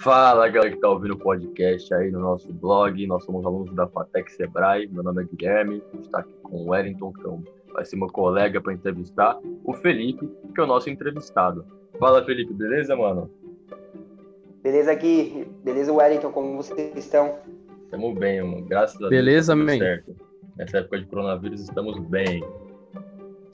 Fala, 0.00 0.48
galera 0.48 0.70
que 0.70 0.76
está 0.76 0.88
ouvindo 0.88 1.12
o 1.12 1.18
podcast 1.18 1.92
aí 1.92 2.10
no 2.10 2.20
nosso 2.20 2.50
blog. 2.54 3.06
Nós 3.06 3.22
somos 3.22 3.44
alunos 3.44 3.74
da 3.74 3.86
FATEC 3.86 4.32
Sebrae. 4.32 4.88
Meu 4.88 5.02
nome 5.02 5.22
é 5.22 5.26
Guilherme. 5.26 5.82
Está 6.00 6.20
aqui 6.20 6.32
com 6.42 6.56
o 6.56 6.70
Wellington, 6.70 7.12
que 7.12 7.26
é 7.26 7.72
vai 7.74 7.84
ser 7.84 7.96
meu 7.96 8.08
colega 8.08 8.62
para 8.62 8.72
entrevistar. 8.72 9.38
O 9.62 9.74
Felipe, 9.74 10.26
que 10.54 10.60
é 10.60 10.64
o 10.64 10.66
nosso 10.66 10.88
entrevistado. 10.88 11.66
Fala, 11.98 12.24
Felipe, 12.24 12.54
beleza, 12.54 12.96
mano? 12.96 13.30
Beleza, 14.62 14.94
Gui. 14.94 15.46
Beleza, 15.62 15.92
Wellington. 15.92 16.32
Como 16.32 16.56
vocês 16.56 16.96
estão? 16.96 17.38
Estamos 17.84 18.18
bem, 18.18 18.42
mano. 18.42 18.64
Graças 18.64 18.96
a 19.02 19.08
beleza, 19.10 19.54
Deus. 19.54 19.66
Beleza, 19.66 19.84
man. 19.84 20.04
Certo. 20.06 20.16
Nessa 20.56 20.78
época 20.78 20.98
de 20.98 21.04
coronavírus, 21.04 21.60
estamos 21.60 21.98
bem. 22.08 22.42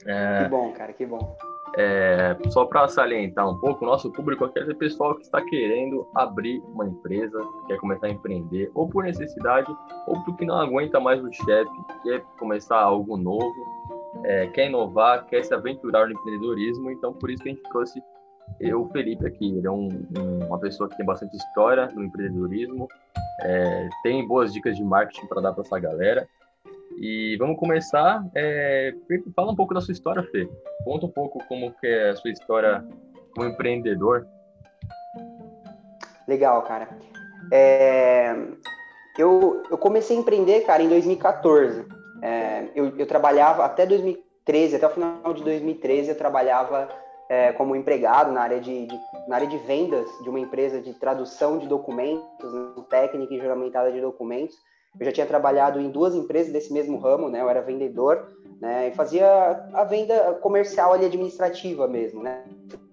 É... 0.05 0.43
Que 0.43 0.49
bom, 0.49 0.71
cara, 0.71 0.93
que 0.93 1.05
bom. 1.05 1.37
É, 1.79 2.35
só 2.49 2.65
para 2.65 2.87
salientar 2.87 3.47
um 3.47 3.55
pouco, 3.59 3.85
o 3.85 3.87
nosso 3.87 4.11
público 4.11 4.45
aqui 4.45 4.57
é 4.57 4.73
pessoal 4.73 5.13
que 5.13 5.21
está 5.21 5.39
querendo 5.43 6.07
abrir 6.15 6.59
uma 6.73 6.87
empresa, 6.87 7.39
quer 7.67 7.77
começar 7.77 8.07
a 8.07 8.09
empreender, 8.09 8.71
ou 8.73 8.89
por 8.89 9.03
necessidade, 9.03 9.71
ou 10.07 10.19
porque 10.23 10.43
não 10.43 10.55
aguenta 10.55 10.99
mais 10.99 11.23
o 11.23 11.31
chefe, 11.31 11.71
quer 12.01 12.23
começar 12.39 12.79
algo 12.79 13.15
novo, 13.15 13.53
é, 14.23 14.47
quer 14.47 14.69
inovar, 14.69 15.27
quer 15.27 15.43
se 15.43 15.53
aventurar 15.53 16.07
no 16.07 16.13
empreendedorismo. 16.13 16.89
Então, 16.89 17.13
por 17.13 17.29
isso 17.29 17.43
que 17.43 17.49
a 17.49 17.53
gente 17.53 17.63
trouxe 17.69 18.01
eu, 18.59 18.81
o 18.81 18.89
Felipe 18.89 19.27
aqui. 19.27 19.57
Ele 19.57 19.67
é 19.67 19.71
um, 19.71 19.89
uma 20.47 20.57
pessoa 20.57 20.89
que 20.89 20.97
tem 20.97 21.05
bastante 21.05 21.35
história 21.35 21.87
no 21.93 22.03
empreendedorismo, 22.03 22.87
é, 23.41 23.89
tem 24.01 24.27
boas 24.27 24.51
dicas 24.51 24.75
de 24.75 24.83
marketing 24.83 25.27
para 25.27 25.41
dar 25.41 25.53
para 25.53 25.61
essa 25.61 25.79
galera. 25.79 26.27
E 26.99 27.37
vamos 27.37 27.59
começar. 27.59 28.25
É, 28.35 28.93
fala 29.35 29.51
um 29.51 29.55
pouco 29.55 29.73
da 29.73 29.81
sua 29.81 29.91
história, 29.91 30.23
Fê. 30.31 30.49
Conta 30.83 31.05
um 31.05 31.11
pouco 31.11 31.43
como 31.47 31.71
que 31.73 31.85
é 31.85 32.09
a 32.09 32.15
sua 32.15 32.31
história 32.31 32.83
como 33.35 33.47
empreendedor. 33.47 34.27
Legal, 36.27 36.61
cara. 36.63 36.89
É, 37.51 38.35
eu, 39.17 39.63
eu 39.69 39.77
comecei 39.77 40.17
a 40.17 40.19
empreender, 40.19 40.61
cara, 40.61 40.81
em 40.81 40.89
2014. 40.89 41.85
É, 42.21 42.67
eu, 42.75 42.97
eu 42.97 43.05
trabalhava 43.05 43.63
até 43.63 43.85
2013, 43.85 44.75
até 44.75 44.87
o 44.87 44.89
final 44.89 45.33
de 45.33 45.43
2013, 45.43 46.09
eu 46.09 46.17
trabalhava 46.17 46.89
é, 47.29 47.51
como 47.53 47.75
empregado 47.75 48.31
na 48.31 48.41
área 48.41 48.59
de, 48.59 48.87
de, 48.87 48.99
na 49.27 49.35
área 49.35 49.47
de 49.47 49.57
vendas 49.59 50.09
de 50.23 50.29
uma 50.29 50.39
empresa 50.39 50.81
de 50.81 50.93
tradução 50.93 51.59
de 51.59 51.67
documentos, 51.67 52.53
né, 52.53 52.83
técnica 52.89 53.33
e 53.33 53.39
juramentada 53.39 53.91
de 53.91 54.01
documentos. 54.01 54.55
Eu 54.99 55.05
já 55.05 55.11
tinha 55.11 55.25
trabalhado 55.25 55.79
em 55.79 55.89
duas 55.89 56.15
empresas 56.15 56.51
desse 56.51 56.73
mesmo 56.73 56.97
ramo, 56.97 57.29
né? 57.29 57.41
Eu 57.41 57.49
era 57.49 57.61
vendedor, 57.61 58.31
né? 58.59 58.87
E 58.87 58.91
fazia 58.91 59.27
a 59.73 59.83
venda 59.83 60.33
comercial 60.41 60.93
ali 60.93 61.05
administrativa 61.05 61.87
mesmo, 61.87 62.23
né? 62.23 62.43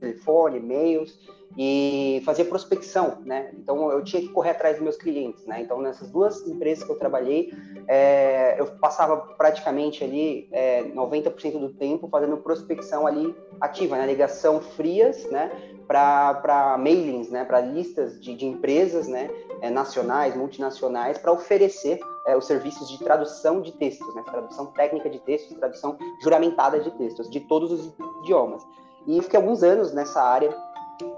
Telefone, 0.00 0.58
e-mails 0.58 1.18
e 1.56 2.20
fazia 2.24 2.44
prospecção, 2.44 3.18
né? 3.24 3.52
Então 3.54 3.90
eu 3.90 4.02
tinha 4.02 4.20
que 4.20 4.28
correr 4.28 4.50
atrás 4.50 4.76
dos 4.76 4.82
meus 4.82 4.96
clientes, 4.96 5.46
né? 5.46 5.60
Então 5.62 5.80
nessas 5.80 6.10
duas 6.10 6.44
empresas 6.46 6.82
que 6.82 6.90
eu 6.90 6.98
trabalhei, 6.98 7.52
é, 7.86 8.58
eu 8.58 8.66
passava 8.78 9.16
praticamente 9.16 10.02
ali 10.02 10.48
é, 10.50 10.82
90% 10.82 11.58
do 11.58 11.68
tempo 11.70 12.08
fazendo 12.08 12.36
prospecção 12.38 13.06
ali 13.06 13.34
ativa, 13.60 13.96
né? 13.96 14.06
Ligação 14.06 14.60
frias, 14.60 15.24
né? 15.30 15.50
Para 15.86 16.76
mailings, 16.78 17.30
né? 17.30 17.44
Para 17.44 17.60
listas 17.60 18.20
de, 18.20 18.34
de 18.34 18.46
empresas, 18.46 19.06
né? 19.06 19.30
é, 19.64 19.70
nacionais, 19.70 20.36
multinacionais, 20.36 21.16
para 21.16 21.32
oferecer 21.32 21.98
os 22.38 22.46
serviços 22.46 22.88
de 22.88 22.98
tradução 22.98 23.60
de 23.60 23.72
textos, 23.72 24.14
né? 24.14 24.22
tradução 24.22 24.66
técnica 24.66 25.10
de 25.10 25.18
textos, 25.20 25.56
tradução 25.58 25.98
juramentada 26.22 26.80
de 26.80 26.90
textos, 26.92 27.30
de 27.30 27.40
todos 27.40 27.70
os 27.70 27.94
idiomas. 28.22 28.62
E 29.06 29.20
fiquei 29.22 29.38
alguns 29.38 29.62
anos 29.62 29.92
nessa 29.92 30.22
área. 30.22 30.54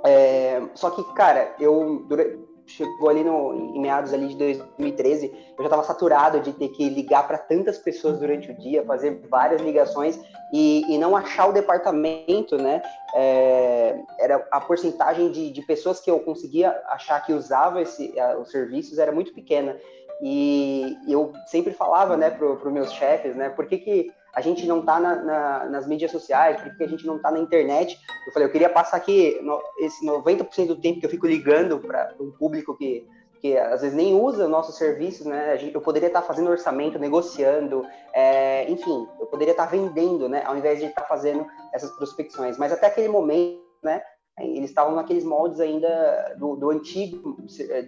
É, 0.04 0.62
só 0.74 0.90
que, 0.90 1.02
cara, 1.14 1.54
eu 1.60 2.04
durante, 2.08 2.38
chegou 2.66 3.08
ali 3.08 3.22
no, 3.22 3.76
em 3.76 3.80
meados 3.80 4.12
ali 4.12 4.28
de 4.28 4.36
2013, 4.36 5.26
eu 5.26 5.58
já 5.58 5.64
estava 5.64 5.84
saturado 5.84 6.40
de 6.40 6.52
ter 6.52 6.68
que 6.68 6.88
ligar 6.88 7.26
para 7.26 7.38
tantas 7.38 7.78
pessoas 7.78 8.18
durante 8.18 8.50
o 8.50 8.58
dia, 8.58 8.84
fazer 8.84 9.22
várias 9.30 9.60
ligações 9.62 10.20
e, 10.52 10.84
e 10.92 10.98
não 10.98 11.16
achar 11.16 11.46
o 11.46 11.52
departamento, 11.52 12.56
né? 12.56 12.82
É, 13.14 13.98
era 14.18 14.46
a 14.50 14.60
porcentagem 14.60 15.30
de, 15.30 15.50
de, 15.50 15.62
pessoas 15.62 16.00
que 16.00 16.10
eu 16.10 16.20
conseguia 16.20 16.70
achar 16.88 17.24
que 17.24 17.32
usava 17.32 17.80
esse, 17.80 18.12
os 18.40 18.50
serviços 18.50 18.98
era 18.98 19.12
muito 19.12 19.32
pequena. 19.32 19.76
E 20.20 20.96
eu 21.06 21.32
sempre 21.46 21.72
falava, 21.72 22.16
né, 22.16 22.30
para 22.30 22.46
os 22.46 22.72
meus 22.72 22.90
chefes, 22.92 23.36
né, 23.36 23.50
por 23.50 23.66
que, 23.66 23.78
que 23.78 24.12
a 24.36 24.42
gente 24.42 24.66
não 24.66 24.80
está 24.80 25.00
na, 25.00 25.16
na, 25.16 25.64
nas 25.64 25.86
mídias 25.86 26.10
sociais, 26.10 26.60
por 26.60 26.76
que 26.76 26.84
a 26.84 26.88
gente 26.88 27.06
não 27.06 27.16
está 27.16 27.30
na 27.30 27.38
internet. 27.38 27.98
Eu 28.26 28.32
falei, 28.34 28.46
eu 28.46 28.52
queria 28.52 28.68
passar 28.68 28.98
aqui 28.98 29.40
no, 29.40 29.58
esse 29.78 30.04
90% 30.04 30.66
do 30.66 30.76
tempo 30.76 31.00
que 31.00 31.06
eu 31.06 31.10
fico 31.10 31.26
ligando 31.26 31.78
para 31.78 32.14
um 32.20 32.30
público 32.30 32.76
que, 32.76 33.08
que 33.40 33.56
às 33.56 33.80
vezes 33.80 33.96
nem 33.96 34.14
usa 34.14 34.46
nossos 34.46 34.76
serviços, 34.76 35.24
né? 35.24 35.58
Eu 35.72 35.80
poderia 35.80 36.08
estar 36.08 36.20
tá 36.20 36.26
fazendo 36.26 36.50
orçamento, 36.50 36.98
negociando, 36.98 37.86
é, 38.12 38.70
enfim, 38.70 39.08
eu 39.18 39.24
poderia 39.24 39.52
estar 39.52 39.64
tá 39.64 39.70
vendendo, 39.70 40.28
né? 40.28 40.42
Ao 40.44 40.54
invés 40.54 40.80
de 40.80 40.84
estar 40.84 41.00
tá 41.00 41.08
fazendo 41.08 41.46
essas 41.72 41.90
prospecções. 41.92 42.58
Mas 42.58 42.72
até 42.72 42.88
aquele 42.88 43.08
momento, 43.08 43.62
né? 43.82 44.02
Eles 44.38 44.68
estavam 44.68 44.94
naqueles 44.94 45.24
moldes 45.24 45.60
ainda 45.60 46.34
do, 46.38 46.56
do, 46.56 46.70
antigo 46.70 47.38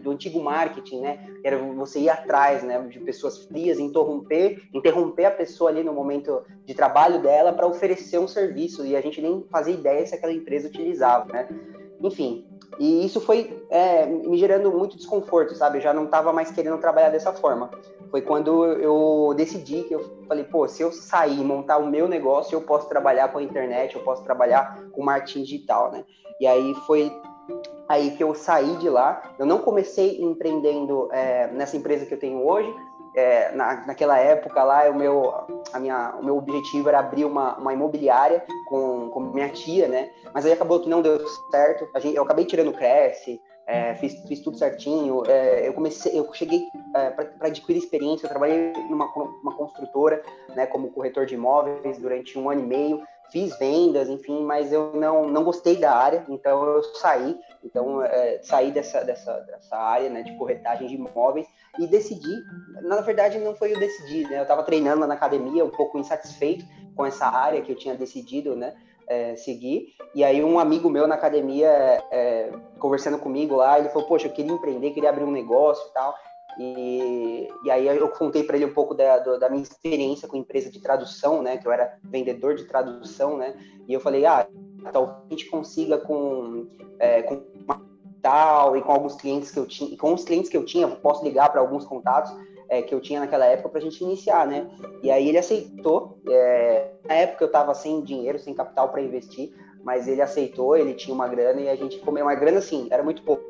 do 0.03 0.11
antigo 0.11 0.41
marketing, 0.41 1.01
né? 1.01 1.19
Era 1.45 1.59
você 1.59 2.01
ir 2.01 2.09
atrás, 2.09 2.63
né, 2.63 2.81
de 2.89 2.99
pessoas 3.01 3.45
frias, 3.45 3.79
interromper, 3.79 4.63
interromper 4.73 5.27
a 5.27 5.31
pessoa 5.31 5.69
ali 5.69 5.85
no 5.85 5.93
momento 5.93 6.43
de 6.65 6.75
trabalho 6.75 7.21
dela 7.21 7.53
para 7.53 7.67
oferecer 7.67 8.19
um 8.19 8.27
serviço 8.27 8.85
e 8.87 8.97
a 8.97 9.01
gente 9.01 9.21
nem 9.21 9.45
fazia 9.51 9.75
ideia 9.75 10.07
se 10.07 10.15
aquela 10.15 10.33
empresa 10.33 10.69
utilizava, 10.69 11.31
né? 11.31 11.49
Enfim, 12.03 12.45
e 12.79 13.05
isso 13.05 13.21
foi 13.21 13.65
é, 13.71 14.07
me 14.07 14.39
gerando 14.39 14.71
muito 14.71 14.97
desconforto, 14.97 15.55
sabe? 15.55 15.79
Eu 15.79 15.83
já 15.83 15.93
não 15.93 16.05
estava 16.05 16.33
mais 16.33 16.51
querendo 16.51 16.79
trabalhar 16.79 17.11
dessa 17.11 17.33
forma. 17.33 17.71
Foi 18.11 18.23
quando 18.23 18.65
eu 18.65 19.35
decidi 19.37 19.83
que 19.83 19.95
eu 19.95 20.25
falei, 20.27 20.45
pô, 20.45 20.67
se 20.69 20.83
eu 20.83 20.93
sair 20.93 21.41
e 21.41 21.45
montar 21.45 21.79
o 21.79 21.87
meu 21.87 22.09
negócio, 22.09 22.55
eu 22.55 22.61
posso 22.63 22.89
trabalhar 22.89 23.29
com 23.33 23.39
a 23.39 23.43
internet, 23.43 23.95
eu 23.95 24.03
posso 24.03 24.23
trabalhar 24.23 24.85
com 24.93 25.03
marketing 25.03 25.43
digital, 25.43 25.91
né? 25.91 26.05
E 26.41 26.47
aí 26.47 26.75
foi 26.87 27.13
aí 27.89 28.13
que 28.13 28.23
eu 28.23 28.35
saí 28.35 28.77
de 28.77 28.89
lá. 28.89 29.35
Eu 29.39 29.45
não 29.45 29.59
comecei 29.59 30.23
empreendendo 30.23 31.09
é, 31.13 31.49
nessa 31.49 31.77
empresa 31.77 32.07
que 32.07 32.15
eu 32.15 32.19
tenho 32.19 32.47
hoje. 32.47 32.73
É, 33.15 33.53
na, 33.53 33.87
naquela 33.87 34.19
época 34.19 34.63
lá, 34.63 34.89
o 34.91 34.95
meu, 34.95 35.33
a 35.73 35.79
minha, 35.81 36.15
o 36.21 36.25
meu 36.25 36.37
objetivo 36.37 36.89
era 36.89 37.01
abrir 37.01 37.25
uma, 37.25 37.57
uma 37.57 37.73
imobiliária 37.73 38.45
com, 38.67 39.09
com 39.11 39.21
minha 39.21 39.49
tia, 39.49 39.89
né? 39.89 40.11
Mas 40.33 40.47
aí 40.47 40.53
acabou 40.53 40.81
que 40.81 40.89
não 40.89 41.03
deu 41.03 41.19
certo. 41.51 41.89
Gente, 42.01 42.17
eu 42.17 42.23
acabei 42.23 42.45
tirando 42.45 42.69
o 42.69 42.73
Cresce, 42.75 43.41
é, 43.67 43.95
fiz, 43.97 44.15
fiz 44.27 44.41
tudo 44.41 44.57
certinho. 44.57 45.23
É, 45.27 45.67
eu 45.67 45.73
comecei, 45.73 46.19
eu 46.19 46.33
cheguei 46.33 46.69
é, 46.95 47.11
para 47.11 47.49
adquirir 47.49 47.79
experiência. 47.79 48.27
Eu 48.27 48.31
trabalhei 48.31 48.73
numa 48.89 49.07
uma 49.43 49.57
construtora, 49.57 50.23
né, 50.55 50.67
como 50.67 50.91
corretor 50.91 51.27
de 51.27 51.35
imóveis 51.35 51.99
durante 51.99 52.39
um 52.39 52.51
ano 52.51 52.61
e 52.61 52.67
meio 52.67 53.03
fiz 53.31 53.57
vendas, 53.59 54.09
enfim, 54.09 54.43
mas 54.43 54.73
eu 54.73 54.93
não, 54.95 55.29
não 55.29 55.45
gostei 55.45 55.77
da 55.77 55.95
área, 55.95 56.25
então 56.29 56.65
eu 56.65 56.83
saí, 56.95 57.39
então 57.69 58.03
é, 58.03 58.41
saí 58.43 58.73
dessa, 58.73 59.05
dessa, 59.05 59.33
dessa 59.41 59.77
área 59.77 60.09
né, 60.09 60.23
de 60.23 60.37
corretagem 60.37 60.89
de 60.89 60.95
imóveis 60.95 61.47
e 61.79 61.87
decidi, 61.87 62.35
na 62.83 63.01
verdade 63.03 63.39
não 63.39 63.55
foi 63.55 63.73
eu 63.73 63.79
decidi, 63.79 64.25
né, 64.25 64.39
eu 64.39 64.43
estava 64.43 64.63
treinando 64.63 65.07
na 65.07 65.15
academia, 65.15 65.65
um 65.65 65.71
pouco 65.71 65.99
insatisfeito 65.99 66.65
com 66.97 67.05
essa 67.05 67.27
área 67.27 67.61
que 67.61 67.71
eu 67.71 67.77
tinha 67.77 67.95
decidido, 67.95 68.57
né, 68.57 68.75
é, 69.07 69.37
seguir, 69.37 69.95
e 70.15 70.25
aí 70.25 70.43
um 70.43 70.59
amigo 70.59 70.91
meu 70.91 71.07
na 71.07 71.15
academia, 71.15 71.69
é, 72.11 72.51
conversando 72.79 73.19
comigo 73.19 73.57
lá, 73.57 73.79
ele 73.79 73.89
falou, 73.91 74.09
poxa, 74.09 74.27
eu 74.27 74.33
queria 74.33 74.53
empreender, 74.53 74.91
queria 74.91 75.11
abrir 75.11 75.25
um 75.25 75.31
negócio 75.31 75.87
e 75.89 75.93
tal, 75.93 76.15
e, 76.59 77.49
e 77.65 77.71
aí 77.71 77.87
eu 77.87 78.09
contei 78.09 78.43
para 78.43 78.57
ele 78.57 78.67
um 78.67 78.75
pouco 78.75 78.95
da, 78.95 79.19
da 79.19 79.49
minha 79.49 79.63
experiência 79.63 80.27
com 80.27 80.37
empresa 80.37 80.71
de 80.71 80.81
tradução, 80.81 81.43
né? 81.43 81.57
Que 81.57 81.67
eu 81.67 81.73
era 81.73 81.99
vendedor 82.03 82.55
de 82.55 82.65
tradução, 82.65 83.37
né? 83.37 83.55
E 83.87 83.93
eu 83.93 84.01
falei, 84.01 84.27
ah, 84.27 84.47
talvez 84.93 85.17
a 85.27 85.31
gente 85.31 85.47
consiga 85.47 85.99
com, 85.99 86.67
é, 86.99 87.23
com 87.23 87.43
tal 88.21 88.77
e 88.77 88.83
com 88.83 88.93
alguns 88.93 89.15
clientes 89.15 89.51
que 89.51 89.59
eu 89.59 89.67
tinha, 89.67 89.97
com 89.97 90.13
os 90.13 90.25
clientes 90.25 90.51
que 90.51 90.57
eu 90.57 90.65
tinha, 90.65 90.89
posso 90.89 91.25
ligar 91.25 91.51
para 91.51 91.61
alguns 91.61 91.85
contatos 91.85 92.35
é, 92.69 92.83
que 92.83 92.95
eu 92.95 93.01
tinha 93.01 93.21
naquela 93.21 93.47
época 93.47 93.69
para 93.69 93.79
a 93.79 93.83
gente 93.83 94.03
iniciar, 94.03 94.47
né? 94.47 94.69
E 95.03 95.11
aí 95.11 95.29
ele 95.29 95.39
aceitou. 95.39 96.19
É, 96.29 96.91
na 97.07 97.15
época 97.15 97.45
eu 97.45 97.47
estava 97.47 97.73
sem 97.75 98.03
dinheiro, 98.03 98.39
sem 98.39 98.53
capital 98.53 98.89
para 98.89 99.01
investir, 99.01 99.53
mas 99.85 100.09
ele 100.09 100.21
aceitou, 100.21 100.77
ele 100.77 100.95
tinha 100.95 101.15
uma 101.15 101.29
grana 101.29 101.61
e 101.61 101.69
a 101.69 101.77
gente 101.77 101.99
comeu 102.01 102.25
uma 102.25 102.35
grana 102.35 102.59
assim, 102.59 102.89
era 102.91 103.03
muito 103.03 103.23
pouco, 103.23 103.45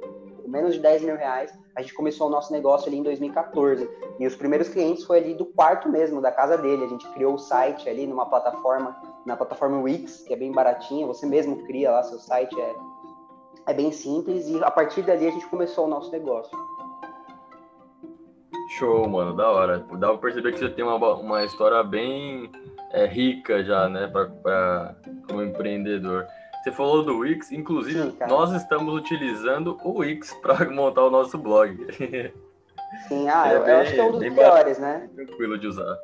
menos 0.49 0.75
de 0.75 0.81
10 0.81 1.03
mil 1.03 1.17
reais 1.17 1.53
a 1.79 1.81
gente 1.81 1.95
começou 1.95 2.27
o 2.27 2.31
nosso 2.31 2.53
negócio 2.53 2.89
ali 2.89 2.99
em 2.99 3.05
2014. 3.05 3.89
E 4.19 4.27
os 4.27 4.35
primeiros 4.35 4.69
clientes 4.69 5.05
foi 5.05 5.19
ali 5.19 5.33
do 5.33 5.47
quarto 5.47 5.89
mesmo, 5.89 6.21
da 6.21 6.33
casa 6.33 6.59
dele. 6.59 6.85
A 6.85 6.89
gente 6.89 7.09
criou 7.11 7.35
o 7.35 7.39
site 7.39 7.89
ali 7.89 8.05
numa 8.05 8.27
plataforma, 8.27 8.97
na 9.25 9.37
plataforma 9.37 9.81
Wix, 9.81 10.25
que 10.27 10.35
é 10.35 10.37
bem 10.37 10.50
baratinha. 10.50 11.06
Você 11.06 11.25
mesmo 11.25 11.65
cria 11.67 11.93
lá 11.93 12.03
seu 12.03 12.19
site, 12.19 12.53
é, 12.61 12.75
é 13.69 13.73
bem 13.73 13.93
simples. 13.93 14.49
E 14.49 14.61
a 14.65 14.73
partir 14.73 15.03
dali 15.03 15.29
a 15.29 15.31
gente 15.31 15.47
começou 15.47 15.87
o 15.87 15.89
nosso 15.89 16.11
negócio. 16.11 16.50
Show, 18.71 19.09
mano, 19.09 19.37
da 19.37 19.49
hora. 19.49 19.79
Dá 19.93 20.09
pra 20.09 20.19
perceber 20.19 20.53
que 20.53 20.59
você 20.59 20.71
tem 20.71 20.85
uma, 20.85 20.97
uma 21.15 21.45
história 21.45 21.81
bem 21.85 22.50
é, 22.91 23.06
rica 23.06 23.62
já, 23.62 23.89
né, 23.89 24.09
pra, 24.09 24.27
pra, 24.27 24.97
como 25.29 25.45
empreendedor. 25.45 26.27
Você 26.62 26.72
falou 26.72 27.05
do 27.05 27.19
Wix, 27.19 27.52
inclusive 27.52 28.10
Sim, 28.10 28.16
nós 28.28 28.52
estamos 28.52 28.94
utilizando 28.94 29.78
o 29.84 29.99
Wix 29.99 30.32
para 30.43 30.69
montar 30.70 31.05
o 31.05 31.10
nosso 31.10 31.38
blog. 31.38 31.87
Sim, 33.08 33.28
ah, 33.31 33.52
é 33.52 33.56
eu, 33.56 33.64
bem, 33.64 33.75
acho 33.75 33.94
que 33.94 34.00
é 34.00 34.05
um 34.05 34.12
dos 34.12 34.20
melhores, 34.20 34.78
né? 34.78 35.08
Tranquilo 35.14 35.58
de 35.58 35.66
usar. 35.66 35.96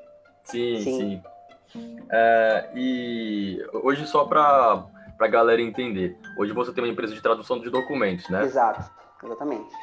Sim, 0.44 0.80
sim. 0.80 0.98
sim. 0.98 1.22
É, 2.10 2.70
e 2.74 3.66
hoje 3.72 4.06
só 4.06 4.24
para 4.24 4.86
a 5.18 5.26
galera 5.26 5.60
entender, 5.60 6.16
hoje 6.38 6.52
você 6.52 6.72
tem 6.72 6.84
uma 6.84 6.92
empresa 6.92 7.14
de 7.14 7.20
tradução 7.20 7.58
de 7.58 7.68
documentos, 7.68 8.28
né? 8.28 8.44
Exato, 8.44 8.88
exatamente. 9.22 9.74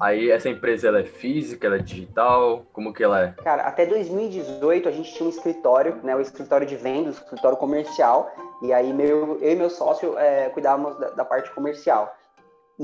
Aí 0.00 0.30
essa 0.30 0.48
empresa 0.48 0.88
ela 0.88 1.00
é 1.00 1.04
física, 1.04 1.66
ela 1.66 1.76
é 1.76 1.78
digital, 1.78 2.64
como 2.72 2.92
que 2.92 3.04
ela 3.04 3.22
é? 3.22 3.32
Cara, 3.42 3.64
até 3.64 3.86
2018 3.86 4.88
a 4.88 4.92
gente 4.92 5.12
tinha 5.12 5.26
um 5.26 5.30
escritório, 5.30 6.00
né, 6.02 6.16
o 6.16 6.20
escritório 6.20 6.66
de 6.66 6.74
vendas, 6.74 7.18
o 7.18 7.22
escritório 7.22 7.56
comercial, 7.56 8.28
e 8.62 8.72
aí 8.72 8.92
meu, 8.92 9.38
eu 9.40 9.52
e 9.52 9.56
meu 9.56 9.70
sócio 9.70 10.18
é, 10.18 10.48
cuidávamos 10.50 10.98
da, 10.98 11.10
da 11.10 11.24
parte 11.24 11.50
comercial. 11.50 12.14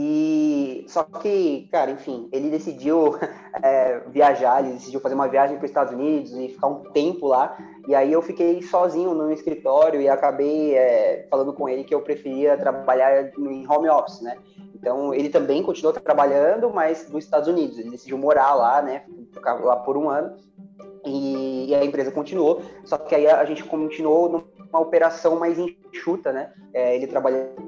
E 0.00 0.84
só 0.86 1.02
que, 1.02 1.66
cara, 1.72 1.90
enfim, 1.90 2.28
ele 2.30 2.50
decidiu 2.50 3.16
é, 3.62 4.00
viajar, 4.08 4.62
ele 4.62 4.74
decidiu 4.74 5.00
fazer 5.00 5.14
uma 5.14 5.28
viagem 5.28 5.56
para 5.56 5.64
os 5.64 5.70
Estados 5.70 5.92
Unidos 5.92 6.32
e 6.32 6.48
ficar 6.48 6.68
um 6.68 6.84
tempo 6.92 7.26
lá. 7.26 7.56
E 7.86 7.94
aí 7.94 8.12
eu 8.12 8.20
fiquei 8.20 8.62
sozinho 8.62 9.14
no 9.14 9.32
escritório 9.32 10.00
e 10.00 10.08
acabei 10.08 10.74
é, 10.74 11.26
falando 11.30 11.52
com 11.52 11.68
ele 11.68 11.84
que 11.84 11.94
eu 11.94 12.02
preferia 12.02 12.56
trabalhar 12.56 13.32
em 13.36 13.66
home 13.68 13.88
office, 13.88 14.20
né? 14.20 14.36
Então 14.74 15.12
ele 15.12 15.30
também 15.30 15.62
continuou 15.62 15.92
trabalhando, 15.92 16.70
mas 16.70 17.08
nos 17.08 17.24
Estados 17.24 17.48
Unidos. 17.48 17.78
Ele 17.78 17.90
decidiu 17.90 18.18
morar 18.18 18.54
lá, 18.54 18.82
né? 18.82 19.04
Ficar 19.32 19.54
lá 19.54 19.76
por 19.76 19.96
um 19.96 20.08
ano. 20.08 20.36
E, 21.04 21.70
e, 21.70 21.74
a 21.74 21.84
empresa 21.84 22.10
continuou, 22.10 22.60
só 22.84 22.98
que 22.98 23.14
aí 23.14 23.26
a 23.26 23.44
gente 23.44 23.64
continuou 23.64 24.28
numa 24.72 24.80
operação 24.80 25.38
mais 25.38 25.58
enxuta, 25.58 26.32
né? 26.32 26.52
É, 26.72 26.94
ele 26.94 27.06
trabalhando 27.06 27.67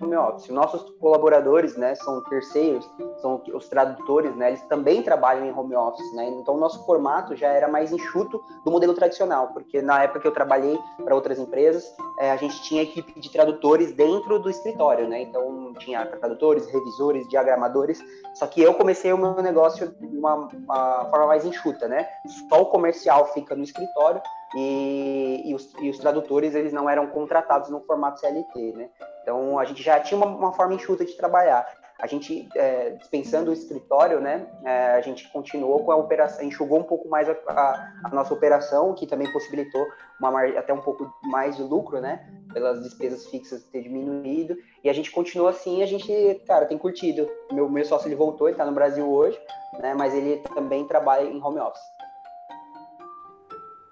home 0.00 0.16
office. 0.16 0.48
Nossos 0.48 0.82
colaboradores, 0.98 1.76
né, 1.76 1.94
são 1.94 2.22
terceiros, 2.24 2.88
são 3.20 3.42
os 3.52 3.68
tradutores, 3.68 4.34
né, 4.34 4.48
eles 4.48 4.62
também 4.62 5.02
trabalham 5.02 5.46
em 5.46 5.52
home 5.52 5.76
office, 5.76 6.14
né, 6.14 6.28
então 6.40 6.54
o 6.54 6.58
nosso 6.58 6.84
formato 6.86 7.36
já 7.36 7.48
era 7.48 7.68
mais 7.68 7.92
enxuto 7.92 8.42
do 8.64 8.70
modelo 8.70 8.94
tradicional, 8.94 9.48
porque 9.48 9.82
na 9.82 10.02
época 10.02 10.20
que 10.20 10.26
eu 10.26 10.32
trabalhei 10.32 10.78
para 11.04 11.14
outras 11.14 11.38
empresas, 11.38 11.94
é, 12.18 12.30
a 12.30 12.36
gente 12.36 12.62
tinha 12.62 12.82
equipe 12.82 13.20
de 13.20 13.30
tradutores 13.30 13.92
dentro 13.92 14.38
do 14.38 14.48
escritório, 14.48 15.06
né, 15.08 15.22
então 15.22 15.72
tinha 15.78 16.04
tradutores, 16.06 16.66
revisores, 16.66 17.28
diagramadores, 17.28 18.00
só 18.34 18.46
que 18.46 18.62
eu 18.62 18.74
comecei 18.74 19.12
o 19.12 19.18
meu 19.18 19.34
negócio 19.42 19.88
de 19.88 20.16
uma, 20.16 20.34
uma 20.34 21.04
forma 21.10 21.26
mais 21.26 21.44
enxuta, 21.44 21.86
né, 21.86 22.08
só 22.48 22.62
o 22.62 22.66
comercial 22.66 23.26
fica 23.32 23.54
no 23.54 23.62
escritório, 23.62 24.22
e, 24.54 25.42
e, 25.44 25.54
os, 25.54 25.72
e, 25.80 25.88
os, 25.90 25.98
tradutores 25.98 26.54
eles 26.54 26.72
não 26.72 26.90
eram 26.90 27.06
contratados 27.06 27.70
no 27.70 27.80
formato 27.82 28.18
CLT, 28.18 28.72
né? 28.72 28.90
Então 29.30 29.60
a 29.60 29.64
gente 29.64 29.80
já 29.80 30.00
tinha 30.00 30.18
uma, 30.18 30.26
uma 30.26 30.52
forma 30.52 30.74
enxuta 30.74 31.04
de 31.04 31.12
trabalhar. 31.12 31.64
A 32.00 32.06
gente, 32.06 32.48
é, 32.56 32.90
dispensando 32.90 33.50
o 33.50 33.54
escritório, 33.54 34.20
né, 34.20 34.50
é, 34.64 34.94
a 34.94 35.00
gente 35.02 35.30
continuou 35.30 35.84
com 35.84 35.92
a 35.92 35.96
operação, 35.96 36.44
enxugou 36.44 36.80
um 36.80 36.82
pouco 36.82 37.08
mais 37.08 37.28
a, 37.28 37.36
a, 37.46 37.92
a 38.04 38.08
nossa 38.08 38.34
operação, 38.34 38.94
que 38.94 39.06
também 39.06 39.30
possibilitou 39.30 39.86
uma, 40.18 40.42
até 40.58 40.72
um 40.72 40.80
pouco 40.80 41.12
mais 41.24 41.56
de 41.56 41.62
lucro, 41.62 42.00
né, 42.00 42.26
pelas 42.52 42.82
despesas 42.82 43.26
fixas 43.26 43.62
ter 43.64 43.82
diminuído, 43.82 44.56
e 44.82 44.88
a 44.88 44.92
gente 44.92 45.12
continua 45.12 45.50
assim, 45.50 45.82
a 45.82 45.86
gente, 45.86 46.42
cara, 46.46 46.64
tem 46.64 46.78
curtido. 46.78 47.30
Meu, 47.52 47.68
meu 47.68 47.84
sócio, 47.84 48.08
ele 48.08 48.16
voltou, 48.16 48.48
ele 48.48 48.54
está 48.54 48.64
no 48.64 48.72
Brasil 48.72 49.08
hoje, 49.08 49.38
né, 49.78 49.94
mas 49.94 50.14
ele 50.14 50.38
também 50.54 50.86
trabalha 50.86 51.28
em 51.28 51.40
home 51.40 51.60
office. 51.60 51.84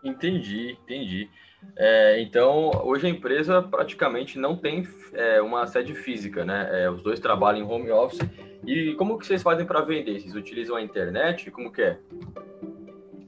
Entendi, 0.03 0.79
entendi. 0.83 1.31
É, 1.77 2.21
então, 2.21 2.71
hoje 2.85 3.07
a 3.07 3.11
empresa 3.11 3.63
praticamente 3.63 4.39
não 4.39 4.57
tem 4.57 4.87
é, 5.13 5.41
uma 5.41 5.67
sede 5.67 5.95
física, 5.95 6.45
né? 6.45 6.69
É, 6.85 6.91
os 6.91 7.03
dois 7.03 7.21
trabalham 7.21 7.61
em 7.61 7.71
home 7.71 7.91
office. 7.91 8.21
E 8.67 8.95
como 8.95 9.19
que 9.19 9.27
vocês 9.27 9.43
fazem 9.43 9.65
para 9.65 9.81
vender? 9.81 10.21
Vocês 10.21 10.35
utilizam 10.35 10.77
a 10.77 10.83
internet? 10.83 11.51
Como 11.51 11.73
que 11.73 11.83
é? 11.83 11.99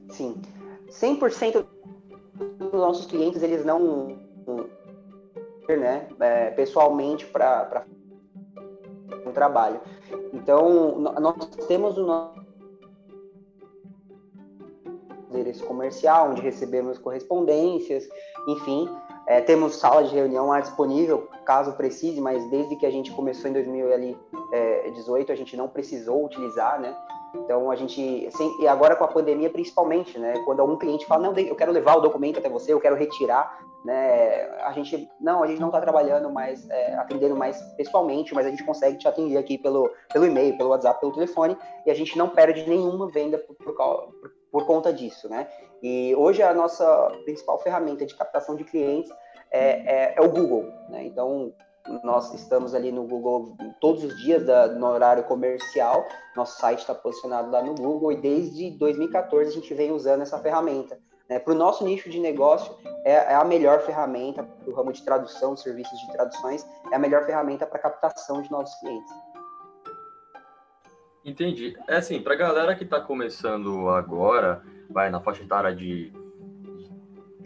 Sim. 0.09 0.41
100% 0.89 1.65
dos 2.57 2.71
nossos 2.73 3.05
clientes, 3.05 3.41
eles 3.41 3.63
não 3.63 4.19
né, 5.69 6.07
é, 6.19 6.51
pessoalmente 6.51 7.25
para 7.25 7.85
um 9.25 9.31
trabalho. 9.31 9.79
Então, 10.33 10.99
nós 10.99 11.47
temos 11.67 11.97
o 11.97 12.05
nosso 12.05 12.40
endereço 15.31 15.65
comercial, 15.65 16.31
onde 16.31 16.41
recebemos 16.41 16.97
correspondências, 16.97 18.07
enfim. 18.47 18.89
É, 19.27 19.39
temos 19.39 19.75
sala 19.75 20.03
de 20.03 20.13
reunião 20.13 20.47
lá 20.47 20.59
disponível, 20.59 21.27
caso 21.51 21.73
precise, 21.73 22.21
mas 22.21 22.49
desde 22.49 22.77
que 22.77 22.85
a 22.85 22.89
gente 22.89 23.11
começou 23.11 23.49
em 23.49 23.53
2018, 23.53 25.33
a 25.33 25.35
gente 25.35 25.57
não 25.57 25.67
precisou 25.67 26.23
utilizar, 26.23 26.79
né? 26.79 26.95
Então 27.35 27.69
a 27.69 27.75
gente, 27.75 28.29
e 28.61 28.67
agora 28.67 28.95
com 28.95 29.03
a 29.03 29.07
pandemia 29.09 29.49
principalmente, 29.49 30.17
né? 30.17 30.33
Quando 30.45 30.61
algum 30.61 30.77
cliente 30.77 31.05
fala, 31.05 31.23
não, 31.23 31.37
eu 31.37 31.55
quero 31.55 31.73
levar 31.73 31.97
o 31.97 31.99
documento 31.99 32.39
até 32.39 32.47
você, 32.47 32.71
eu 32.71 32.79
quero 32.79 32.95
retirar, 32.95 33.59
né? 33.83 34.49
A 34.61 34.71
gente, 34.71 35.09
não, 35.19 35.43
a 35.43 35.47
gente 35.47 35.59
não 35.59 35.67
está 35.67 35.81
trabalhando 35.81 36.31
mais, 36.31 36.69
é, 36.69 36.95
atendendo 36.95 37.35
mais 37.35 37.61
pessoalmente, 37.75 38.33
mas 38.33 38.45
a 38.45 38.49
gente 38.49 38.63
consegue 38.63 38.97
te 38.97 39.05
atender 39.05 39.37
aqui 39.37 39.57
pelo, 39.57 39.91
pelo 40.13 40.25
e-mail, 40.25 40.57
pelo 40.57 40.69
WhatsApp, 40.69 41.01
pelo 41.01 41.11
telefone, 41.11 41.57
e 41.85 41.91
a 41.91 41.93
gente 41.93 42.17
não 42.17 42.29
perde 42.29 42.65
nenhuma 42.69 43.09
venda 43.09 43.37
por, 43.37 43.55
por 43.57 43.75
por 44.51 44.65
conta 44.65 44.91
disso, 44.91 45.29
né? 45.29 45.47
E 45.81 46.13
hoje 46.15 46.43
a 46.43 46.53
nossa 46.53 46.85
principal 47.23 47.57
ferramenta 47.59 48.05
de 48.05 48.13
captação 48.15 48.55
de 48.55 48.63
clientes 48.65 49.09
é, 49.51 50.13
é, 50.13 50.15
é 50.17 50.21
o 50.21 50.29
Google, 50.29 50.71
né? 50.89 51.05
Então, 51.05 51.53
nós 52.03 52.33
estamos 52.33 52.73
ali 52.73 52.91
no 52.91 53.03
Google 53.05 53.55
todos 53.79 54.03
os 54.03 54.15
dias 54.21 54.45
da, 54.45 54.67
no 54.67 54.87
horário 54.87 55.23
comercial, 55.23 56.05
nosso 56.35 56.59
site 56.59 56.79
está 56.79 56.93
posicionado 56.93 57.49
lá 57.49 57.61
no 57.61 57.75
Google 57.75 58.11
e 58.11 58.17
desde 58.17 58.71
2014 58.71 59.49
a 59.49 59.53
gente 59.53 59.73
vem 59.73 59.91
usando 59.91 60.21
essa 60.21 60.39
ferramenta. 60.39 60.97
Né? 61.27 61.39
Para 61.39 61.53
o 61.53 61.57
nosso 61.57 61.83
nicho 61.83 62.09
de 62.09 62.19
negócio, 62.19 62.75
é, 63.03 63.13
é 63.13 63.35
a 63.35 63.43
melhor 63.43 63.81
ferramenta, 63.81 64.43
para 64.43 64.69
o 64.69 64.73
ramo 64.73 64.91
de 64.93 65.03
tradução, 65.03 65.57
serviços 65.57 65.99
de 65.99 66.11
traduções, 66.11 66.65
é 66.91 66.95
a 66.95 66.99
melhor 66.99 67.25
ferramenta 67.25 67.65
para 67.65 67.79
captação 67.79 68.41
de 68.41 68.51
novos 68.51 68.73
clientes. 68.75 69.11
Entendi. 71.23 71.77
É 71.87 71.97
assim, 71.97 72.21
para 72.21 72.35
galera 72.35 72.75
que 72.75 72.83
está 72.83 72.99
começando 72.99 73.89
agora, 73.89 74.63
vai 74.89 75.09
na 75.09 75.21
faixa 75.21 75.43
etária 75.43 75.73
de 75.73 76.11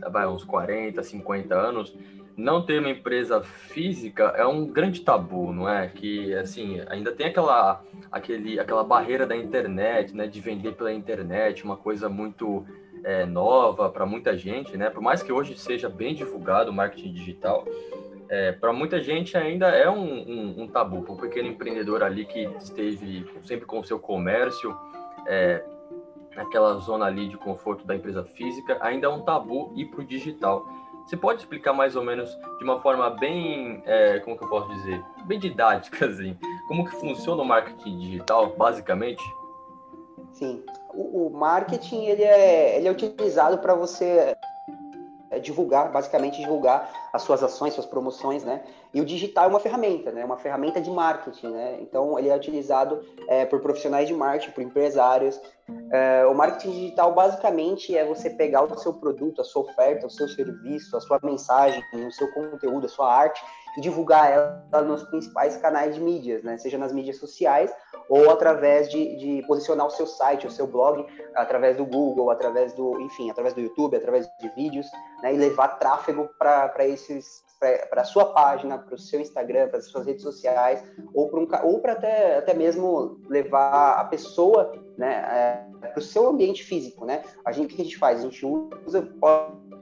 vai 0.09 0.27
uns 0.27 0.43
40, 0.43 1.01
50 1.01 1.55
anos, 1.55 1.95
não 2.37 2.61
ter 2.61 2.79
uma 2.79 2.89
empresa 2.89 3.41
física 3.41 4.33
é 4.35 4.45
um 4.45 4.65
grande 4.67 5.01
tabu, 5.01 5.53
não 5.53 5.69
é? 5.69 5.88
Que 5.88 6.33
assim, 6.35 6.81
ainda 6.88 7.12
tem 7.12 7.27
aquela 7.27 7.81
aquele 8.12 8.59
aquela 8.59 8.83
barreira 8.83 9.25
da 9.25 9.35
internet, 9.35 10.13
né, 10.15 10.27
de 10.27 10.39
vender 10.41 10.74
pela 10.74 10.91
internet, 10.91 11.63
uma 11.63 11.77
coisa 11.77 12.09
muito 12.09 12.65
é, 13.03 13.25
nova 13.25 13.89
para 13.89 14.05
muita 14.05 14.38
gente, 14.38 14.75
né? 14.75 14.89
Por 14.89 15.01
mais 15.01 15.24
que 15.24 15.31
hoje 15.31 15.57
seja 15.57 15.88
bem 15.88 16.13
divulgado 16.13 16.71
o 16.71 16.74
marketing 16.74 17.13
digital, 17.13 17.65
é, 18.27 18.51
para 18.51 18.74
muita 18.74 19.00
gente 19.00 19.38
ainda 19.38 19.67
é 19.67 19.89
um, 19.89 20.03
um, 20.03 20.63
um 20.63 20.67
tabu. 20.67 21.03
Para 21.03 21.13
o 21.13 21.17
pequeno 21.17 21.47
empreendedor 21.47 22.03
ali 22.03 22.25
que 22.25 22.50
esteve 22.59 23.25
sempre 23.43 23.65
com 23.65 23.79
o 23.79 23.83
seu 23.83 24.00
comércio, 24.00 24.75
é, 25.27 25.63
naquela 26.36 26.75
zona 26.75 27.06
ali 27.06 27.27
de 27.27 27.38
conforto 27.38 27.86
da 27.86 27.96
empresa 27.96 28.24
física, 28.24 28.77
ainda 28.82 29.08
é 29.08 29.10
um 29.10 29.22
tabu 29.22 29.72
ir 29.75 29.86
para 29.86 30.01
o 30.01 30.06
digital. 30.06 30.68
Você 31.06 31.15
pode 31.15 31.42
explicar 31.42 31.72
mais 31.72 31.96
ou 31.96 32.04
menos 32.04 32.30
de 32.58 32.63
uma 32.63 32.82
forma 32.82 33.10
bem, 33.12 33.82
é, 33.86 34.20
como 34.20 34.38
que 34.38 34.44
eu 34.44 34.50
posso 34.50 34.68
dizer, 34.70 35.04
bem 35.25 35.39
didática, 35.39 36.06
assim, 36.08 36.38
como 36.68 36.86
que 36.86 36.96
funciona 36.96 37.42
o 37.42 37.46
marketing 37.46 38.00
digital, 38.00 38.56
basicamente? 38.58 39.24
Sim, 40.32 40.63
o, 40.94 41.27
o 41.27 41.30
marketing 41.30 42.06
ele 42.06 42.24
é, 42.24 42.77
ele 42.77 42.88
é 42.88 42.92
utilizado 42.92 43.60
para 43.60 43.75
você 43.75 44.36
divulgar, 45.39 45.92
basicamente 45.92 46.39
divulgar 46.39 47.10
as 47.12 47.22
suas 47.22 47.44
ações, 47.44 47.74
suas 47.74 47.86
promoções, 47.86 48.44
né? 48.44 48.63
E 48.94 49.01
o 49.01 49.06
digital 49.06 49.46
é 49.46 49.48
uma 49.48 49.60
ferramenta, 49.60 50.12
né? 50.12 50.24
Uma 50.24 50.38
ferramenta 50.38 50.82
de 50.82 50.89
marketing, 50.89 51.48
né? 51.48 51.77
Então 51.82 52.18
ele 52.18 52.30
é 52.30 52.36
utilizado 52.36 53.01
é, 53.27 53.46
por 53.46 53.60
profissionais 53.60 54.08
de 54.08 54.13
marketing, 54.13 54.51
por 54.51 54.63
empresários. 54.63 55.39
É, 55.92 56.25
o 56.25 56.34
marketing 56.34 56.72
digital 56.72 57.13
basicamente 57.13 57.98
é 57.98 58.06
você 58.06 58.30
pegar 58.30 58.63
o 58.63 58.77
seu 58.77 58.94
produto, 58.94 59.42
a 59.42 59.44
sua 59.44 59.63
oferta, 59.63 60.08
o 60.08 60.10
seu 60.10 60.27
serviço, 60.27 60.96
a 60.96 61.01
sua 61.01 61.20
mensagem, 61.24 61.84
o 61.94 62.12
seu 62.12 62.32
conteúdo, 62.32 62.86
a 62.86 62.89
sua 62.89 63.13
arte 63.13 63.44
e 63.77 63.82
divulgar 63.82 64.32
ela 64.32 64.82
nos 64.82 65.03
principais 65.03 65.58
canais 65.58 65.96
de 65.96 66.01
mídias, 66.01 66.44
né? 66.44 66.58
Seja 66.58 66.77
nas 66.77 66.94
mídias 66.94 67.17
sociais 67.17 67.72
ou 68.10 68.29
através 68.29 68.89
de, 68.89 69.15
de, 69.17 69.48
posicionar 69.48 69.88
o 69.88 69.89
seu 69.89 70.05
site, 70.05 70.46
o 70.46 70.51
seu 70.51 70.67
blog, 70.67 71.05
através 71.36 71.77
do 71.77 71.86
Google, 71.86 72.29
através 72.29 72.74
do, 72.74 73.00
enfim, 73.01 73.29
através 73.29 73.53
do 73.53 73.62
YouTube, 73.62 73.96
através 73.96 74.27
de 74.39 74.50
vídeos, 74.50 74.86
né, 75.24 75.34
e 75.34 75.38
levar 75.38 75.79
tráfego 75.79 76.29
para 76.38 76.88
esses 76.88 77.44
para 77.89 78.01
a 78.01 78.05
sua 78.05 78.25
página, 78.25 78.77
para 78.77 78.96
o 78.96 78.98
seu 78.98 79.20
Instagram, 79.20 79.70
para 79.70 79.79
as 79.79 79.88
suas 79.88 80.05
redes 80.05 80.22
sociais, 80.22 80.84
ou 81.13 81.29
para 81.29 81.65
um, 81.65 81.82
até, 81.86 82.38
até 82.38 82.53
mesmo 82.53 83.20
levar 83.29 83.94
a 83.94 84.03
pessoa 84.05 84.74
né, 84.98 85.65
é, 85.82 85.88
para 85.88 86.00
o 86.00 86.01
seu 86.01 86.27
ambiente 86.27 86.63
físico. 86.63 87.05
Né? 87.05 87.24
A 87.46 87.51
gente, 87.51 87.74
o 87.74 87.75
que 87.75 87.82
a 87.82 87.86
gente 87.86 87.98
faz? 87.98 88.20
A 88.20 88.24
gente 88.24 88.46
usa, 88.46 89.10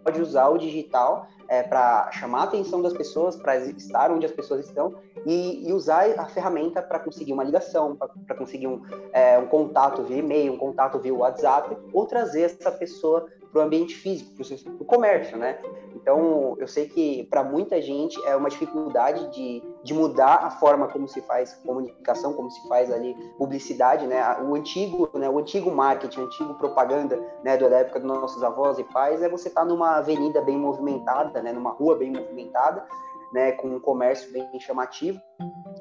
pode 0.03 0.21
usar 0.21 0.49
o 0.49 0.57
digital 0.57 1.27
é, 1.47 1.63
para 1.63 2.11
chamar 2.11 2.41
a 2.41 2.43
atenção 2.43 2.81
das 2.81 2.93
pessoas, 2.93 3.35
para 3.35 3.57
estar 3.57 4.11
onde 4.11 4.25
as 4.25 4.31
pessoas 4.31 4.65
estão 4.65 4.95
e, 5.25 5.67
e 5.67 5.73
usar 5.73 6.05
a 6.19 6.25
ferramenta 6.25 6.81
para 6.81 6.99
conseguir 6.99 7.33
uma 7.33 7.43
ligação, 7.43 7.95
para 7.95 8.35
conseguir 8.35 8.67
um, 8.67 8.81
é, 9.11 9.37
um 9.37 9.47
contato 9.47 10.03
via 10.03 10.17
e-mail, 10.17 10.53
um 10.53 10.57
contato 10.57 10.99
via 10.99 11.13
WhatsApp, 11.13 11.77
ou 11.91 12.05
trazer 12.05 12.41
essa 12.43 12.71
pessoa 12.71 13.27
para 13.51 13.61
o 13.61 13.65
ambiente 13.65 13.95
físico, 13.95 14.31
para 14.35 14.73
o 14.79 14.85
comércio, 14.85 15.37
né? 15.37 15.59
Então, 16.03 16.57
eu 16.59 16.67
sei 16.67 16.85
que 16.89 17.23
para 17.29 17.45
muita 17.45 17.81
gente 17.81 18.21
é 18.25 18.35
uma 18.35 18.49
dificuldade 18.49 19.25
de, 19.31 19.63
de 19.81 19.93
mudar 19.93 20.35
a 20.43 20.51
forma 20.51 20.85
como 20.89 21.07
se 21.07 21.21
faz 21.21 21.53
comunicação, 21.65 22.33
como 22.33 22.51
se 22.51 22.67
faz 22.67 22.91
ali 22.91 23.15
publicidade, 23.37 24.05
né? 24.05 24.21
O 24.41 24.53
antigo, 24.53 25.09
né? 25.13 25.29
O 25.29 25.39
antigo 25.39 25.71
marketing, 25.71 26.23
antigo 26.23 26.55
propaganda, 26.55 27.17
né? 27.41 27.55
Da 27.55 27.77
época 27.77 28.01
dos 28.01 28.09
nossos 28.09 28.43
avós 28.43 28.77
e 28.79 28.83
pais 28.83 29.21
é 29.21 29.29
você 29.29 29.47
estar 29.47 29.61
tá 29.61 29.65
numa 29.65 29.95
avenida 29.95 30.41
bem 30.41 30.57
movimentada, 30.57 31.41
né? 31.41 31.53
Numa 31.53 31.71
rua 31.71 31.95
bem 31.95 32.11
movimentada, 32.11 32.85
né? 33.33 33.51
Com 33.53 33.67
um 33.69 33.79
comércio 33.79 34.31
bem 34.31 34.47
chamativo 34.59 35.19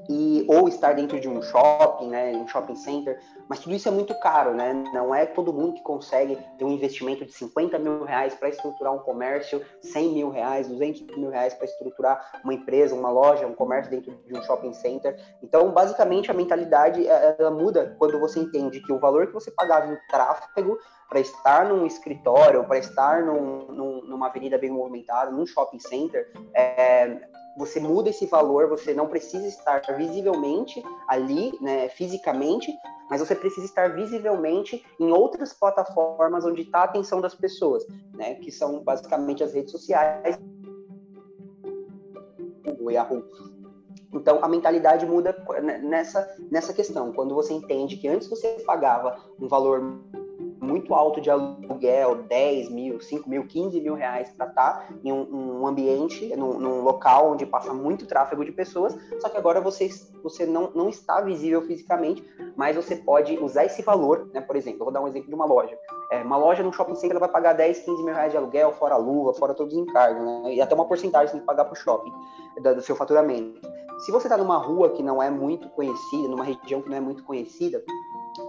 e 0.09 0.45
ou 0.49 0.69
estar 0.69 0.93
dentro 0.93 1.21
de 1.21 1.29
um 1.29 1.41
shopping, 1.43 2.09
né, 2.09 2.33
um 2.33 2.47
shopping 2.47 2.75
center, 2.75 3.19
mas 3.49 3.61
tudo 3.61 3.75
isso 3.75 3.89
é 3.89 3.91
muito 3.91 4.15
caro, 4.19 4.55
né? 4.55 4.73
Não 4.93 5.15
é 5.15 5.27
todo 5.27 5.53
mundo 5.53 5.75
que 5.75 5.83
consegue 5.83 6.39
ter 6.59 6.65
um 6.65 6.71
investimento 6.71 7.25
de 7.25 7.33
50 7.33 7.79
mil 7.79 8.05
reais 8.05 8.35
para 8.35 8.49
estruturar 8.49 8.93
um 8.93 8.99
comércio, 8.99 9.63
100 9.81 10.13
mil 10.13 10.31
reais, 10.31 10.69
200 10.69 11.17
mil 11.17 11.31
reais 11.31 11.55
para 11.55 11.67
estruturar 11.67 12.41
uma 12.43 12.55
empresa, 12.55 12.95
uma 12.95 13.11
loja, 13.11 13.47
um 13.47 13.55
comércio 13.55 13.91
dentro 13.91 14.13
de 14.27 14.37
um 14.37 14.43
shopping 14.43 14.73
center. 14.73 15.17
Então, 15.43 15.71
basicamente, 15.71 16.31
a 16.31 16.35
mentalidade 16.35 17.07
ela 17.07 17.51
muda 17.51 17.95
quando 17.99 18.19
você 18.19 18.41
entende 18.41 18.81
que 18.81 18.93
o 18.93 18.99
valor 18.99 19.29
que 19.29 19.35
você 19.35 19.51
pagava 19.51 19.93
em 19.93 19.99
tráfego 20.11 20.79
para 21.09 21.21
estar 21.21 21.67
num 21.67 21.87
escritório, 21.87 22.65
para 22.65 22.79
estar 22.79 23.23
num, 23.23 23.67
num, 23.67 24.03
numa 24.03 24.29
avenida 24.29 24.57
bem 24.57 24.71
movimentada, 24.71 25.31
num 25.31 25.47
shopping 25.47 25.79
center, 25.79 26.33
é, 26.55 27.21
você 27.57 27.81
muda 27.81 28.11
esse 28.11 28.27
valor, 28.27 28.69
você 28.69 28.95
não 28.95 29.09
precisa 29.09 29.47
estar 29.47 29.81
visivelmente 29.97 30.83
ali, 31.07 31.53
né, 31.61 31.89
fisicamente, 31.89 32.73
mas 33.11 33.21
você 33.21 33.35
precisa 33.35 33.67
estar 33.67 33.95
visivelmente 33.95 34.85
em 34.99 35.13
outras 35.13 35.53
plataformas 35.53 36.45
onde 36.45 36.63
está 36.63 36.81
a 36.81 36.85
atenção 36.85 37.21
das 37.21 37.35
pessoas, 37.35 37.85
né, 38.15 38.35
que 38.37 38.51
são 38.51 38.83
basicamente 38.83 39.45
as 39.45 39.53
redes 39.53 39.71
sociais, 39.71 40.39
o 42.81 42.91
Yahoo. 42.91 43.23
Então, 44.13 44.45
a 44.45 44.49
mentalidade 44.49 45.07
muda 45.07 45.35
nessa, 45.83 46.37
nessa 46.51 46.73
questão. 46.73 47.13
Quando 47.13 47.35
você 47.35 47.55
entende 47.55 47.97
que 47.97 48.09
antes 48.09 48.29
você 48.29 48.63
pagava 48.67 49.17
um 49.41 49.49
valor 49.49 50.03
muito 50.63 50.95
alto 50.95 51.21
de 51.21 51.29
aluguel, 51.29 52.23
10 52.23 52.71
mil, 52.71 53.01
5 53.01 53.29
mil, 53.29 53.45
15 53.47 53.81
mil 53.81 53.95
reais 53.95 54.31
para 54.31 54.47
estar 54.47 54.73
tá 54.73 54.89
em 55.05 55.13
um, 55.13 55.61
um 55.61 55.67
ambiente, 55.67 56.35
num, 56.37 56.59
num, 56.59 56.83
local 56.83 57.33
onde 57.33 57.45
passa 57.45 57.75
muito 57.75 58.07
tráfego 58.07 58.45
de 58.45 58.53
pessoas, 58.53 58.97
só 59.21 59.29
que 59.29 59.37
agora 59.37 59.61
você, 59.61 59.91
você 60.23 60.47
não, 60.47 60.71
não 60.75 60.89
está 60.89 61.21
visível 61.21 61.63
fisicamente, 61.63 62.25
mas 62.57 62.77
você 62.77 62.95
pode 62.95 63.37
usar 63.39 63.65
esse 63.65 63.83
valor, 63.83 64.31
né? 64.33 64.41
Por 64.41 64.55
exemplo, 64.55 64.81
eu 64.81 64.85
vou 64.85 64.93
dar 64.93 65.01
um 65.01 65.09
exemplo 65.09 65.29
de 65.29 65.35
uma 65.35 65.45
loja. 65.45 65.77
É, 66.11 66.23
uma 66.23 66.37
loja 66.37 66.63
no 66.63 66.73
shopping 66.73 66.95
center 66.95 67.19
vai 67.19 67.29
pagar 67.29 67.55
10, 67.55 67.81
15 67.81 68.03
mil 68.05 68.15
reais 68.15 68.31
de 68.31 68.37
aluguel, 68.37 68.73
fora 68.73 68.95
a 68.95 68.99
luva, 68.99 69.35
fora 69.35 69.55
todos 69.55 69.75
os 69.75 69.81
encargos, 69.81 70.25
né? 70.25 70.55
E 70.55 70.61
até 70.61 70.75
uma 70.75 70.87
porcentagem 70.87 71.27
você 71.27 71.33
tem 71.33 71.41
que 71.41 71.47
pagar 71.47 71.65
para 71.65 71.73
o 71.73 71.77
shopping, 71.77 72.13
do 72.61 72.83
seu 72.83 72.95
faturamento. 72.95 73.61
Se 74.05 74.11
você 74.11 74.27
está 74.27 74.37
numa 74.37 74.59
rua 74.59 74.91
que 74.91 75.03
não 75.03 75.23
é 75.23 75.31
muito 75.31 75.69
conhecida, 75.71 76.29
numa 76.29 76.45
região 76.45 76.83
que 76.83 76.89
não 76.89 76.97
é 76.97 77.01
muito 77.01 77.23
conhecida, 77.25 77.83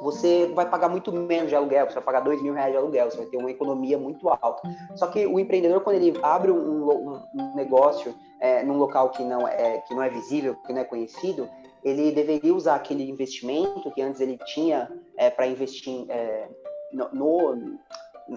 você 0.03 0.51
vai 0.53 0.69
pagar 0.69 0.89
muito 0.89 1.11
menos 1.11 1.49
de 1.49 1.55
aluguel, 1.55 1.87
você 1.87 1.95
vai 1.95 2.03
pagar 2.03 2.19
dois 2.19 2.41
mil 2.41 2.53
reais 2.53 2.71
de 2.71 2.77
aluguel, 2.77 3.09
você 3.09 3.17
vai 3.17 3.25
ter 3.25 3.37
uma 3.37 3.49
economia 3.49 3.97
muito 3.97 4.29
alta. 4.29 4.61
Só 4.95 5.07
que 5.07 5.25
o 5.25 5.39
empreendedor, 5.39 5.81
quando 5.81 5.95
ele 5.95 6.19
abre 6.21 6.51
um, 6.51 6.89
um, 6.89 7.23
um 7.33 7.55
negócio 7.55 8.13
é, 8.39 8.61
num 8.63 8.77
local 8.77 9.09
que 9.09 9.23
não, 9.23 9.47
é, 9.47 9.79
que 9.79 9.95
não 9.95 10.03
é 10.03 10.09
visível, 10.09 10.55
que 10.67 10.73
não 10.73 10.81
é 10.81 10.83
conhecido, 10.83 11.49
ele 11.83 12.11
deveria 12.11 12.53
usar 12.53 12.75
aquele 12.75 13.09
investimento 13.09 13.89
que 13.91 14.01
antes 14.01 14.19
ele 14.19 14.37
tinha 14.53 14.91
é, 15.17 15.29
para 15.29 15.47
investir 15.47 16.05
é, 16.09 16.47
no, 16.91 17.09
no, 17.13 17.79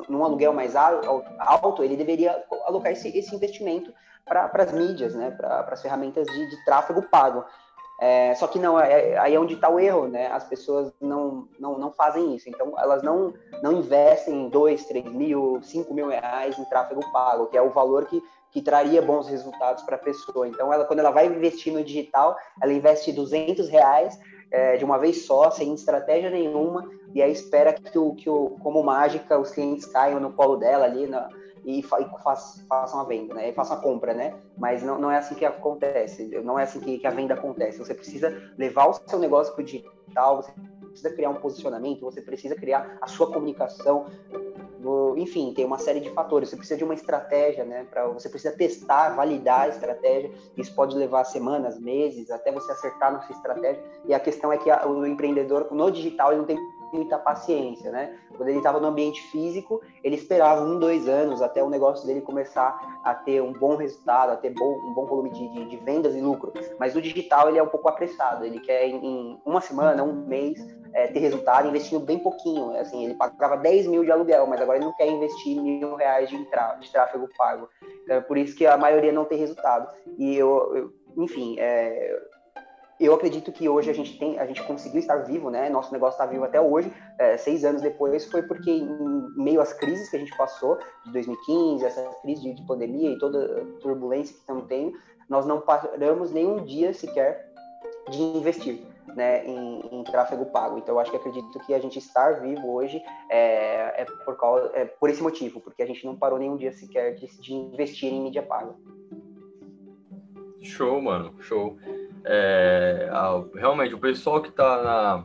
num 0.08 0.25
aluguel 0.25 0.52
mais 0.52 0.75
alto, 0.76 1.82
ele 1.82 1.96
deveria 1.96 2.44
alocar 2.66 2.92
esse, 2.92 3.08
esse 3.16 3.35
investimento 3.35 3.92
para 4.25 4.50
as 4.62 4.73
mídias, 4.73 5.14
né, 5.14 5.30
para 5.30 5.61
as 5.70 5.82
ferramentas 5.82 6.26
de, 6.26 6.50
de 6.50 6.64
tráfego 6.64 7.02
pago. 7.02 7.44
É, 7.98 8.34
só 8.34 8.46
que 8.46 8.58
não, 8.58 8.78
é, 8.78 9.10
é 9.10 9.18
aí 9.18 9.34
é 9.34 9.40
onde 9.40 9.54
está 9.54 9.70
o 9.70 9.80
erro, 9.80 10.06
né? 10.06 10.26
As 10.28 10.44
pessoas 10.44 10.92
não, 11.00 11.48
não, 11.58 11.78
não 11.78 11.90
fazem 11.90 12.34
isso. 12.34 12.48
Então, 12.48 12.74
elas 12.78 13.02
não, 13.02 13.32
não 13.62 13.72
investem 13.72 14.48
2, 14.48 14.84
3 14.84 15.04
mil, 15.06 15.60
5 15.62 15.94
mil 15.94 16.08
reais 16.08 16.58
em 16.58 16.64
tráfego 16.66 17.00
pago, 17.10 17.46
que 17.46 17.56
é 17.56 17.62
o 17.62 17.70
valor 17.70 18.04
que, 18.06 18.22
que 18.50 18.60
traria 18.60 19.00
bons 19.00 19.28
resultados 19.28 19.82
para 19.82 19.96
a 19.96 19.98
pessoa. 19.98 20.46
Então, 20.46 20.72
ela, 20.72 20.84
quando 20.84 20.98
ela 20.98 21.10
vai 21.10 21.26
investir 21.26 21.72
no 21.72 21.82
digital, 21.82 22.36
ela 22.62 22.72
investe 22.72 23.12
200 23.12 23.68
reais 23.68 24.18
é, 24.50 24.76
de 24.76 24.84
uma 24.84 24.98
vez 24.98 25.24
só, 25.24 25.50
sem 25.50 25.72
estratégia 25.74 26.30
nenhuma, 26.30 26.88
e 27.14 27.22
aí 27.22 27.32
espera 27.32 27.72
que, 27.72 27.98
o, 27.98 28.14
que 28.14 28.28
o, 28.28 28.50
como 28.62 28.82
mágica, 28.82 29.38
os 29.38 29.50
clientes 29.50 29.86
caiam 29.86 30.20
no 30.20 30.32
colo 30.32 30.56
dela 30.56 30.84
ali, 30.84 31.06
na, 31.06 31.28
e, 31.66 31.82
fa 31.82 32.00
e 32.00 32.08
faz, 32.23 32.64
façam 32.68 33.00
a 33.00 33.04
venda, 33.04 33.35
né? 33.35 33.50
E 33.50 33.52
façam 33.52 33.76
a 33.76 33.80
compra, 33.80 34.14
né? 34.14 34.35
Mas 34.56 34.85
não, 34.85 34.99
não 34.99 35.11
é 35.11 35.18
assim 35.18 35.35
que 35.35 35.44
acontece, 35.44 36.28
não 36.42 36.56
é 36.56 36.62
assim 36.62 36.78
que, 36.78 36.99
que 36.99 37.06
a 37.06 37.11
venda 37.11 37.35
acontece. 37.35 37.78
Você 37.78 37.92
precisa 37.92 38.32
levar 38.56 38.88
o 38.88 38.94
seu 39.06 39.18
negócio 39.18 39.52
para 39.52 39.62
o 39.62 39.64
digital, 39.64 40.37
você 40.37 40.52
precisa 40.80 41.11
criar 41.11 41.30
um 41.30 41.35
posicionamento, 41.35 42.02
você 42.02 42.23
precisa 42.23 42.54
criar 42.54 42.96
a 43.00 43.08
sua 43.08 43.26
comunicação, 43.26 44.06
enfim, 45.16 45.52
tem 45.52 45.64
uma 45.64 45.78
série 45.78 46.00
de 46.00 46.11
fatores. 46.11 46.50
Você 46.50 46.56
precisa 46.56 46.78
de 46.78 46.85
uma 46.85 46.94
estratégia, 46.94 47.64
né? 47.64 47.85
Pra, 47.90 48.06
você 48.06 48.28
precisa 48.28 48.54
testar, 48.54 49.11
validar 49.14 49.62
a 49.62 49.68
estratégia. 49.68 50.30
Isso 50.56 50.75
pode 50.75 50.96
levar 50.96 51.25
semanas, 51.25 51.80
meses, 51.80 52.30
até 52.30 52.52
você 52.52 52.70
acertar 52.70 53.12
na 53.12 53.20
sua 53.23 53.35
estratégia. 53.35 53.82
E 54.04 54.14
a 54.14 54.20
questão 54.20 54.52
é 54.52 54.58
que 54.58 54.70
a, 54.70 54.87
o 54.87 55.04
empreendedor 55.06 55.68
no 55.73 55.90
digital 55.90 56.30
ele 56.30 56.38
não 56.38 56.46
tem 56.46 56.58
muita 56.93 57.19
paciência, 57.19 57.90
né? 57.90 58.16
Quando 58.37 58.49
ele 58.49 58.59
estava 58.59 58.81
no 58.81 58.87
ambiente 58.87 59.23
físico, 59.31 59.81
ele 60.02 60.16
esperava 60.16 60.62
um, 60.62 60.78
dois 60.78 61.09
anos 61.09 61.43
até 61.43 61.62
o 61.62 61.71
negócio 61.71 62.07
dele 62.07 62.21
começar 62.21 63.00
a 63.05 63.14
ter 63.14 63.43
um 63.43 63.52
bom 63.52 63.76
resultado, 63.76 64.33
a 64.33 64.37
ter 64.37 64.50
bom, 64.50 64.73
um 64.85 64.95
bom 64.95 65.07
volume 65.07 65.31
de, 65.31 65.49
de, 65.49 65.64
de, 65.66 65.76
vendas 65.78 66.14
e 66.14 66.21
lucro. 66.21 66.52
Mas 66.78 66.95
no 66.95 67.02
digital 67.02 67.49
ele 67.49 67.59
é 67.59 67.62
um 67.62 67.69
pouco 67.69 67.88
apressado, 67.88 68.45
ele 68.45 68.61
quer 68.61 68.87
em, 68.87 69.05
em 69.05 69.40
uma 69.45 69.61
semana, 69.61 70.02
um 70.02 70.26
mês, 70.26 70.59
é, 70.95 71.07
ter 71.09 71.19
resultado 71.19 71.69
investindo 71.69 72.00
bem 72.00 72.19
pouquinho. 72.19 72.76
Assim, 72.76 73.05
ele 73.05 73.14
pagava 73.14 73.57
10 73.57 73.87
mil 73.87 74.05
de 74.05 74.11
aluguel, 74.11 74.47
mas 74.47 74.61
agora 74.61 74.78
ele 74.78 74.87
não 74.87 74.95
quer 74.95 75.09
investir 75.09 75.61
mil 75.61 75.95
reais 75.95 76.28
de, 76.28 76.38
de 76.38 76.90
tráfego 76.93 77.28
pago. 77.37 77.69
Então, 78.05 78.16
é 78.16 78.21
por 78.21 78.38
isso 78.38 78.57
que 78.57 78.66
a 78.66 78.76
maioria 78.76 79.12
não 79.12 79.25
tem 79.25 79.38
resultado. 79.38 79.88
E 80.16 80.37
eu, 80.37 80.75
eu 80.75 80.93
enfim, 81.16 81.57
é, 81.59 82.19
eu 82.98 83.14
acredito 83.14 83.52
que 83.52 83.68
hoje 83.68 83.90
a 83.90 83.92
gente 83.92 84.18
tem, 84.18 84.38
a 84.38 84.46
gente 84.46 84.62
conseguiu 84.62 85.00
estar 85.00 85.16
vivo, 85.16 85.50
né? 85.50 85.68
Nosso 85.68 85.92
negócio 85.92 86.14
está 86.14 86.24
vivo 86.24 86.44
até 86.44 86.60
hoje, 86.60 86.90
é, 87.18 87.36
seis 87.36 87.64
anos 87.64 87.82
depois, 87.82 88.24
foi 88.24 88.42
porque 88.42 88.70
em 88.70 88.88
meio 89.36 89.60
às 89.60 89.72
crises 89.72 90.08
que 90.08 90.16
a 90.16 90.18
gente 90.18 90.34
passou, 90.36 90.78
de 91.04 91.12
2015, 91.12 91.84
essa 91.84 92.02
crise 92.22 92.42
de, 92.42 92.54
de 92.54 92.66
pandemia 92.66 93.10
e 93.10 93.18
toda 93.18 93.66
turbulência 93.80 94.34
que 94.34 94.40
estamos 94.40 94.66
tendo, 94.66 94.92
nós 95.28 95.44
não 95.44 95.60
paramos 95.60 96.32
nenhum 96.32 96.64
dia 96.64 96.94
sequer 96.94 97.52
de 98.10 98.22
investir. 98.22 98.80
Né, 99.14 99.46
em, 99.46 99.80
em, 99.92 100.04
tráfego 100.04 100.44
pago. 100.46 100.76
Então, 100.76 100.96
eu 100.96 100.98
acho 100.98 101.10
que 101.10 101.16
acredito 101.16 101.58
que 101.60 101.72
a 101.72 101.78
gente 101.78 101.98
estar 101.98 102.40
vivo 102.40 102.74
hoje 102.74 103.00
é, 103.30 104.02
é 104.02 104.04
por, 104.04 104.36
causa, 104.36 104.70
é 104.74 104.84
por 104.84 105.08
esse 105.08 105.22
motivo, 105.22 105.58
porque 105.58 105.82
a 105.82 105.86
gente 105.86 106.04
não 106.04 106.14
parou 106.14 106.38
nenhum 106.38 106.54
dia 106.54 106.70
sequer 106.70 107.14
de, 107.14 107.26
de 107.40 107.54
investir 107.54 108.12
em 108.12 108.20
mídia 108.20 108.42
paga. 108.42 108.74
Show, 110.60 111.00
mano, 111.00 111.32
show. 111.40 111.78
É, 112.28 113.09
a, 113.12 113.42
realmente, 113.54 113.95
o 113.95 113.99
pessoal 113.99 114.42
que 114.42 114.49
está 114.49 115.25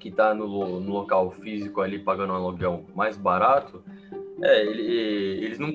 que 0.00 0.10
tá 0.10 0.34
no, 0.34 0.80
no, 0.80 0.92
local 0.92 1.30
físico 1.30 1.80
ali 1.80 1.96
pagando 1.96 2.32
um 2.32 2.36
aluguel 2.36 2.84
mais 2.92 3.16
barato, 3.16 3.84
é, 4.42 4.62
ele, 4.66 5.44
eles 5.44 5.60
não 5.60 5.72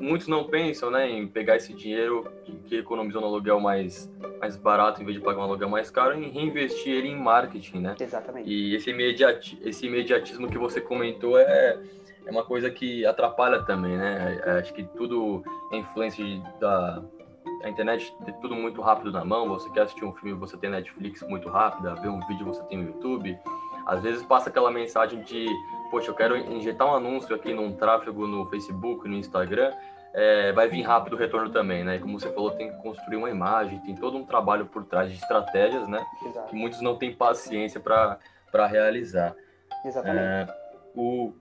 muitos 0.00 0.26
não 0.26 0.44
pensam 0.44 0.90
né, 0.90 1.08
em 1.08 1.28
pegar 1.28 1.54
esse 1.56 1.72
dinheiro 1.72 2.28
que, 2.44 2.52
que, 2.52 2.76
economizou 2.78 3.20
no 3.20 3.28
aluguel 3.28 3.60
mais, 3.60 4.12
mais 4.40 4.56
barato, 4.56 5.00
em 5.00 5.04
vez 5.04 5.16
de 5.16 5.22
pagar 5.22 5.38
um 5.38 5.44
aluguel 5.44 5.68
mais 5.68 5.92
caro, 5.92 6.18
em 6.18 6.28
reinvestir 6.28 6.92
ele 6.92 7.08
em 7.08 7.16
marketing, 7.16 7.78
né? 7.78 7.94
Exatamente. 8.00 8.50
E 8.50 8.74
esse, 8.74 8.90
imediati, 8.90 9.56
esse 9.62 9.86
imediatismo 9.86 10.50
que 10.50 10.58
você 10.58 10.80
comentou 10.80 11.38
é, 11.38 11.78
é 12.26 12.30
uma 12.30 12.44
coisa 12.44 12.68
que 12.68 13.06
atrapalha 13.06 13.62
também, 13.62 13.96
né? 13.96 14.40
É, 14.44 14.50
acho 14.58 14.74
que 14.74 14.82
tudo 14.96 15.44
é 15.72 15.76
influência 15.76 16.24
da, 16.58 17.00
a 17.62 17.68
internet 17.68 18.14
tem 18.24 18.34
tudo 18.34 18.54
muito 18.54 18.80
rápido 18.80 19.10
na 19.12 19.24
mão, 19.24 19.48
você 19.48 19.70
quer 19.70 19.82
assistir 19.82 20.04
um 20.04 20.12
filme, 20.12 20.38
você 20.38 20.56
tem 20.56 20.70
Netflix 20.70 21.22
muito 21.22 21.48
rápida, 21.48 21.94
ver 21.94 22.08
um 22.08 22.20
vídeo, 22.26 22.44
você 22.46 22.62
tem 22.64 22.78
o 22.80 22.86
YouTube. 22.86 23.38
Às 23.86 24.02
vezes 24.02 24.22
passa 24.22 24.48
aquela 24.48 24.70
mensagem 24.70 25.22
de, 25.22 25.46
poxa, 25.90 26.10
eu 26.10 26.14
quero 26.14 26.36
injetar 26.36 26.86
um 26.86 26.94
anúncio 26.94 27.34
aqui 27.34 27.52
num 27.52 27.72
tráfego 27.72 28.26
no 28.26 28.46
Facebook, 28.46 29.08
no 29.08 29.16
Instagram, 29.16 29.72
é, 30.14 30.52
vai 30.52 30.68
vir 30.68 30.82
rápido 30.82 31.14
o 31.14 31.16
retorno 31.16 31.50
também, 31.50 31.82
né? 31.82 31.96
E 31.96 31.98
como 31.98 32.20
você 32.20 32.30
falou, 32.32 32.50
tem 32.50 32.70
que 32.70 32.82
construir 32.82 33.16
uma 33.16 33.30
imagem, 33.30 33.78
tem 33.80 33.94
todo 33.94 34.16
um 34.16 34.24
trabalho 34.24 34.66
por 34.66 34.84
trás 34.84 35.10
de 35.10 35.16
estratégias, 35.16 35.88
né? 35.88 36.04
Exato. 36.24 36.48
Que 36.48 36.54
muitos 36.54 36.80
não 36.80 36.96
têm 36.96 37.14
paciência 37.14 37.80
para 37.80 38.66
realizar. 38.66 39.34
Exatamente. 39.84 40.50
É, 40.50 40.54
o, 40.94 41.32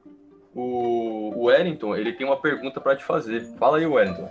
O, 0.54 1.32
o 1.36 1.44
Wellington, 1.46 1.96
ele 1.96 2.12
tem 2.12 2.28
uma 2.28 2.36
pergunta 2.36 2.82
para 2.82 2.96
te 2.96 3.06
fazer. 3.06 3.42
Fala 3.58 3.78
aí, 3.78 3.86
Wellington. 3.86 4.30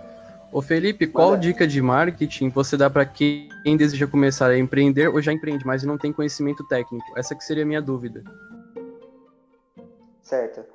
Ô 0.51 0.61
Felipe, 0.61 1.07
qual 1.07 1.37
dica 1.37 1.65
de 1.65 1.81
marketing 1.81 2.49
você 2.49 2.75
dá 2.75 2.89
para 2.89 3.05
quem 3.05 3.49
deseja 3.77 4.05
começar 4.05 4.49
a 4.49 4.57
empreender 4.57 5.07
ou 5.07 5.21
já 5.21 5.31
empreende, 5.31 5.65
mas 5.65 5.83
não 5.83 5.97
tem 5.97 6.11
conhecimento 6.11 6.67
técnico? 6.67 7.05
Essa 7.17 7.33
que 7.33 7.43
seria 7.43 7.63
a 7.63 7.65
minha 7.65 7.81
dúvida. 7.81 8.21
Certo. 10.21 10.65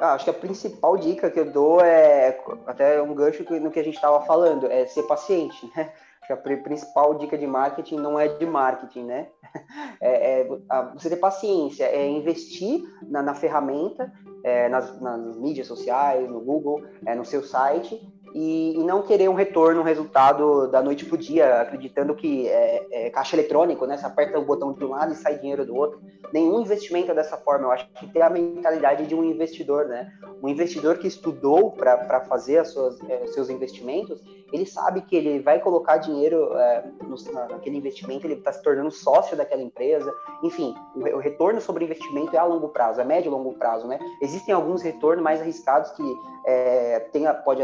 Ah, 0.00 0.14
acho 0.14 0.24
que 0.24 0.30
a 0.30 0.34
principal 0.34 0.96
dica 0.96 1.30
que 1.30 1.38
eu 1.38 1.52
dou 1.52 1.80
é 1.80 2.36
até 2.66 3.00
um 3.00 3.14
gancho 3.14 3.44
no 3.60 3.70
que 3.70 3.78
a 3.78 3.84
gente 3.84 3.94
estava 3.94 4.24
falando, 4.26 4.66
é 4.66 4.86
ser 4.86 5.04
paciente, 5.04 5.70
né? 5.76 5.92
Acho 6.20 6.26
que 6.26 6.32
a 6.32 6.56
principal 6.56 7.14
dica 7.14 7.36
de 7.36 7.46
marketing 7.46 7.96
não 7.96 8.18
é 8.18 8.28
de 8.28 8.46
marketing, 8.46 9.04
né? 9.04 9.28
É, 10.00 10.40
é 10.40 10.48
você 10.94 11.08
ter 11.08 11.16
paciência, 11.16 11.84
é 11.84 12.08
investir 12.08 12.82
na, 13.02 13.22
na 13.22 13.34
ferramenta, 13.34 14.12
é, 14.42 14.68
nas, 14.68 15.00
nas, 15.00 15.36
mídias 15.36 15.68
sociais, 15.68 16.28
no 16.28 16.40
Google, 16.40 16.82
é, 17.06 17.14
no 17.14 17.24
seu 17.24 17.44
site, 17.44 18.00
e, 18.34 18.74
e, 18.76 18.84
não 18.84 19.02
querer 19.02 19.28
um 19.28 19.34
retorno, 19.34 19.80
um 19.80 19.84
resultado 19.84 20.68
da 20.68 20.82
noite 20.82 21.04
pro 21.04 21.18
dia, 21.18 21.60
acreditando 21.60 22.14
que 22.14 22.48
é, 22.48 22.86
é, 22.90 23.10
caixa 23.10 23.36
eletrônico, 23.36 23.86
né? 23.86 23.96
Você 23.96 24.06
aperta 24.06 24.38
o 24.38 24.44
botão 24.44 24.72
de 24.72 24.84
um 24.84 24.90
lado 24.90 25.12
e 25.12 25.16
sai 25.16 25.38
dinheiro 25.38 25.66
do 25.66 25.74
outro. 25.74 26.00
Nenhum 26.32 26.60
investimento 26.60 27.10
é 27.10 27.14
dessa 27.14 27.36
forma. 27.36 27.66
Eu 27.66 27.72
acho 27.72 27.88
que 27.90 28.06
tem 28.06 28.22
a 28.22 28.30
mentalidade 28.30 29.06
de 29.06 29.14
um 29.14 29.22
investidor, 29.22 29.86
né? 29.86 30.10
Um 30.42 30.48
investidor 30.48 30.98
que 30.98 31.06
estudou 31.06 31.70
para 31.72 32.20
fazer 32.22 32.58
as 32.58 32.68
suas, 32.68 32.98
é, 33.08 33.26
seus 33.26 33.50
investimentos, 33.50 34.22
ele 34.52 34.66
sabe 34.66 35.00
que 35.02 35.16
ele 35.16 35.40
vai 35.40 35.58
colocar 35.58 35.96
dinheiro 35.96 36.54
é, 36.56 36.84
no, 37.02 37.16
naquele 37.48 37.76
investimento, 37.76 38.26
ele 38.26 38.34
está 38.34 38.52
se 38.52 38.62
tornando 38.62 38.90
sócio 38.90 39.36
daquela 39.36 39.62
empresa. 39.62 40.14
Enfim, 40.42 40.74
o, 40.94 41.00
o, 41.00 41.18
retorno 41.18 41.60
sobre 41.60 41.84
investimento 41.84 42.36
é 42.36 42.38
a 42.38 42.44
longo 42.44 42.68
prazo, 42.68 43.00
é 43.00 43.04
médio 43.04 43.28
e 43.28 43.32
longo 43.32 43.54
prazo, 43.54 43.86
né? 43.86 43.98
Existem 44.20 44.54
alguns 44.54 44.82
retornos 44.82 45.24
mais 45.24 45.40
arriscados 45.40 45.90
que 45.92 46.02
é, 46.46 47.00
tem, 47.12 47.24
pode 47.44 47.62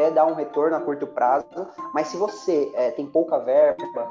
até 0.00 0.10
dar 0.10 0.24
um 0.24 0.34
retorno 0.34 0.76
a 0.76 0.80
curto 0.80 1.06
prazo, 1.06 1.68
mas 1.92 2.08
se 2.08 2.16
você 2.16 2.72
é, 2.74 2.90
tem 2.90 3.06
pouca 3.06 3.38
verba, 3.38 4.10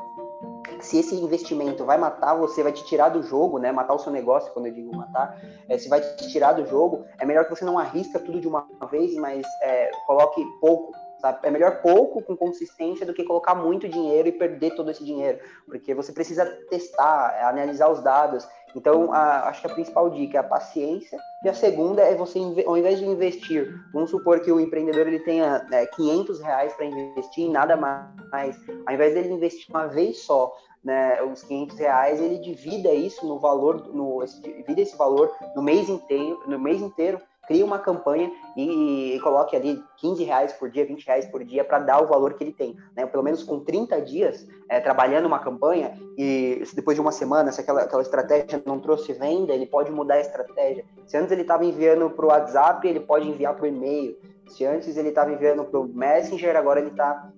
se 0.79 1.00
esse 1.00 1.15
investimento 1.15 1.84
vai 1.84 1.98
matar 1.98 2.36
você, 2.36 2.62
vai 2.62 2.72
te 2.72 2.86
tirar 2.86 3.10
do 3.10 3.24
jogo, 3.24 3.58
né? 3.58 3.72
Matar 3.72 3.96
o 3.96 4.00
seu 4.00 4.12
negócio, 4.12 4.53
quando 4.53 4.67
eu 4.67 4.74
digo 4.74 4.96
matar, 4.96 5.41
é, 5.67 5.77
se 5.77 5.89
vai 5.89 6.00
te 6.00 6.29
tirar 6.29 6.53
do 6.53 6.65
jogo, 6.67 7.05
é 7.17 7.25
melhor 7.25 7.46
que 7.46 7.50
você 7.50 7.65
não 7.65 7.79
arrisca 7.79 8.19
tudo 8.19 8.39
de 8.39 8.48
uma 8.48 8.67
vez, 8.89 9.15
mas 9.15 9.46
é, 9.63 9.89
coloque 10.05 10.46
pouco 10.62 10.93
Sabe? 11.19 11.39
É 11.43 11.51
melhor 11.51 11.81
pouco 11.81 12.22
com 12.24 12.36
consistência 12.36 13.05
do 13.05 13.13
que 13.13 13.25
colocar 13.25 13.53
muito 13.53 13.89
dinheiro 13.89 14.29
e 14.29 14.31
perder 14.31 14.74
todo 14.75 14.89
esse 14.89 15.03
dinheiro, 15.03 15.39
porque 15.65 15.93
você 15.93 16.13
precisa 16.13 16.46
testar, 16.69 17.46
analisar 17.46 17.89
os 17.89 18.01
dados. 18.01 18.48
Então, 18.75 19.11
a, 19.11 19.49
acho 19.49 19.61
que 19.61 19.67
a 19.67 19.73
principal 19.73 20.09
dica 20.09 20.38
é 20.38 20.39
a 20.39 20.43
paciência. 20.43 21.19
E 21.43 21.49
a 21.49 21.53
segunda 21.53 22.01
é 22.01 22.15
você, 22.15 22.39
ao 22.65 22.77
invés 22.77 22.99
de 22.99 23.05
investir, 23.05 23.73
vamos 23.93 24.09
supor 24.09 24.41
que 24.41 24.51
o 24.51 24.59
empreendedor 24.59 25.07
ele 25.07 25.19
tenha 25.19 25.65
é, 25.71 25.85
500 25.85 26.39
reais 26.41 26.73
para 26.73 26.85
investir 26.85 27.45
em 27.45 27.51
nada 27.51 27.75
mais, 27.75 28.57
ao 28.85 28.93
invés 28.93 29.13
dele 29.13 29.33
investir 29.33 29.65
uma 29.69 29.88
vez 29.88 30.19
só, 30.19 30.53
né, 30.83 31.21
os 31.23 31.43
500 31.43 31.77
reais, 31.77 32.21
ele 32.21 32.38
divida 32.39 32.91
isso 32.93 33.25
no 33.25 33.39
valor, 33.39 33.88
no, 33.93 34.23
divida 34.41 34.81
esse 34.81 34.97
valor 34.97 35.31
no 35.55 35.61
mês 35.61 35.89
inteiro, 35.89 36.41
no 36.47 36.59
mês 36.59 36.81
inteiro 36.81 37.21
crie 37.49 37.63
uma 37.63 37.79
campanha 37.79 38.31
e, 38.55 39.15
e, 39.15 39.19
coloque 39.21 39.55
ali 39.55 39.83
15 39.97 40.23
reais 40.23 40.53
por 40.53 40.69
dia, 40.69 40.85
20 40.85 41.03
reais 41.03 41.25
por 41.25 41.43
dia 41.43 41.63
para 41.63 41.79
dar 41.79 41.99
o 41.99 42.05
valor 42.05 42.35
que 42.35 42.43
ele 42.43 42.53
tem. 42.53 42.77
Né? 42.95 43.07
Pelo 43.07 43.23
menos 43.23 43.41
com 43.41 43.59
30 43.59 43.99
dias 44.01 44.47
é, 44.69 44.79
trabalhando 44.79 45.25
uma 45.25 45.39
campanha 45.39 45.99
e 46.15 46.61
depois 46.75 46.95
de 46.95 47.01
uma 47.01 47.11
semana, 47.11 47.51
se 47.51 47.59
aquela, 47.59 47.81
aquela 47.81 48.03
estratégia 48.03 48.61
não 48.63 48.79
trouxe 48.79 49.13
venda, 49.13 49.51
ele 49.51 49.65
pode 49.65 49.91
mudar 49.91 50.15
a 50.15 50.21
estratégia. 50.21 50.85
Se 51.07 51.17
antes 51.17 51.31
ele 51.31 51.41
estava 51.41 51.65
enviando 51.65 52.07
para 52.11 52.25
o 52.25 52.29
WhatsApp, 52.29 52.87
ele 52.87 52.99
pode 52.99 53.27
enviar 53.27 53.55
para 53.55 53.63
o 53.63 53.67
e-mail. 53.67 54.15
Se 54.47 54.63
antes 54.63 54.95
ele 54.95 55.09
estava 55.09 55.31
enviando 55.31 55.63
para 55.63 55.79
o 55.79 55.87
Messenger, 55.87 56.55
agora 56.55 56.79
ele 56.79 56.89
está 56.89 57.31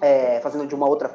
é, 0.00 0.40
fazendo 0.40 0.66
de 0.66 0.74
uma 0.74 0.88
outra 0.88 1.10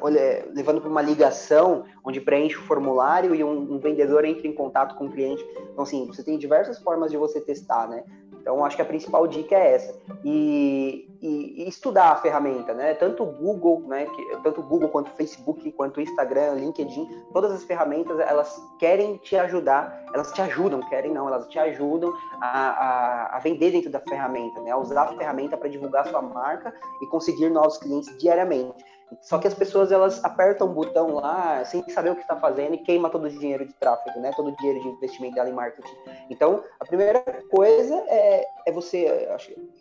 levando 0.52 0.80
para 0.80 0.90
uma 0.90 1.00
ligação 1.00 1.84
onde 2.04 2.20
preenche 2.20 2.56
o 2.56 2.62
formulário 2.62 3.34
e 3.34 3.42
um, 3.42 3.74
um, 3.74 3.78
vendedor 3.78 4.24
entra 4.24 4.46
em 4.46 4.52
contato 4.52 4.94
com 4.96 5.06
o 5.06 5.10
cliente. 5.10 5.44
Então, 5.72 5.84
assim, 5.84 6.06
você 6.06 6.22
tem 6.22 6.36
diversas 6.36 6.78
formas 6.78 7.10
de 7.10 7.16
você 7.16 7.40
testar, 7.40 7.88
né? 7.88 8.04
Então, 8.44 8.62
acho 8.62 8.76
que 8.76 8.82
a 8.82 8.84
principal 8.84 9.26
dica 9.26 9.54
é 9.54 9.74
essa. 9.74 9.98
E, 10.22 11.08
e, 11.22 11.62
e 11.62 11.66
estudar 11.66 12.10
a 12.10 12.16
ferramenta, 12.16 12.74
né? 12.74 12.92
Tanto 12.92 13.22
o 13.22 13.26
Google, 13.26 13.80
né? 13.88 14.04
Que, 14.04 14.36
tanto 14.42 14.60
Google 14.62 14.90
quanto 14.90 15.08
o 15.08 15.12
Facebook, 15.12 15.72
quanto 15.72 15.96
o 15.96 16.00
Instagram, 16.02 16.52
LinkedIn, 16.56 17.08
todas 17.32 17.50
as 17.52 17.64
ferramentas, 17.64 18.20
elas 18.20 18.54
querem 18.78 19.16
te 19.16 19.34
ajudar, 19.34 20.04
elas 20.12 20.30
te 20.30 20.42
ajudam, 20.42 20.80
querem 20.90 21.10
não, 21.10 21.26
elas 21.26 21.48
te 21.48 21.58
ajudam 21.58 22.12
a, 22.38 22.48
a, 22.48 23.36
a 23.36 23.38
vender 23.38 23.70
dentro 23.70 23.90
da 23.90 24.00
ferramenta, 24.00 24.60
né? 24.60 24.72
A 24.72 24.76
usar 24.76 25.04
a 25.04 25.16
ferramenta 25.16 25.56
para 25.56 25.70
divulgar 25.70 26.06
a 26.06 26.10
sua 26.10 26.20
marca 26.20 26.74
e 27.00 27.06
conseguir 27.06 27.48
novos 27.48 27.78
clientes 27.78 28.14
diariamente. 28.18 28.84
Só 29.20 29.38
que 29.38 29.46
as 29.46 29.54
pessoas 29.54 29.92
elas 29.92 30.24
apertam 30.24 30.68
um 30.68 30.72
botão 30.72 31.14
lá 31.14 31.64
sem 31.64 31.88
saber 31.90 32.10
o 32.10 32.14
que 32.14 32.22
está 32.22 32.36
fazendo 32.36 32.74
e 32.74 32.78
queima 32.78 33.10
todo 33.10 33.24
o 33.24 33.30
dinheiro 33.30 33.64
de 33.66 33.72
tráfego, 33.74 34.18
né? 34.20 34.30
Todo 34.36 34.50
o 34.50 34.56
dinheiro 34.56 34.80
de 34.80 34.88
investimento 34.88 35.34
dela 35.34 35.48
em 35.48 35.52
marketing. 35.52 35.94
Então, 36.30 36.62
a 36.80 36.84
primeira 36.84 37.20
coisa 37.50 37.94
é, 38.08 38.46
é 38.66 38.72
você 38.72 39.28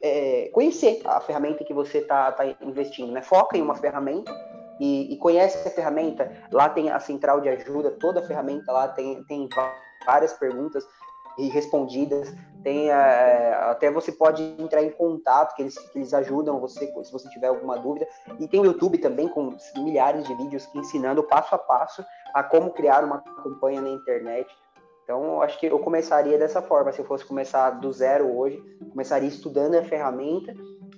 é 0.01 0.49
conhecer 0.53 1.01
a 1.05 1.19
ferramenta 1.19 1.63
que 1.63 1.73
você 1.73 1.99
está 1.99 2.31
tá 2.31 2.45
investindo, 2.61 3.11
né? 3.11 3.21
Foca 3.21 3.57
em 3.57 3.61
uma 3.61 3.75
ferramenta 3.75 4.31
e, 4.79 5.13
e, 5.13 5.17
conhece 5.17 5.67
a 5.67 5.71
ferramenta. 5.71 6.31
Lá 6.51 6.69
tem 6.69 6.89
a 6.89 6.99
central 6.99 7.41
de 7.41 7.49
ajuda, 7.49 7.91
toda 7.91 8.19
a 8.19 8.27
ferramenta 8.27 8.71
lá 8.71 8.87
tem, 8.87 9.23
tem 9.25 9.47
várias 10.05 10.33
perguntas 10.33 10.85
e 11.37 11.47
respondidas. 11.49 12.33
Tem 12.63 12.89
é, 12.89 13.53
até 13.69 13.91
você 13.91 14.11
pode 14.11 14.41
entrar 14.57 14.81
em 14.83 14.89
contato, 14.91 15.55
que 15.55 15.61
eles, 15.61 15.77
que 15.77 15.99
eles 15.99 16.13
ajudam 16.13 16.59
você 16.59 16.87
se 17.03 17.11
você 17.11 17.29
tiver 17.29 17.47
alguma 17.47 17.77
dúvida. 17.77 18.07
E 18.39 18.47
tem 18.47 18.59
o 18.59 18.65
YouTube 18.65 18.97
também 18.97 19.27
com 19.27 19.55
milhares 19.77 20.25
de 20.25 20.33
vídeos 20.35 20.67
ensinando 20.73 21.23
passo 21.23 21.53
a 21.53 21.57
passo 21.57 22.03
a 22.33 22.41
como 22.41 22.71
criar 22.71 23.03
uma 23.03 23.19
campanha 23.19 23.81
na 23.81 23.89
internet. 23.89 24.47
Então, 25.03 25.41
acho 25.41 25.59
que 25.59 25.65
eu 25.65 25.79
começaria 25.79 26.37
dessa 26.37 26.61
forma. 26.61 26.91
Se 26.91 26.99
eu 26.99 27.05
fosse 27.05 27.25
começar 27.25 27.71
do 27.71 27.91
zero 27.91 28.37
hoje, 28.37 28.63
começaria 28.89 29.27
estudando 29.27 29.75
a 29.75 29.83
ferramenta 29.83 30.53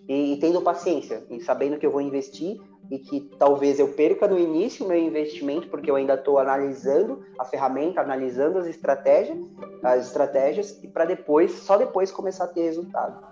e, 0.08 0.34
e 0.34 0.40
tendo 0.40 0.62
paciência, 0.62 1.24
e 1.30 1.42
sabendo 1.42 1.78
que 1.78 1.86
eu 1.86 1.92
vou 1.92 2.02
investir 2.02 2.60
e 2.92 3.00
que 3.00 3.22
talvez 3.40 3.80
eu 3.80 3.94
perca 3.94 4.28
no 4.28 4.38
início 4.38 4.86
o 4.86 4.88
meu 4.88 4.98
investimento, 4.98 5.68
porque 5.70 5.90
eu 5.90 5.96
ainda 5.96 6.14
estou 6.14 6.38
analisando 6.38 7.26
a 7.40 7.46
ferramenta, 7.46 8.02
analisando 8.02 8.60
as 8.60 8.68
estratégias, 8.68 9.38
as 9.84 10.06
estratégias, 10.06 10.84
e 10.84 10.88
para 10.88 11.06
depois, 11.06 11.52
só 11.52 11.78
depois 11.78 12.12
começar 12.12 12.46
a 12.46 12.48
ter 12.48 12.64
resultado. 12.64 13.26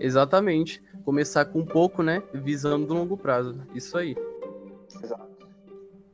Exatamente. 0.00 0.82
Começar 1.04 1.44
com 1.44 1.64
pouco, 1.64 2.02
né? 2.02 2.22
Visando 2.32 2.86
no 2.86 3.00
longo 3.00 3.16
prazo. 3.16 3.60
Isso 3.74 3.96
aí. 3.96 4.16
Exato. 5.02 5.26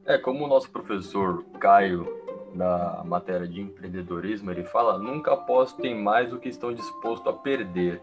É, 0.05 0.19
como 0.19 0.45
o 0.45 0.49
nosso 0.49 0.71
professor 0.71 1.45
Caio, 1.61 2.23
da 2.55 3.03
matéria 3.05 3.47
de 3.47 3.61
empreendedorismo, 3.61 4.51
ele 4.51 4.65
fala: 4.65 4.99
nunca 4.99 5.33
apostem 5.33 5.95
mais 5.95 6.31
do 6.31 6.39
que 6.39 6.49
estão 6.49 6.73
dispostos 6.73 7.33
a 7.33 7.33
perder 7.33 8.03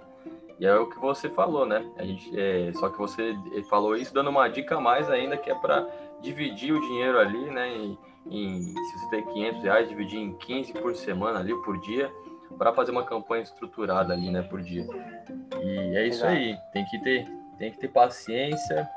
e 0.59 0.65
é 0.65 0.75
o 0.75 0.87
que 0.87 0.99
você 0.99 1.29
falou, 1.29 1.65
né? 1.65 1.89
A 1.97 2.03
gente, 2.03 2.37
é, 2.37 2.71
só 2.73 2.89
que 2.89 2.97
você 2.97 3.33
falou 3.69 3.95
isso 3.95 4.13
dando 4.13 4.29
uma 4.29 4.47
dica 4.49 4.75
a 4.75 4.81
mais 4.81 5.09
ainda, 5.09 5.37
que 5.37 5.49
é 5.49 5.55
para 5.55 5.87
dividir 6.21 6.73
o 6.73 6.81
dinheiro 6.81 7.17
ali, 7.17 7.49
né? 7.49 7.69
Em, 7.69 7.97
em, 8.29 8.61
se 8.61 8.99
você 8.99 9.09
tem 9.09 9.25
500 9.25 9.63
reais, 9.63 9.87
dividir 9.87 10.19
em 10.19 10.33
15 10.33 10.73
por 10.73 10.93
semana 10.95 11.39
ali, 11.39 11.55
por 11.63 11.79
dia, 11.79 12.11
para 12.57 12.73
fazer 12.73 12.91
uma 12.91 13.05
campanha 13.05 13.43
estruturada 13.43 14.13
ali, 14.13 14.29
né? 14.29 14.41
Por 14.41 14.61
dia. 14.61 14.85
E 15.61 15.95
é 15.95 16.07
isso 16.07 16.25
aí. 16.25 16.57
Tem 16.73 16.83
que 16.85 16.99
ter, 16.99 17.25
tem 17.57 17.71
que 17.71 17.79
ter 17.79 17.87
paciência, 17.87 18.89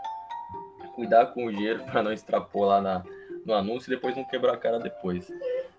cuidar 0.96 1.26
com 1.26 1.46
o 1.46 1.52
dinheiro 1.52 1.84
para 1.86 2.02
não 2.02 2.12
extrapolar 2.12 2.82
na, 2.82 3.04
no 3.46 3.54
anúncio 3.54 3.88
e 3.88 3.94
depois 3.94 4.16
não 4.16 4.24
quebrar 4.24 4.54
a 4.54 4.58
cara 4.58 4.80
depois. 4.80 5.30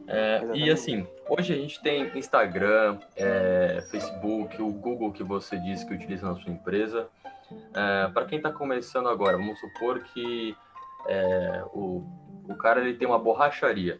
É, 0.07 0.41
e 0.53 0.69
assim, 0.69 1.07
hoje 1.29 1.53
a 1.53 1.55
gente 1.55 1.81
tem 1.81 2.11
Instagram, 2.17 2.99
é, 3.15 3.83
Facebook, 3.89 4.61
o 4.61 4.71
Google 4.71 5.11
que 5.11 5.23
você 5.23 5.57
disse 5.57 5.85
que 5.85 5.93
utiliza 5.93 6.27
na 6.27 6.35
sua 6.35 6.51
empresa. 6.51 7.07
É, 7.73 8.07
para 8.09 8.25
quem 8.25 8.37
está 8.37 8.51
começando 8.51 9.07
agora, 9.07 9.37
vamos 9.37 9.59
supor 9.59 10.03
que 10.03 10.55
é, 11.07 11.63
o, 11.73 12.03
o 12.47 12.55
cara 12.55 12.81
ele 12.81 12.95
tem 12.95 13.07
uma 13.07 13.19
borracharia. 13.19 13.99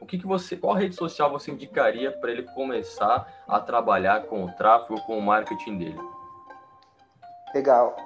O 0.00 0.06
que, 0.06 0.18
que 0.18 0.26
você, 0.26 0.56
qual 0.56 0.74
rede 0.74 0.94
social 0.94 1.30
você 1.30 1.50
indicaria 1.50 2.10
para 2.10 2.30
ele 2.30 2.42
começar 2.42 3.44
a 3.46 3.60
trabalhar 3.60 4.24
com 4.24 4.44
o 4.44 4.52
tráfego, 4.52 5.00
com 5.02 5.18
o 5.18 5.22
marketing 5.22 5.78
dele? 5.78 6.00
Legal. 7.54 7.96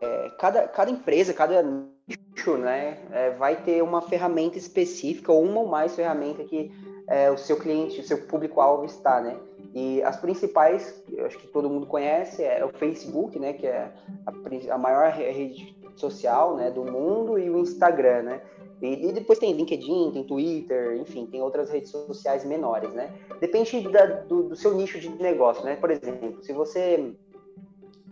É, 0.00 0.30
cada, 0.38 0.66
cada 0.68 0.90
empresa, 0.90 1.32
cada 1.32 1.62
nicho, 2.08 2.56
né, 2.56 2.98
é, 3.10 3.30
vai 3.30 3.56
ter 3.62 3.82
uma 3.82 4.00
ferramenta 4.00 4.56
específica 4.56 5.32
ou 5.32 5.42
uma 5.42 5.60
ou 5.60 5.66
mais 5.66 5.94
ferramenta 5.94 6.44
que 6.44 6.70
é, 7.08 7.30
o 7.30 7.36
seu 7.36 7.56
cliente, 7.56 8.00
o 8.00 8.04
seu 8.04 8.22
público-alvo 8.22 8.84
está, 8.84 9.20
né? 9.20 9.36
E 9.74 10.02
as 10.02 10.16
principais, 10.16 11.02
eu 11.12 11.26
acho 11.26 11.38
que 11.38 11.46
todo 11.46 11.68
mundo 11.68 11.86
conhece, 11.86 12.42
é 12.42 12.64
o 12.64 12.68
Facebook, 12.68 13.38
né, 13.38 13.52
que 13.52 13.66
é 13.66 13.92
a, 14.26 14.74
a 14.74 14.78
maior 14.78 15.10
rede 15.12 15.76
social, 15.96 16.56
né, 16.56 16.70
do 16.70 16.84
mundo, 16.84 17.38
e 17.38 17.50
o 17.50 17.60
Instagram, 17.60 18.22
né? 18.22 18.40
E, 18.80 19.08
e, 19.08 19.12
depois 19.12 19.38
tem 19.38 19.52
LinkedIn, 19.52 20.10
tem 20.12 20.24
Twitter, 20.24 20.96
enfim, 21.00 21.26
tem 21.26 21.40
outras 21.40 21.70
redes 21.70 21.90
sociais 21.90 22.44
menores, 22.44 22.92
né? 22.92 23.10
Depende 23.40 23.80
da, 23.88 24.04
do, 24.04 24.44
do, 24.44 24.56
seu 24.56 24.74
nicho 24.74 24.98
de 25.00 25.08
negócio, 25.10 25.64
né? 25.64 25.76
Por 25.76 25.90
exemplo, 25.90 26.42
se 26.42 26.52
você 26.52 27.14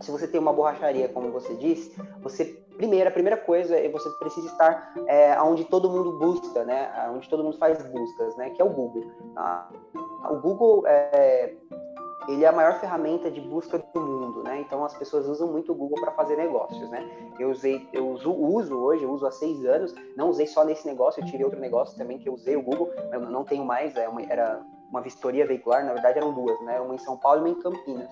se 0.01 0.11
você 0.11 0.27
tem 0.27 0.41
uma 0.41 0.51
borracharia, 0.51 1.07
como 1.07 1.31
você 1.31 1.53
disse, 1.55 1.95
você 2.21 2.59
primeira 2.77 3.09
a 3.09 3.13
primeira 3.13 3.37
coisa 3.37 3.77
é 3.77 3.89
você 3.89 4.09
precisa 4.11 4.47
estar 4.47 4.93
é, 5.07 5.39
onde 5.41 5.65
todo 5.65 5.89
mundo 5.89 6.17
busca, 6.19 6.63
né? 6.63 6.91
Onde 7.13 7.29
todo 7.29 7.43
mundo 7.43 7.57
faz 7.57 7.81
buscas, 7.83 8.35
né? 8.37 8.49
Que 8.51 8.61
é 8.61 8.65
o 8.65 8.69
Google. 8.69 9.05
Ah, 9.35 9.69
o 10.29 10.35
Google 10.37 10.83
é, 10.87 11.53
ele 12.27 12.43
é 12.43 12.47
a 12.47 12.51
maior 12.51 12.79
ferramenta 12.79 13.29
de 13.29 13.39
busca 13.41 13.77
do 13.77 14.01
mundo, 14.01 14.43
né? 14.43 14.59
Então 14.61 14.83
as 14.83 14.95
pessoas 14.97 15.27
usam 15.27 15.47
muito 15.51 15.71
o 15.71 15.75
Google 15.75 15.99
para 15.99 16.11
fazer 16.11 16.35
negócios, 16.35 16.89
né? 16.89 17.07
Eu 17.39 17.49
usei, 17.51 17.87
eu 17.93 18.09
uso, 18.09 18.31
uso 18.31 18.77
hoje, 18.77 19.03
eu 19.03 19.11
uso 19.11 19.25
há 19.27 19.31
seis 19.31 19.65
anos. 19.65 19.93
Não 20.15 20.29
usei 20.29 20.47
só 20.47 20.63
nesse 20.63 20.87
negócio, 20.87 21.21
eu 21.21 21.25
tive 21.25 21.43
outro 21.43 21.59
negócio 21.59 21.97
também 21.97 22.17
que 22.17 22.27
eu 22.27 22.33
usei 22.33 22.55
o 22.55 22.61
Google, 22.61 22.91
eu 23.11 23.19
não 23.19 23.43
tenho 23.43 23.63
mais. 23.63 23.95
É 23.95 24.07
uma, 24.07 24.21
era 24.23 24.61
uma 24.89 25.01
vistoria 25.01 25.45
veicular, 25.45 25.85
na 25.85 25.93
verdade 25.93 26.17
eram 26.17 26.33
duas, 26.33 26.59
né? 26.61 26.79
Uma 26.79 26.95
em 26.95 26.99
São 26.99 27.17
Paulo 27.17 27.39
e 27.39 27.41
uma 27.41 27.49
em 27.49 27.61
Campinas. 27.61 28.09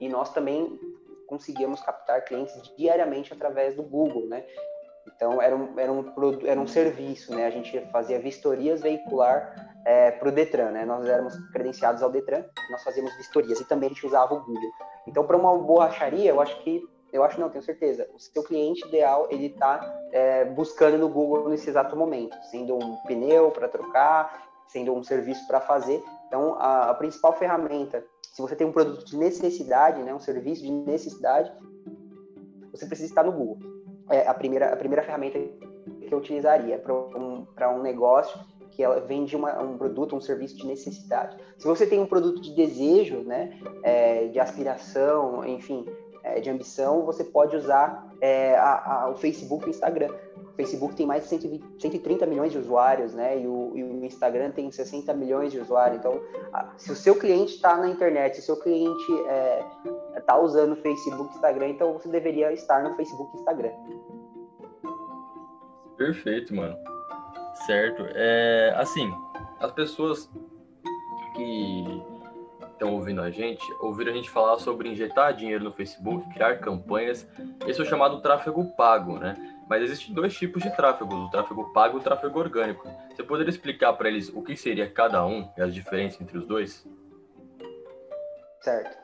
E 0.00 0.08
nós 0.08 0.32
também 0.32 0.78
conseguíamos 1.30 1.80
captar 1.80 2.24
clientes 2.24 2.60
diariamente 2.76 3.32
através 3.32 3.76
do 3.76 3.84
Google, 3.84 4.26
né? 4.26 4.44
Então 5.06 5.40
era 5.40 5.56
um, 5.56 5.78
era 5.78 5.92
um, 5.92 6.12
era 6.44 6.60
um 6.60 6.66
serviço, 6.66 7.34
né? 7.34 7.46
A 7.46 7.50
gente 7.50 7.80
fazia 7.92 8.18
vistorias 8.18 8.80
veicular 8.80 9.72
é, 9.86 10.10
para 10.10 10.28
o 10.28 10.32
Detran, 10.32 10.70
né? 10.72 10.84
Nós 10.84 11.06
éramos 11.06 11.34
credenciados 11.52 12.02
ao 12.02 12.10
Detran, 12.10 12.44
nós 12.70 12.82
fazíamos 12.82 13.16
vistorias 13.16 13.60
e 13.60 13.64
também 13.64 13.86
a 13.88 13.92
gente 13.92 14.04
usava 14.04 14.34
o 14.34 14.40
Google. 14.40 14.70
Então, 15.06 15.24
para 15.24 15.36
uma 15.36 15.56
borracharia, 15.56 16.30
eu 16.30 16.40
acho 16.40 16.60
que, 16.62 16.82
eu 17.12 17.22
acho 17.22 17.40
não, 17.40 17.48
tenho 17.48 17.62
certeza, 17.62 18.08
o 18.12 18.18
seu 18.18 18.42
cliente 18.42 18.86
ideal 18.88 19.28
ele 19.30 19.46
está 19.46 19.80
é, 20.12 20.44
buscando 20.44 20.98
no 20.98 21.08
Google 21.08 21.48
nesse 21.48 21.70
exato 21.70 21.96
momento, 21.96 22.36
sendo 22.50 22.74
um 22.74 22.96
pneu 23.06 23.50
para 23.52 23.68
trocar, 23.68 24.48
sendo 24.66 24.92
um 24.92 25.02
serviço 25.02 25.46
para 25.46 25.60
fazer. 25.60 26.02
Então, 26.30 26.54
a, 26.60 26.90
a, 26.90 26.94
principal 26.94 27.32
ferramenta, 27.32 28.04
se 28.32 28.40
você 28.40 28.54
tem 28.54 28.64
um 28.64 28.70
produto 28.70 29.04
de 29.04 29.16
necessidade, 29.16 30.00
né, 30.00 30.14
um 30.14 30.20
serviço 30.20 30.62
de 30.62 30.70
necessidade, 30.70 31.52
você 32.70 32.86
precisa 32.86 33.08
estar 33.08 33.24
no 33.24 33.32
Google. 33.32 33.58
É 34.08 34.28
a 34.28 34.32
primeira, 34.32 34.72
a 34.72 34.76
primeira 34.76 35.02
ferramenta 35.02 35.40
que 35.40 36.14
eu 36.14 36.18
utilizaria 36.18 36.78
para 36.78 36.94
um, 36.94 37.44
um 37.74 37.82
negócio 37.82 38.38
que 38.70 38.80
ela 38.80 39.00
vende 39.00 39.34
uma, 39.34 39.60
um 39.60 39.76
produto, 39.76 40.14
um 40.14 40.20
serviço 40.20 40.56
de 40.56 40.68
necessidade. 40.68 41.36
Se 41.58 41.66
você 41.66 41.84
tem 41.84 41.98
um 41.98 42.06
produto 42.06 42.40
de 42.40 42.54
desejo, 42.54 43.24
né, 43.24 43.58
é, 43.82 44.28
de 44.28 44.38
aspiração, 44.38 45.44
enfim, 45.44 45.84
é, 46.22 46.38
de 46.38 46.48
ambição, 46.48 47.04
você 47.04 47.24
pode 47.24 47.56
usar 47.56 48.08
é, 48.20 48.54
a, 48.54 49.02
a, 49.02 49.10
o 49.10 49.16
Facebook 49.16 49.64
e 49.64 49.68
o 49.68 49.70
Instagram. 49.70 50.14
O 50.50 50.56
Facebook 50.56 50.94
tem 50.94 51.06
mais 51.06 51.22
de 51.24 51.28
120, 51.30 51.64
130 51.80 52.26
milhões 52.26 52.52
de 52.52 52.58
usuários, 52.58 53.14
né? 53.14 53.40
E 53.40 53.46
o, 53.46 53.72
e 53.74 53.82
o, 53.82 54.04
Instagram 54.04 54.50
tem 54.50 54.70
60 54.70 55.12
milhões 55.14 55.52
de 55.52 55.58
usuários. 55.58 55.98
Então, 55.98 56.20
se 56.76 56.90
o 56.90 56.96
seu 56.96 57.14
cliente 57.14 57.54
está 57.54 57.76
na 57.76 57.88
internet, 57.88 58.34
se 58.34 58.40
o 58.40 58.44
seu 58.44 58.56
cliente 58.56 59.12
está 60.16 60.34
é, 60.34 60.40
usando 60.40 60.72
o 60.72 60.76
Facebook 60.76 61.34
Instagram, 61.34 61.68
então 61.68 61.92
você 61.92 62.08
deveria 62.08 62.52
estar 62.52 62.82
no 62.82 62.94
Facebook 62.94 63.36
Instagram. 63.36 63.72
Perfeito, 65.96 66.54
mano. 66.54 66.76
Certo. 67.66 68.04
É, 68.14 68.74
assim, 68.76 69.12
as 69.60 69.70
pessoas 69.72 70.30
que 71.36 71.84
estão 72.80 72.94
ouvindo 72.94 73.20
a 73.20 73.30
gente, 73.30 73.62
ouviram 73.80 74.10
a 74.10 74.14
gente 74.14 74.30
falar 74.30 74.58
sobre 74.58 74.88
injetar 74.88 75.34
dinheiro 75.34 75.62
no 75.62 75.72
Facebook, 75.72 76.26
criar 76.32 76.58
campanhas. 76.58 77.28
Esse 77.66 77.78
é 77.78 77.82
o 77.82 77.86
chamado 77.86 78.22
tráfego 78.22 78.64
pago, 78.74 79.18
né? 79.18 79.34
Mas 79.70 79.84
existem 79.84 80.12
dois 80.12 80.36
tipos 80.36 80.64
de 80.64 80.74
tráfego, 80.74 81.14
o 81.14 81.30
tráfego 81.30 81.72
pago 81.72 81.96
e 81.96 82.00
o 82.00 82.02
tráfego 82.02 82.40
orgânico. 82.40 82.88
Você 83.14 83.22
poderia 83.22 83.50
explicar 83.50 83.92
para 83.92 84.08
eles 84.08 84.28
o 84.28 84.42
que 84.42 84.56
seria 84.56 84.90
cada 84.90 85.24
um 85.24 85.48
e 85.56 85.62
as 85.62 85.72
diferenças 85.72 86.20
entre 86.20 86.36
os 86.36 86.44
dois? 86.44 86.84
Certo. 88.60 88.98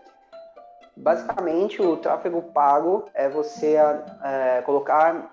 Basicamente, 0.97 1.81
o 1.81 1.97
tráfego 1.99 2.43
pago 2.53 3.05
é 3.15 3.29
você 3.29 3.77
é, 4.25 4.61
colocar, 4.63 5.31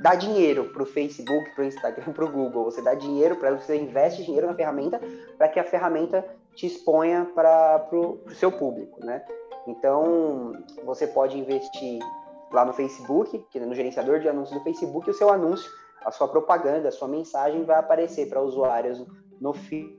dar 0.00 0.14
dinheiro 0.14 0.66
para 0.72 0.84
o 0.84 0.86
Facebook, 0.86 1.50
para 1.56 1.64
o 1.64 1.66
Instagram, 1.66 2.12
para 2.14 2.24
o 2.24 2.30
Google. 2.30 2.66
Você 2.66 2.80
dá 2.80 2.94
dinheiro 2.94 3.34
para 3.34 3.56
você 3.56 3.76
investe 3.76 4.22
dinheiro 4.22 4.46
na 4.46 4.54
ferramenta 4.54 5.00
para 5.36 5.48
que 5.48 5.58
a 5.58 5.64
ferramenta 5.64 6.24
te 6.54 6.66
exponha 6.66 7.26
para 7.34 7.88
o 7.90 8.20
seu 8.34 8.52
público, 8.52 9.04
né? 9.04 9.24
Então, 9.66 10.52
você 10.84 11.08
pode 11.08 11.36
investir 11.36 11.98
lá 12.56 12.64
no 12.64 12.72
Facebook, 12.72 13.38
que 13.50 13.60
no 13.60 13.74
gerenciador 13.74 14.18
de 14.18 14.28
anúncios 14.30 14.58
do 14.58 14.64
Facebook, 14.64 15.10
o 15.10 15.14
seu 15.14 15.28
anúncio, 15.28 15.70
a 16.02 16.10
sua 16.10 16.26
propaganda, 16.26 16.88
a 16.88 16.92
sua 16.92 17.06
mensagem 17.06 17.64
vai 17.64 17.76
aparecer 17.76 18.30
para 18.30 18.40
usuários 18.40 18.98
no, 19.38 19.52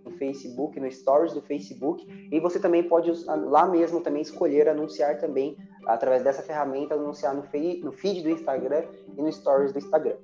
no 0.04 0.12
Facebook, 0.17 0.80
no 0.80 0.91
Stories 0.91 1.34
do 1.34 1.41
Facebook, 1.41 2.04
e 2.32 2.39
você 2.39 2.60
também 2.60 2.82
pode 2.82 3.12
lá 3.28 3.67
mesmo 3.67 4.02
também 4.02 4.24
escolher 4.24 4.67
anunciar 4.67 5.20
também 5.20 5.56
através 5.86 6.24
dessa 6.24 6.41
ferramenta 6.41 6.96
anunciar 6.96 7.36
no, 7.36 7.43
feed, 7.43 7.84
no 7.84 7.91
feed 7.91 8.24
do 8.24 8.30
Instagram 8.32 8.86
e 9.15 9.22
no 9.22 9.32
Stories 9.32 9.72
do 9.72 9.78
Instagram. 9.78 10.15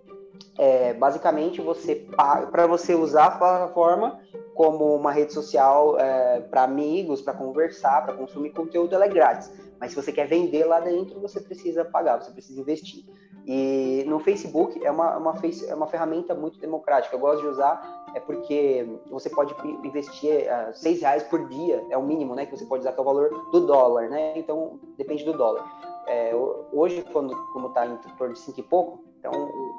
É, 0.58 0.94
basicamente 0.94 1.62
você 1.62 1.96
para 2.16 2.68
você 2.68 2.94
usar 2.94 3.26
a 3.26 3.32
plataforma 3.32 4.20
como 4.54 4.96
uma 4.96 5.12
rede 5.12 5.34
social 5.34 6.00
é, 6.00 6.42
para 6.42 6.64
amigos, 6.64 7.22
para 7.22 7.34
conversar, 7.34 8.06
para 8.06 8.14
consumir 8.14 8.52
conteúdo, 8.52 8.94
ela 8.94 9.06
é 9.06 9.10
grátis. 9.10 9.52
Mas 9.80 9.92
se 9.92 9.96
você 9.96 10.12
quer 10.12 10.28
vender 10.28 10.66
lá 10.66 10.80
dentro, 10.80 11.20
você 11.20 11.42
precisa 11.42 11.84
pagar, 11.84 12.22
você 12.22 12.32
precisa 12.32 12.60
investir. 12.60 13.04
E 13.46 14.06
no 14.08 14.20
Facebook 14.20 14.84
é 14.84 14.90
uma, 14.90 15.18
uma, 15.18 15.36
é 15.68 15.76
uma 15.76 15.88
ferramenta 15.88 16.34
muito 16.34 16.60
democrática. 16.60 17.16
Eu 17.16 17.20
gosto 17.20 17.42
de 17.42 17.48
usar 17.48 18.04
é 18.16 18.20
porque 18.20 18.88
você 19.10 19.30
pode 19.30 19.56
investir 19.84 20.44
uh, 20.44 20.74
seis 20.74 21.02
reais 21.02 21.24
por 21.24 21.48
dia, 21.50 21.84
é 21.90 21.98
o 21.98 22.04
mínimo, 22.04 22.36
né? 22.36 22.46
Que 22.46 22.56
você 22.56 22.66
pode 22.66 22.82
usar, 22.82 22.94
que 22.94 23.00
é 23.00 23.02
o 23.02 23.06
valor 23.06 23.30
do 23.52 23.66
dólar, 23.66 24.08
né? 24.08 24.38
Então, 24.38 24.80
depende 24.98 25.26
do 25.26 25.34
dólar. 25.34 25.66
É, 26.08 26.32
hoje, 26.72 27.04
quando, 27.12 27.36
como 27.52 27.70
está 27.70 27.88
em 27.88 27.98
torno 28.18 28.34
de 28.34 28.40
cinco 28.40 28.60
e 28.60 28.64
pouco, 28.64 29.04
então 29.20 29.32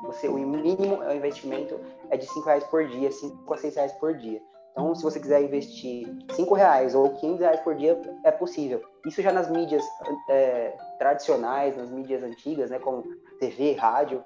você, 0.05 0.29
o 0.29 0.35
mínimo 0.35 1.03
é 1.03 1.12
o 1.12 1.17
investimento 1.17 1.81
é 2.11 2.17
de 2.17 2.27
cinco 2.27 2.47
reais 2.47 2.64
por 2.64 2.87
dia, 2.87 3.11
cinco 3.11 3.53
a 3.53 3.57
seis 3.57 3.75
reais 3.75 3.93
por 3.93 4.14
dia. 4.14 4.40
Então, 4.73 4.93
se 4.95 5.05
você 5.05 5.21
quiser 5.21 5.40
investir 5.40 6.12
cinco 6.33 6.53
reais 6.55 6.97
ou 6.97 7.11
500 7.11 7.40
reais 7.40 7.61
por 7.61 7.77
dia, 7.77 8.01
é 8.25 8.33
possível. 8.33 8.83
Isso 9.07 9.23
já 9.23 9.33
nas 9.33 9.49
mídias 9.49 9.85
é, 10.29 10.77
tradicionais, 10.99 11.77
nas 11.77 11.90
mídias 11.90 12.25
antigas, 12.25 12.71
né, 12.71 12.81
como 12.81 13.05
TV, 13.38 13.75
rádio, 13.75 14.25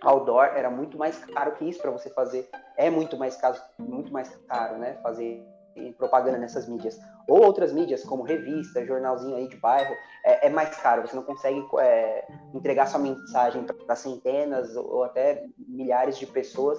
outdoor, 0.00 0.44
era 0.54 0.70
muito 0.70 0.96
mais 0.96 1.18
caro 1.24 1.52
que 1.52 1.68
isso 1.68 1.80
para 1.82 1.90
você 1.90 2.08
fazer. 2.10 2.48
É 2.76 2.88
muito 2.88 3.16
mais 3.16 3.36
caro, 3.36 3.56
muito 3.76 4.12
mais 4.12 4.28
caro, 4.46 4.78
né, 4.78 4.96
fazer 5.02 5.44
propaganda 5.96 6.38
nessas 6.38 6.68
mídias. 6.68 6.98
Ou 7.28 7.42
outras 7.44 7.72
mídias, 7.72 8.04
como 8.04 8.22
revista, 8.22 8.84
jornalzinho 8.84 9.36
aí 9.36 9.48
de 9.48 9.56
bairro, 9.56 9.94
é, 10.24 10.46
é 10.46 10.50
mais 10.50 10.74
caro. 10.76 11.02
Você 11.02 11.16
não 11.16 11.22
consegue 11.22 11.64
é, 11.80 12.26
entregar 12.52 12.86
sua 12.86 13.00
mensagem 13.00 13.64
para 13.64 13.96
centenas 13.96 14.76
ou 14.76 15.04
até 15.04 15.44
milhares 15.58 16.18
de 16.18 16.26
pessoas 16.26 16.78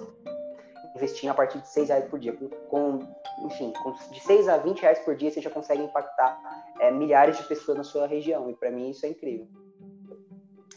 investindo 0.96 1.30
a 1.30 1.34
partir 1.34 1.58
de 1.58 1.68
6 1.68 1.88
reais 1.88 2.04
por 2.06 2.18
dia. 2.18 2.32
Com, 2.32 2.48
com 2.48 2.98
enfim, 3.44 3.72
com, 3.82 3.92
de 3.92 4.20
6 4.20 4.48
a 4.48 4.56
20 4.56 4.80
reais 4.80 4.98
por 5.00 5.14
dia, 5.14 5.30
você 5.30 5.40
já 5.40 5.50
consegue 5.50 5.82
impactar 5.82 6.40
é, 6.80 6.90
milhares 6.90 7.36
de 7.36 7.44
pessoas 7.44 7.76
na 7.76 7.84
sua 7.84 8.06
região. 8.06 8.50
E 8.50 8.54
para 8.54 8.70
mim 8.70 8.90
isso 8.90 9.04
é 9.04 9.10
incrível. 9.10 9.46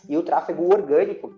E 0.08 0.18
o 0.18 0.24
tráfego 0.24 0.66
orgânico 0.74 1.34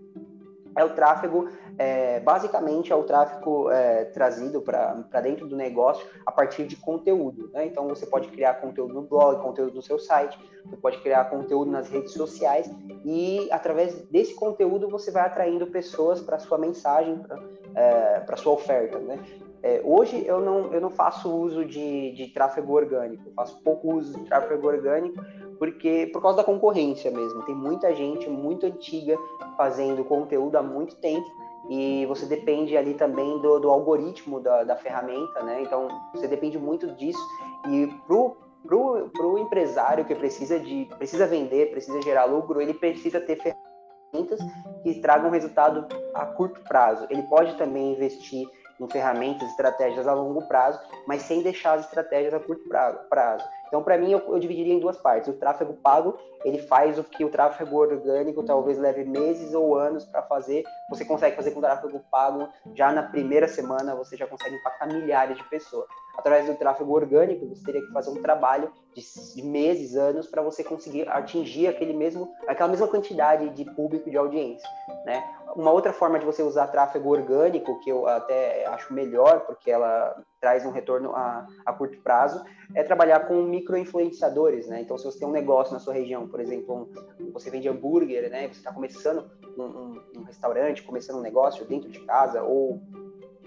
é 0.75 0.83
o 0.83 0.89
tráfego, 0.89 1.49
é, 1.77 2.19
basicamente 2.19 2.91
é 2.91 2.95
o 2.95 3.03
tráfego 3.03 3.69
é, 3.71 4.05
trazido 4.05 4.61
para 4.61 5.21
dentro 5.21 5.47
do 5.47 5.55
negócio 5.55 6.05
a 6.25 6.31
partir 6.31 6.65
de 6.65 6.75
conteúdo. 6.75 7.49
Né? 7.53 7.65
Então 7.65 7.87
você 7.87 8.05
pode 8.05 8.27
criar 8.29 8.55
conteúdo 8.55 8.93
no 8.93 9.01
blog, 9.01 9.41
conteúdo 9.41 9.75
no 9.75 9.81
seu 9.81 9.99
site, 9.99 10.37
você 10.65 10.77
pode 10.77 10.99
criar 10.99 11.25
conteúdo 11.25 11.71
nas 11.71 11.89
redes 11.89 12.13
sociais 12.13 12.69
e 13.03 13.49
através 13.51 13.95
desse 14.09 14.33
conteúdo 14.35 14.87
você 14.89 15.11
vai 15.11 15.23
atraindo 15.23 15.67
pessoas 15.67 16.21
para 16.21 16.39
sua 16.39 16.57
mensagem, 16.57 17.17
para 17.17 18.35
é, 18.35 18.37
sua 18.37 18.53
oferta. 18.53 18.99
Né? 18.99 19.19
É, 19.63 19.79
hoje 19.83 20.25
eu 20.25 20.41
não, 20.41 20.73
eu 20.73 20.81
não 20.81 20.89
faço 20.89 21.31
uso 21.31 21.63
de, 21.63 22.11
de 22.13 22.27
tráfego 22.27 22.73
orgânico, 22.73 23.27
eu 23.27 23.33
faço 23.33 23.61
pouco 23.61 23.95
uso 23.95 24.17
de 24.17 24.25
tráfego 24.25 24.67
orgânico 24.67 25.23
porque 25.61 26.09
por 26.11 26.23
causa 26.23 26.37
da 26.37 26.43
concorrência 26.43 27.11
mesmo. 27.11 27.43
Tem 27.43 27.53
muita 27.53 27.93
gente 27.93 28.27
muito 28.27 28.65
antiga 28.65 29.15
fazendo 29.55 30.03
conteúdo 30.03 30.55
há 30.57 30.63
muito 30.63 30.95
tempo 30.95 31.29
e 31.69 32.03
você 32.07 32.25
depende 32.25 32.75
ali 32.75 32.95
também 32.95 33.37
do, 33.37 33.59
do 33.59 33.69
algoritmo 33.69 34.39
da, 34.39 34.63
da, 34.63 34.75
ferramenta, 34.75 35.43
né? 35.43 35.61
Então 35.61 35.87
você 36.15 36.27
depende 36.27 36.57
muito 36.57 36.87
disso 36.95 37.21
e 37.69 37.85
pro 38.07 38.35
pro, 38.65 39.09
pro 39.09 39.37
empresário 39.37 40.03
que 40.03 40.15
precisa 40.15 40.59
de 40.59 40.89
precisa 40.97 41.27
vender, 41.27 41.69
precisa 41.69 42.01
gerar 42.01 42.25
lucro, 42.25 42.59
ele 42.59 42.73
precisa 42.73 43.21
ter 43.21 43.35
ferramentas 43.35 44.39
que 44.81 44.95
tragam 44.99 45.29
resultado 45.29 45.85
a 46.15 46.25
curto 46.25 46.59
prazo. 46.61 47.05
Ele 47.07 47.21
pode 47.21 47.55
também 47.55 47.93
investir 47.93 48.49
ferramentas, 48.87 49.49
estratégias 49.49 50.07
a 50.07 50.13
longo 50.13 50.47
prazo, 50.47 50.79
mas 51.07 51.23
sem 51.23 51.41
deixar 51.41 51.73
as 51.73 51.85
estratégias 51.85 52.33
a 52.33 52.39
curto 52.39 52.67
prazo. 53.09 53.43
Então, 53.71 53.81
para 53.81 53.97
mim, 53.97 54.11
eu, 54.11 54.19
eu, 54.27 54.37
dividiria 54.37 54.73
em 54.73 54.79
duas 54.81 54.97
partes. 54.97 55.29
O 55.29 55.33
tráfego 55.33 55.73
pago, 55.75 56.17
ele 56.43 56.57
faz 56.57 56.99
o 56.99 57.05
que 57.05 57.23
o 57.23 57.29
tráfego 57.29 57.77
orgânico 57.77 58.43
talvez 58.43 58.77
leve 58.77 59.05
meses 59.05 59.53
ou 59.53 59.77
anos 59.77 60.03
para 60.03 60.21
fazer. 60.23 60.65
Você 60.89 61.05
consegue 61.05 61.37
fazer 61.37 61.51
com 61.51 61.59
o 61.59 61.61
tráfego 61.61 62.01
pago 62.11 62.49
já 62.75 62.91
na 62.91 63.03
primeira 63.03 63.47
semana, 63.47 63.95
você 63.95 64.17
já 64.17 64.27
consegue 64.27 64.57
impactar 64.57 64.87
milhares 64.87 65.37
de 65.37 65.43
pessoas. 65.45 65.87
Através 66.17 66.47
do 66.47 66.55
tráfego 66.55 66.91
orgânico, 66.93 67.47
você 67.47 67.63
teria 67.63 67.81
que 67.81 67.93
fazer 67.93 68.09
um 68.09 68.21
trabalho 68.21 68.69
de 68.93 69.41
meses, 69.41 69.95
anos, 69.95 70.27
para 70.27 70.41
você 70.41 70.65
conseguir 70.65 71.07
atingir 71.07 71.67
aquele 71.67 71.93
mesmo, 71.93 72.29
aquela 72.45 72.67
mesma 72.67 72.89
quantidade 72.89 73.49
de 73.51 73.63
público 73.71 74.09
de 74.09 74.17
audiência. 74.17 74.67
Né? 75.05 75.23
Uma 75.55 75.71
outra 75.71 75.91
forma 75.91 76.19
de 76.19 76.25
você 76.25 76.41
usar 76.41 76.67
tráfego 76.67 77.09
orgânico, 77.09 77.79
que 77.79 77.89
eu 77.89 78.07
até 78.07 78.65
acho 78.67 78.93
melhor, 78.93 79.41
porque 79.41 79.69
ela 79.69 80.15
traz 80.39 80.65
um 80.65 80.71
retorno 80.71 81.15
a, 81.15 81.45
a 81.65 81.73
curto 81.73 81.97
prazo, 82.01 82.43
é 82.73 82.83
trabalhar 82.83 83.27
com 83.27 83.43
micro-influenciadores, 83.43 84.67
né? 84.67 84.81
Então, 84.81 84.97
se 84.97 85.05
você 85.05 85.19
tem 85.19 85.27
um 85.27 85.31
negócio 85.31 85.73
na 85.73 85.79
sua 85.79 85.93
região, 85.93 86.27
por 86.27 86.39
exemplo, 86.39 86.87
um, 87.19 87.31
você 87.31 87.49
vende 87.49 87.67
hambúrguer, 87.67 88.29
né? 88.29 88.47
Você 88.47 88.59
está 88.59 88.73
começando 88.73 89.29
um, 89.57 89.63
um, 89.63 90.01
um, 90.17 90.23
restaurante, 90.23 90.83
começando 90.83 91.17
um 91.17 91.21
negócio 91.21 91.65
dentro 91.65 91.89
de 91.89 91.99
casa, 91.99 92.41
ou, 92.43 92.81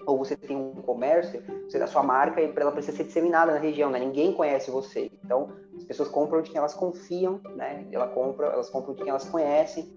ou 0.05 0.17
você 0.17 0.35
tem 0.35 0.55
um 0.55 0.73
comércio, 0.81 1.43
você 1.67 1.79
dá 1.79 1.87
sua 1.87 2.03
marca 2.03 2.39
e 2.41 2.53
ela 2.55 2.71
precisa 2.71 2.97
ser 2.97 3.03
disseminada 3.03 3.51
na 3.51 3.59
região, 3.59 3.89
né? 3.89 3.99
Ninguém 3.99 4.33
conhece 4.33 4.71
você. 4.71 5.11
Então, 5.23 5.49
as 5.75 5.83
pessoas 5.83 6.09
compram 6.09 6.41
de 6.41 6.49
quem 6.49 6.59
elas 6.59 6.73
confiam, 6.73 7.41
né? 7.55 7.85
Ela 7.91 8.07
compra, 8.07 8.47
elas 8.47 8.69
compram 8.69 8.93
de 8.93 9.01
quem 9.01 9.09
elas 9.09 9.27
conhecem. 9.27 9.93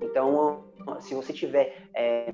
Então, 0.00 0.64
se 1.00 1.14
você 1.14 1.32
tiver 1.32 1.88
é, 1.94 2.32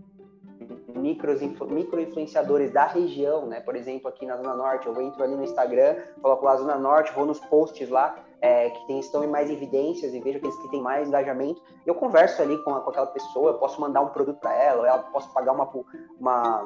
micro 0.97 2.01
influenciadores 2.01 2.73
da 2.73 2.87
região, 2.87 3.47
né? 3.47 3.61
Por 3.61 3.77
exemplo, 3.77 4.09
aqui 4.09 4.27
na 4.27 4.37
Zona 4.37 4.55
Norte, 4.55 4.87
eu 4.87 5.01
entro 5.01 5.23
ali 5.23 5.37
no 5.37 5.45
Instagram, 5.45 5.97
coloco 6.21 6.45
lá 6.45 6.57
Zona 6.57 6.79
Norte, 6.79 7.13
vou 7.13 7.27
nos 7.27 7.41
posts 7.41 7.89
lá 7.89 8.17
é, 8.41 8.71
que 8.71 8.87
tem, 8.87 8.99
estão 8.99 9.25
em 9.25 9.29
mais 9.29 9.51
evidências 9.51 10.15
e 10.15 10.21
vejo 10.21 10.39
aqueles 10.39 10.57
que 10.57 10.71
têm 10.71 10.81
mais 10.81 11.09
engajamento. 11.09 11.63
Eu 11.85 11.95
converso 11.95 12.43
ali 12.43 12.57
com, 12.65 12.73
com 12.81 12.91
aquela 12.91 13.07
pessoa, 13.07 13.53
eu 13.53 13.59
posso 13.59 13.81
mandar 13.81 14.01
um 14.03 14.09
produto 14.09 14.39
para 14.39 14.55
ela, 14.55 14.87
ela 14.87 14.99
posso 15.05 15.33
pagar 15.33 15.53
uma, 15.53 15.71
uma 16.19 16.63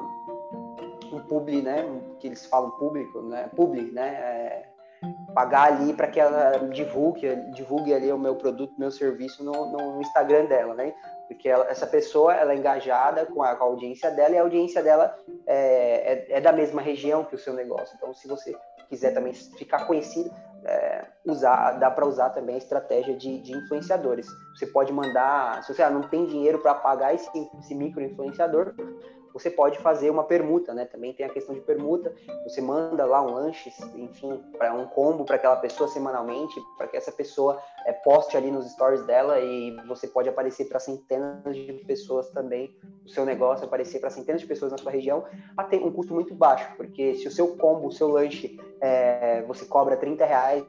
um 1.13 1.21
publi, 1.21 1.63
né? 1.63 1.85
Que 2.19 2.29
eles 2.29 2.47
falam 2.47 2.71
público, 2.73 3.21
né? 3.23 3.51
Publi, 3.55 3.91
né? 3.93 4.09
É, 4.09 4.69
pagar 5.35 5.73
ali 5.73 5.93
para 5.93 6.07
que 6.07 6.21
ela 6.21 6.59
divulgue, 6.69 7.35
divulgue 7.55 7.95
ali 7.95 8.13
o 8.13 8.19
meu 8.19 8.37
produto, 8.37 8.75
meu 8.79 8.91
serviço 8.91 9.43
no, 9.43 9.71
no 9.71 10.01
Instagram 10.01 10.47
dela, 10.47 10.75
né? 10.75 10.95
Porque 11.31 11.49
ela, 11.49 11.71
essa 11.71 11.87
pessoa 11.87 12.35
ela 12.35 12.53
é 12.53 12.57
engajada 12.57 13.25
com 13.25 13.41
a, 13.41 13.55
com 13.55 13.63
a, 13.63 13.67
audiência 13.69 14.11
dela 14.11 14.35
e 14.35 14.39
a 14.39 14.43
audiência 14.43 14.83
dela 14.83 15.17
é, 15.47 16.27
é, 16.29 16.39
é, 16.39 16.41
da 16.41 16.51
mesma 16.51 16.83
região 16.83 17.23
que 17.23 17.37
o 17.37 17.39
seu 17.39 17.55
negócio. 17.55 17.95
Então, 17.97 18.13
se 18.13 18.27
você 18.27 18.53
quiser 18.89 19.15
também 19.15 19.33
ficar 19.33 19.87
conhecido, 19.87 20.29
é, 20.65 21.07
usar, 21.25 21.79
dá 21.79 21.89
para 21.89 22.05
usar 22.05 22.31
também 22.31 22.57
a 22.57 22.59
estratégia 22.59 23.17
de, 23.17 23.39
de, 23.43 23.53
influenciadores. 23.53 24.27
Você 24.57 24.67
pode 24.67 24.93
mandar, 24.93 25.63
se 25.63 25.73
você 25.73 25.85
ah, 25.85 25.89
não 25.89 26.03
tem 26.03 26.27
dinheiro 26.27 26.59
para 26.59 26.75
pagar 26.75 27.15
esse, 27.15 27.31
esse 27.61 27.77
micro 27.77 28.03
influenciador, 28.03 28.75
você 29.33 29.51
pode 29.51 29.79
fazer 29.79 30.11
uma 30.11 30.25
permuta, 30.25 30.75
né? 30.75 30.85
Também 30.85 31.13
tem 31.13 31.25
a 31.25 31.29
questão 31.29 31.55
de 31.55 31.61
permuta. 31.61 32.15
Você 32.45 32.61
manda 32.61 33.05
lá 33.05 33.23
um 33.23 33.35
lanche, 33.35 33.73
enfim, 33.95 34.43
para 34.59 34.75
um 34.75 34.87
combo 34.87 35.25
para 35.25 35.37
aquela 35.37 35.57
pessoa 35.57 35.89
semanalmente, 35.89 36.61
para 36.77 36.89
que 36.89 36.97
essa 36.97 37.13
pessoa 37.13 37.63
é, 37.87 37.93
poste 37.93 38.37
ali 38.37 38.51
nos 38.51 38.71
stories 38.73 39.05
dela 39.07 39.39
e 39.41 39.77
você 39.87 40.07
pode 40.07 40.29
aparecer 40.29 40.69
para 40.69 40.79
centenas 40.79 41.55
de 41.55 41.73
pessoas 41.87 42.31
também. 42.31 42.75
Seu 43.11 43.25
negócio 43.25 43.65
aparecer 43.65 43.99
para 44.01 44.11
centenas 44.11 44.41
de 44.41 44.47
pessoas 44.47 44.73
na 44.73 44.79
sua 44.79 44.93
região 44.93 45.25
a 45.57 45.65
ter 45.65 45.83
um 45.83 45.91
custo 45.91 46.15
muito 46.15 46.35
baixo, 46.35 46.69
porque 46.77 47.15
se 47.15 47.27
o 47.27 47.31
seu 47.31 47.57
combo, 47.57 47.89
o 47.89 47.93
seu 47.93 48.09
lanche, 48.09 48.57
é, 48.81 49.43
você 49.43 49.65
cobra 49.65 49.97
30 49.97 50.25
reais, 50.25 50.65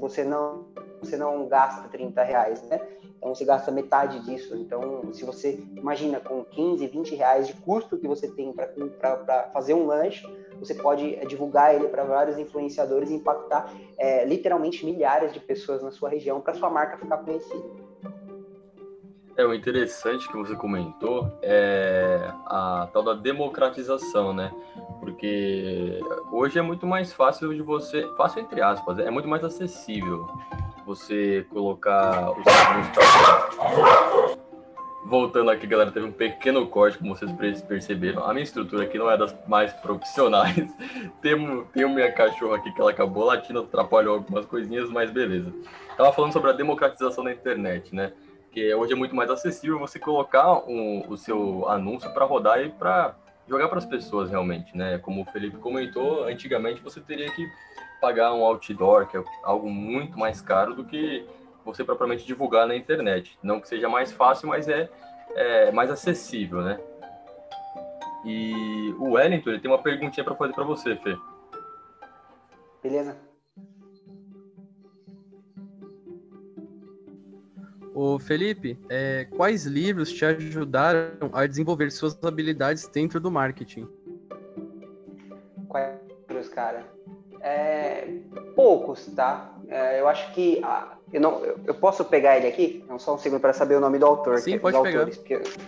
você 0.00 0.24
não 0.24 0.68
você 1.00 1.16
não 1.16 1.48
gasta 1.48 1.88
30 1.88 2.22
reais, 2.22 2.62
né? 2.64 2.78
Então 3.16 3.34
você 3.34 3.44
gasta 3.44 3.70
metade 3.70 4.20
disso. 4.20 4.54
Então, 4.56 5.12
se 5.12 5.24
você 5.24 5.58
imagina 5.76 6.20
com 6.20 6.44
15, 6.44 6.86
20 6.86 7.14
reais 7.14 7.46
de 7.46 7.54
custo 7.54 7.98
que 7.98 8.06
você 8.06 8.28
tem 8.28 8.52
para 8.52 9.50
fazer 9.52 9.74
um 9.74 9.86
lanche, 9.86 10.26
você 10.58 10.74
pode 10.74 11.14
é, 11.14 11.24
divulgar 11.24 11.74
ele 11.74 11.88
para 11.88 12.04
vários 12.04 12.38
influenciadores 12.38 13.10
e 13.10 13.14
impactar 13.14 13.72
é, 13.98 14.24
literalmente 14.24 14.84
milhares 14.84 15.32
de 15.32 15.40
pessoas 15.40 15.82
na 15.82 15.90
sua 15.90 16.10
região 16.10 16.40
para 16.40 16.54
sua 16.54 16.70
marca 16.70 16.98
ficar 16.98 17.18
conhecida. 17.18 17.89
É, 19.40 19.46
o 19.46 19.54
interessante 19.54 20.28
que 20.28 20.36
você 20.36 20.54
comentou 20.54 21.32
é 21.40 22.30
a 22.44 22.86
tal 22.92 23.02
da 23.02 23.14
democratização, 23.14 24.34
né? 24.34 24.52
Porque 24.98 25.98
hoje 26.30 26.58
é 26.58 26.62
muito 26.62 26.86
mais 26.86 27.10
fácil 27.10 27.54
de 27.54 27.62
você, 27.62 28.06
fácil 28.18 28.42
entre 28.42 28.60
aspas, 28.60 28.98
é 28.98 29.10
muito 29.10 29.26
mais 29.26 29.42
acessível 29.42 30.28
você 30.84 31.46
colocar 31.48 32.32
os 32.32 32.44
Voltando 35.06 35.50
aqui, 35.50 35.66
galera, 35.66 35.90
teve 35.90 36.04
um 36.04 36.12
pequeno 36.12 36.66
corte, 36.66 36.98
como 36.98 37.16
vocês 37.16 37.32
perceberam. 37.62 38.22
A 38.26 38.34
minha 38.34 38.44
estrutura 38.44 38.84
aqui 38.84 38.98
não 38.98 39.10
é 39.10 39.16
das 39.16 39.34
mais 39.48 39.72
profissionais. 39.72 40.54
tem, 41.22 41.64
tem 41.72 41.88
minha 41.88 42.12
cachorra 42.12 42.56
aqui 42.56 42.70
que 42.70 42.80
ela 42.80 42.90
acabou 42.90 43.24
latindo, 43.24 43.60
atrapalhou 43.60 44.16
algumas 44.16 44.44
coisinhas, 44.44 44.90
mas 44.90 45.10
beleza. 45.10 45.50
Tava 45.96 46.12
falando 46.12 46.34
sobre 46.34 46.50
a 46.50 46.52
democratização 46.52 47.24
da 47.24 47.32
internet, 47.32 47.94
né? 47.94 48.12
Que 48.50 48.74
hoje 48.74 48.92
é 48.92 48.96
muito 48.96 49.14
mais 49.14 49.30
acessível 49.30 49.78
você 49.78 49.98
colocar 49.98 50.68
um, 50.68 51.04
o 51.08 51.16
seu 51.16 51.68
anúncio 51.68 52.12
para 52.12 52.24
rodar 52.24 52.60
e 52.60 52.68
para 52.68 53.14
jogar 53.48 53.68
para 53.68 53.78
as 53.78 53.86
pessoas 53.86 54.30
realmente, 54.30 54.76
né? 54.76 54.98
Como 54.98 55.22
o 55.22 55.24
Felipe 55.26 55.56
comentou, 55.56 56.24
antigamente 56.24 56.80
você 56.80 57.00
teria 57.00 57.30
que 57.30 57.46
pagar 58.00 58.32
um 58.32 58.44
outdoor, 58.44 59.06
que 59.06 59.16
é 59.16 59.24
algo 59.42 59.68
muito 59.70 60.18
mais 60.18 60.40
caro 60.40 60.74
do 60.74 60.84
que 60.84 61.26
você 61.64 61.84
propriamente 61.84 62.24
divulgar 62.24 62.66
na 62.66 62.74
internet. 62.74 63.38
Não 63.42 63.60
que 63.60 63.68
seja 63.68 63.88
mais 63.88 64.10
fácil, 64.12 64.48
mas 64.48 64.68
é, 64.68 64.88
é 65.34 65.70
mais 65.72 65.90
acessível, 65.90 66.62
né? 66.62 66.80
E 68.24 68.94
o 68.98 69.12
Wellington, 69.12 69.50
ele 69.50 69.60
tem 69.60 69.70
uma 69.70 69.82
perguntinha 69.82 70.24
para 70.24 70.34
fazer 70.34 70.52
para 70.52 70.64
você, 70.64 70.96
Fê. 70.96 71.16
Beleza. 72.82 73.29
Ô 77.92 78.18
Felipe, 78.18 78.78
é, 78.88 79.26
quais 79.36 79.64
livros 79.64 80.12
te 80.12 80.24
ajudaram 80.24 81.30
a 81.32 81.46
desenvolver 81.46 81.90
suas 81.90 82.16
habilidades 82.22 82.86
dentro 82.86 83.18
do 83.20 83.30
marketing? 83.30 83.88
Quais 85.68 85.98
livros, 86.28 86.48
cara? 86.48 86.84
É, 87.40 88.06
poucos, 88.54 89.06
tá? 89.06 89.52
É, 89.68 90.00
eu 90.00 90.06
acho 90.06 90.32
que. 90.32 90.60
Ah, 90.62 90.96
eu, 91.12 91.20
não, 91.20 91.44
eu, 91.44 91.58
eu, 91.66 91.74
posso 91.74 92.04
pegar 92.04 92.36
ele 92.36 92.46
aqui? 92.46 92.84
Não, 92.88 92.98
só 92.98 93.14
um 93.14 93.18
segundo 93.18 93.40
para 93.40 93.52
saber 93.52 93.76
o 93.76 93.80
nome 93.80 93.98
do 93.98 94.06
autor. 94.06 94.38
Sim, 94.38 94.58
pode 94.58 94.76
autores, 94.76 95.18
pegar. 95.18 95.40
Porque, 95.40 95.60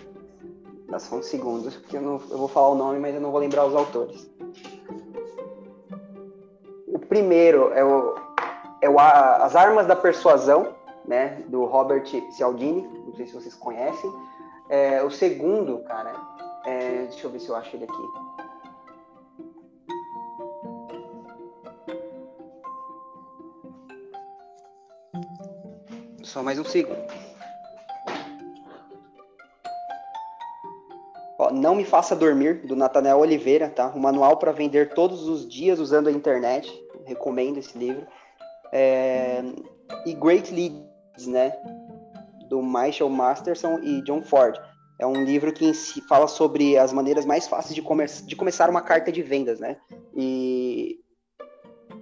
dá 0.87 0.99
só 0.99 1.17
um 1.17 1.23
segundo, 1.23 1.71
porque 1.71 1.97
eu, 1.97 2.01
não, 2.01 2.21
eu 2.29 2.37
vou 2.37 2.47
falar 2.47 2.69
o 2.69 2.75
nome, 2.75 2.99
mas 2.99 3.15
eu 3.15 3.21
não 3.21 3.31
vou 3.31 3.39
lembrar 3.39 3.65
os 3.65 3.75
autores. 3.75 4.29
O 6.87 6.99
primeiro 6.99 7.73
é 7.73 7.83
o, 7.83 8.15
é 8.81 8.89
o 8.89 8.99
As 8.99 9.55
Armas 9.55 9.87
da 9.87 9.95
Persuasão, 9.95 10.75
né, 11.05 11.43
do 11.47 11.65
Robert 11.65 12.05
Cialdini. 12.31 12.87
Não 13.05 13.13
sei 13.13 13.25
se 13.25 13.33
vocês 13.33 13.55
conhecem. 13.55 14.11
É, 14.69 15.03
o 15.03 15.11
segundo, 15.11 15.79
cara, 15.79 16.13
é, 16.65 17.05
deixa 17.05 17.27
eu 17.27 17.31
ver 17.31 17.39
se 17.39 17.49
eu 17.49 17.55
acho 17.55 17.75
ele 17.75 17.85
aqui. 17.85 18.33
Só 26.23 26.41
mais 26.41 26.57
um 26.57 26.63
segundo. 26.63 26.97
Ó, 31.37 31.51
Não 31.51 31.75
Me 31.75 31.83
Faça 31.83 32.15
Dormir, 32.15 32.65
do 32.65 32.75
Nathanael 32.75 33.19
Oliveira, 33.19 33.69
tá? 33.69 33.91
Um 33.95 33.99
manual 33.99 34.37
para 34.37 34.51
vender 34.51 34.93
todos 34.93 35.27
os 35.27 35.47
dias 35.47 35.79
usando 35.79 36.07
a 36.07 36.11
internet. 36.11 36.71
Recomendo 37.05 37.57
esse 37.57 37.77
livro. 37.77 38.07
É... 38.71 39.43
E 40.05 40.13
Great 40.13 40.51
né? 41.27 41.53
Do 42.49 42.61
Michael 42.61 43.09
Masterson 43.09 43.79
e 43.79 44.01
John 44.01 44.21
Ford. 44.21 44.59
É 44.99 45.05
um 45.05 45.23
livro 45.23 45.51
que 45.51 45.73
fala 46.07 46.27
sobre 46.27 46.77
as 46.77 46.93
maneiras 46.93 47.25
mais 47.25 47.47
fáceis 47.47 47.75
de, 47.75 47.81
de 48.25 48.35
começar 48.35 48.69
uma 48.69 48.81
carta 48.81 49.11
de 49.11 49.21
vendas, 49.21 49.59
né? 49.59 49.77
E 50.15 50.99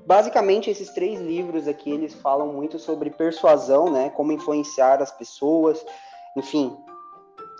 basicamente 0.05 0.69
esses 0.69 0.89
três 0.89 1.19
livros 1.19 1.67
aqui 1.67 1.89
eles 1.89 2.13
falam 2.13 2.51
muito 2.51 2.77
sobre 2.77 3.09
persuasão, 3.09 3.91
né? 3.91 4.09
Como 4.09 4.31
influenciar 4.31 5.01
as 5.01 5.11
pessoas, 5.11 5.83
enfim, 6.37 6.75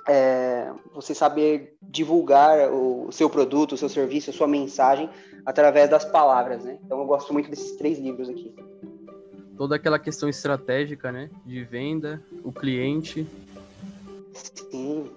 é, 0.07 0.71
você 0.93 1.13
saber 1.13 1.77
divulgar 1.81 2.71
o 2.71 3.11
seu 3.11 3.29
produto, 3.29 3.73
o 3.73 3.77
seu 3.77 3.89
serviço, 3.89 4.29
a 4.29 4.33
sua 4.33 4.47
mensagem 4.47 5.09
através 5.45 5.89
das 5.89 6.05
palavras, 6.05 6.63
né? 6.63 6.77
Então 6.83 6.99
eu 6.99 7.05
gosto 7.05 7.33
muito 7.33 7.49
desses 7.49 7.77
três 7.77 7.97
livros 7.97 8.29
aqui. 8.29 8.53
Toda 9.57 9.75
aquela 9.75 9.99
questão 9.99 10.27
estratégica, 10.27 11.11
né? 11.11 11.29
De 11.45 11.63
venda, 11.63 12.21
o 12.43 12.51
cliente. 12.51 13.27
Sim. 14.33 15.09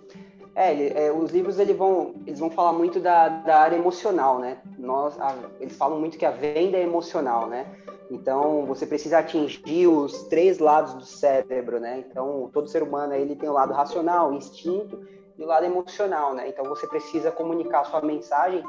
É, 0.55 1.07
é, 1.07 1.13
os 1.13 1.33
livros 1.33 1.59
eles 1.59 1.77
vão, 1.77 2.15
eles 2.27 2.39
vão 2.39 2.51
falar 2.51 2.73
muito 2.73 3.01
da, 3.01 3.29
da 3.29 3.59
área 3.59 3.77
emocional, 3.77 4.39
né? 4.39 4.59
Nós, 4.79 5.19
a, 5.21 5.35
eles 5.59 5.77
falam 5.77 5.99
muito 5.99 6.17
que 6.17 6.25
a 6.25 6.31
venda 6.31 6.77
é 6.77 6.83
emocional, 6.83 7.49
né? 7.49 7.67
Então, 8.11 8.65
você 8.67 8.87
precisa 8.87 9.19
atingir 9.19 9.89
os 9.89 10.25
três 10.25 10.59
lados 10.59 10.95
do 10.95 11.05
cérebro, 11.05 11.81
né? 11.81 12.05
Então, 12.09 12.49
todo 12.53 12.69
ser 12.69 12.83
humano 12.83 13.15
ele 13.15 13.35
tem 13.35 13.49
o 13.49 13.53
lado 13.53 13.73
racional, 13.73 14.33
instinto, 14.33 15.01
e 15.37 15.43
o 15.43 15.47
lado 15.47 15.67
emocional, 15.67 16.35
né? 16.35 16.49
Então, 16.49 16.65
você 16.67 16.87
precisa 16.87 17.33
comunicar 17.33 17.85
sua 17.85 18.01
mensagem 18.01 18.63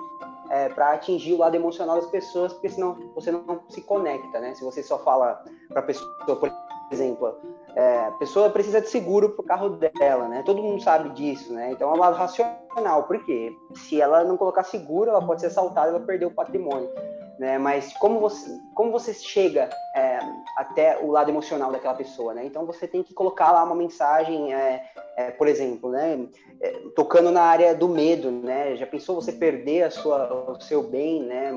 é, 0.50 0.70
para 0.70 0.92
atingir 0.92 1.34
o 1.34 1.38
lado 1.38 1.56
emocional 1.56 1.96
das 1.96 2.10
pessoas, 2.10 2.54
porque 2.54 2.70
senão 2.70 2.98
você 3.14 3.32
não 3.32 3.62
se 3.70 3.82
conecta, 3.82 4.40
né? 4.40 4.54
Se 4.54 4.64
você 4.64 4.84
só 4.84 5.00
fala 5.00 5.44
para 5.70 5.80
a 5.80 5.84
pessoa, 5.84 6.36
por 6.36 6.52
exemplo, 6.92 7.36
é, 7.76 8.06
a 8.06 8.12
pessoa 8.12 8.50
precisa 8.50 8.82
de 8.82 8.90
seguro 8.90 9.30
para 9.32 9.44
o 9.44 9.46
carro 9.46 9.70
dela, 9.70 10.28
né? 10.28 10.44
Todo 10.46 10.62
mundo 10.62 10.82
sabe 10.82 11.10
disso, 11.10 11.54
né? 11.54 11.72
Então 11.72 11.90
é 11.90 11.94
um 11.94 12.00
lado 12.00 12.16
racional, 12.16 13.04
porque 13.04 13.56
se 13.74 14.00
ela 14.00 14.24
não 14.24 14.38
colocar 14.38 14.64
seguro, 14.64 15.10
ela 15.10 15.26
pode 15.26 15.42
ser 15.42 15.48
assaltada, 15.48 15.90
ela 15.90 16.00
perder 16.00 16.26
o 16.26 16.32
patrimônio 16.32 16.90
né? 17.40 17.58
Mas 17.58 17.94
como 17.94 18.20
você, 18.20 18.60
como 18.74 18.92
você 18.92 19.14
chega 19.14 19.70
é, 19.96 20.20
até 20.56 20.98
o 21.00 21.12
lado 21.12 21.30
emocional 21.30 21.72
daquela 21.72 21.94
pessoa, 21.94 22.34
né? 22.34 22.46
Então 22.46 22.66
você 22.66 22.88
tem 22.88 23.04
que 23.04 23.14
colocar 23.14 23.52
lá 23.52 23.64
uma 23.64 23.76
mensagem, 23.76 24.54
é, 24.54 24.86
é, 25.18 25.32
por 25.32 25.48
exemplo, 25.48 25.92
né? 25.92 26.28
É, 26.62 26.72
tocando 26.96 27.32
na 27.32 27.44
área 27.44 27.76
do 27.76 27.88
medo, 27.88 28.32
né? 28.32 28.76
Já 28.76 28.88
pensou 28.88 29.16
você 29.16 29.32
perder 29.32 29.84
a 29.84 29.92
sua, 29.92 30.52
o 30.52 30.62
seu 30.62 30.84
bem, 30.84 31.24
né? 31.24 31.52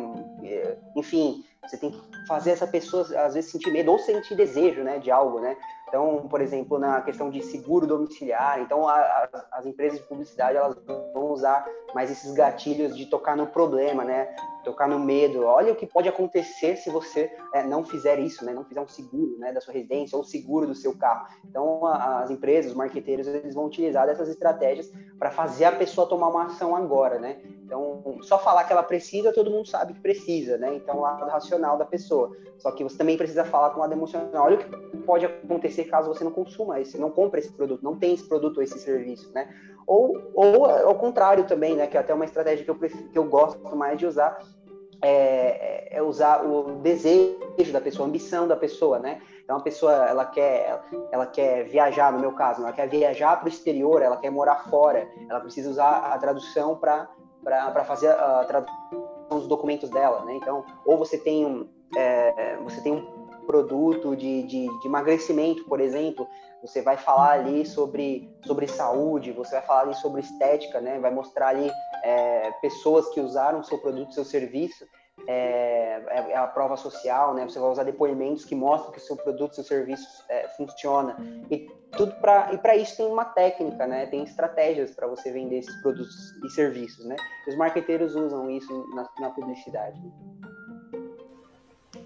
É, 0.44 0.76
enfim, 0.96 1.44
você 1.62 1.76
tem 1.76 1.90
que 1.90 2.00
fazer 2.26 2.52
essa 2.52 2.66
pessoa 2.66 3.02
às 3.20 3.34
vezes 3.34 3.50
sentir 3.50 3.70
medo 3.70 3.92
ou 3.92 3.98
sentir 3.98 4.34
desejo, 4.34 4.82
né? 4.82 4.98
De 4.98 5.10
algo, 5.10 5.40
né? 5.40 5.56
Então, 5.88 6.28
por 6.28 6.40
exemplo, 6.40 6.78
na 6.78 7.00
questão 7.00 7.30
de 7.30 7.42
seguro 7.42 7.86
domiciliar, 7.86 8.60
então 8.60 8.86
a, 8.86 8.94
a, 8.94 9.28
as 9.52 9.66
empresas 9.66 9.98
de 9.98 10.06
publicidade 10.06 10.56
elas 10.56 10.76
vão 11.14 11.32
usar 11.32 11.66
mais 11.94 12.10
esses 12.10 12.32
gatilhos 12.34 12.96
de 12.96 13.06
tocar 13.06 13.36
no 13.36 13.46
problema, 13.46 14.04
né? 14.04 14.28
Tocar 14.64 14.86
no 14.86 14.98
medo. 14.98 15.44
Olha 15.44 15.72
o 15.72 15.76
que 15.76 15.86
pode 15.86 16.08
acontecer 16.08 16.76
se 16.76 16.90
você 16.90 17.32
é, 17.54 17.62
não 17.62 17.84
fizer 17.84 18.18
isso, 18.18 18.44
né? 18.44 18.52
Não 18.52 18.64
fizer 18.64 18.80
um 18.80 18.86
seguro, 18.88 19.38
né, 19.38 19.52
da 19.52 19.60
sua 19.60 19.72
residência 19.72 20.16
ou 20.16 20.22
seguro 20.22 20.66
do 20.66 20.74
seu 20.74 20.96
carro. 20.96 21.26
Então, 21.48 21.86
a, 21.86 22.20
as 22.20 22.30
empresas, 22.30 22.72
os 22.72 22.76
marqueteiros, 22.76 23.26
eles 23.26 23.54
vão 23.54 23.64
utilizar 23.64 24.06
dessas 24.06 24.28
estratégias 24.28 24.92
para 25.18 25.30
fazer 25.30 25.64
a 25.64 25.72
pessoa 25.72 26.06
tomar 26.06 26.28
uma 26.28 26.44
ação 26.44 26.76
agora, 26.76 27.18
né? 27.18 27.40
Então, 27.64 28.18
só 28.22 28.38
falar 28.38 28.64
que 28.64 28.72
ela 28.72 28.82
precisa, 28.82 29.32
todo 29.32 29.50
mundo 29.50 29.68
sabe 29.68 29.92
que 29.92 30.00
precisa, 30.00 30.56
né? 30.56 30.74
Então, 30.74 30.98
o 30.98 31.00
lado 31.00 31.24
racional 31.26 31.76
da 31.76 31.84
pessoa. 31.84 32.34
Só 32.58 32.72
que 32.72 32.82
você 32.82 32.96
também 32.96 33.16
precisa 33.16 33.44
falar 33.44 33.70
com 33.70 33.76
o 33.76 33.80
lado 33.80 33.92
emocional. 33.92 34.46
Olha 34.46 34.56
o 34.56 34.58
que 34.58 34.96
pode 34.98 35.26
acontecer 35.26 35.77
caso 35.84 36.12
você 36.12 36.24
não 36.24 36.30
consuma 36.30 36.80
esse, 36.80 36.98
não 36.98 37.10
compre 37.10 37.40
esse 37.40 37.52
produto, 37.52 37.82
não 37.82 37.96
tem 37.96 38.14
esse 38.14 38.28
produto 38.28 38.58
ou 38.58 38.62
esse 38.62 38.78
serviço, 38.78 39.32
né? 39.32 39.48
Ou, 39.86 40.16
ou 40.34 40.66
ao 40.66 40.94
contrário 40.96 41.44
também, 41.44 41.74
né? 41.74 41.86
Que 41.86 41.96
é 41.96 42.00
até 42.00 42.12
uma 42.12 42.24
estratégia 42.24 42.64
que 42.64 42.70
eu, 42.70 42.74
prefiro, 42.74 43.08
que 43.08 43.18
eu 43.18 43.24
gosto 43.24 43.74
mais 43.74 43.98
de 43.98 44.06
usar, 44.06 44.38
é, 45.02 45.96
é, 45.96 46.02
usar 46.02 46.44
o 46.44 46.76
desejo 46.80 47.72
da 47.72 47.80
pessoa, 47.80 48.06
a 48.06 48.08
ambição 48.08 48.46
da 48.46 48.56
pessoa, 48.56 48.98
né? 48.98 49.20
Então 49.42 49.56
a 49.56 49.60
pessoa 49.60 49.92
ela 49.92 50.26
quer 50.26 50.80
ela 51.10 51.26
quer 51.26 51.64
viajar, 51.64 52.12
no 52.12 52.18
meu 52.18 52.32
caso, 52.32 52.60
ela 52.60 52.72
quer 52.72 52.86
viajar 52.88 53.36
para 53.36 53.46
o 53.46 53.48
exterior, 53.48 54.02
ela 54.02 54.18
quer 54.18 54.30
morar 54.30 54.68
fora, 54.68 55.08
ela 55.28 55.40
precisa 55.40 55.70
usar 55.70 56.12
a 56.12 56.18
tradução 56.18 56.76
para 56.76 57.08
para 57.42 57.84
fazer 57.84 58.10
a 58.10 58.44
tradução 58.44 58.76
dos 59.30 59.46
documentos 59.46 59.88
dela, 59.88 60.24
né? 60.24 60.34
Então 60.34 60.64
ou 60.84 60.98
você 60.98 61.16
tem 61.16 61.46
um 61.46 61.66
é, 61.96 62.58
você 62.58 62.82
tem 62.82 62.92
um 62.92 63.17
produto 63.48 64.14
de, 64.14 64.42
de, 64.42 64.66
de, 64.80 64.86
emagrecimento, 64.86 65.64
por 65.64 65.80
exemplo, 65.80 66.28
você 66.60 66.82
vai 66.82 66.98
falar 66.98 67.30
ali 67.30 67.64
sobre, 67.64 68.30
sobre 68.44 68.68
saúde, 68.68 69.32
você 69.32 69.52
vai 69.52 69.62
falar 69.62 69.80
ali 69.80 69.94
sobre 69.94 70.20
estética, 70.20 70.82
né? 70.82 70.98
Vai 70.98 71.10
mostrar 71.10 71.48
ali 71.48 71.70
é, 72.04 72.50
pessoas 72.60 73.08
que 73.08 73.20
usaram 73.20 73.64
seu 73.64 73.78
produto, 73.78 74.12
seu 74.12 74.24
serviço, 74.24 74.84
é, 75.26 76.02
é, 76.08 76.36
a 76.36 76.46
prova 76.46 76.76
social, 76.76 77.32
né? 77.32 77.44
Você 77.44 77.58
vai 77.58 77.70
usar 77.70 77.84
depoimentos 77.84 78.44
que 78.44 78.54
mostram 78.54 78.92
que 78.92 79.00
seu 79.00 79.16
produto, 79.16 79.54
seu 79.54 79.64
serviço 79.64 80.06
é, 80.28 80.46
funciona 80.48 81.16
e 81.50 81.70
tudo 81.96 82.14
para 82.16 82.52
e 82.52 82.58
para 82.58 82.76
isso 82.76 82.98
tem 82.98 83.06
uma 83.06 83.24
técnica, 83.24 83.86
né? 83.86 84.04
Tem 84.06 84.22
estratégias 84.24 84.90
para 84.90 85.06
você 85.06 85.32
vender 85.32 85.60
esses 85.60 85.74
produtos 85.80 86.34
e 86.44 86.50
serviços, 86.50 87.06
né? 87.06 87.16
Os 87.48 87.56
marqueteiros 87.56 88.14
usam 88.14 88.50
isso 88.50 88.86
na, 88.94 89.08
na 89.18 89.30
publicidade. 89.30 89.98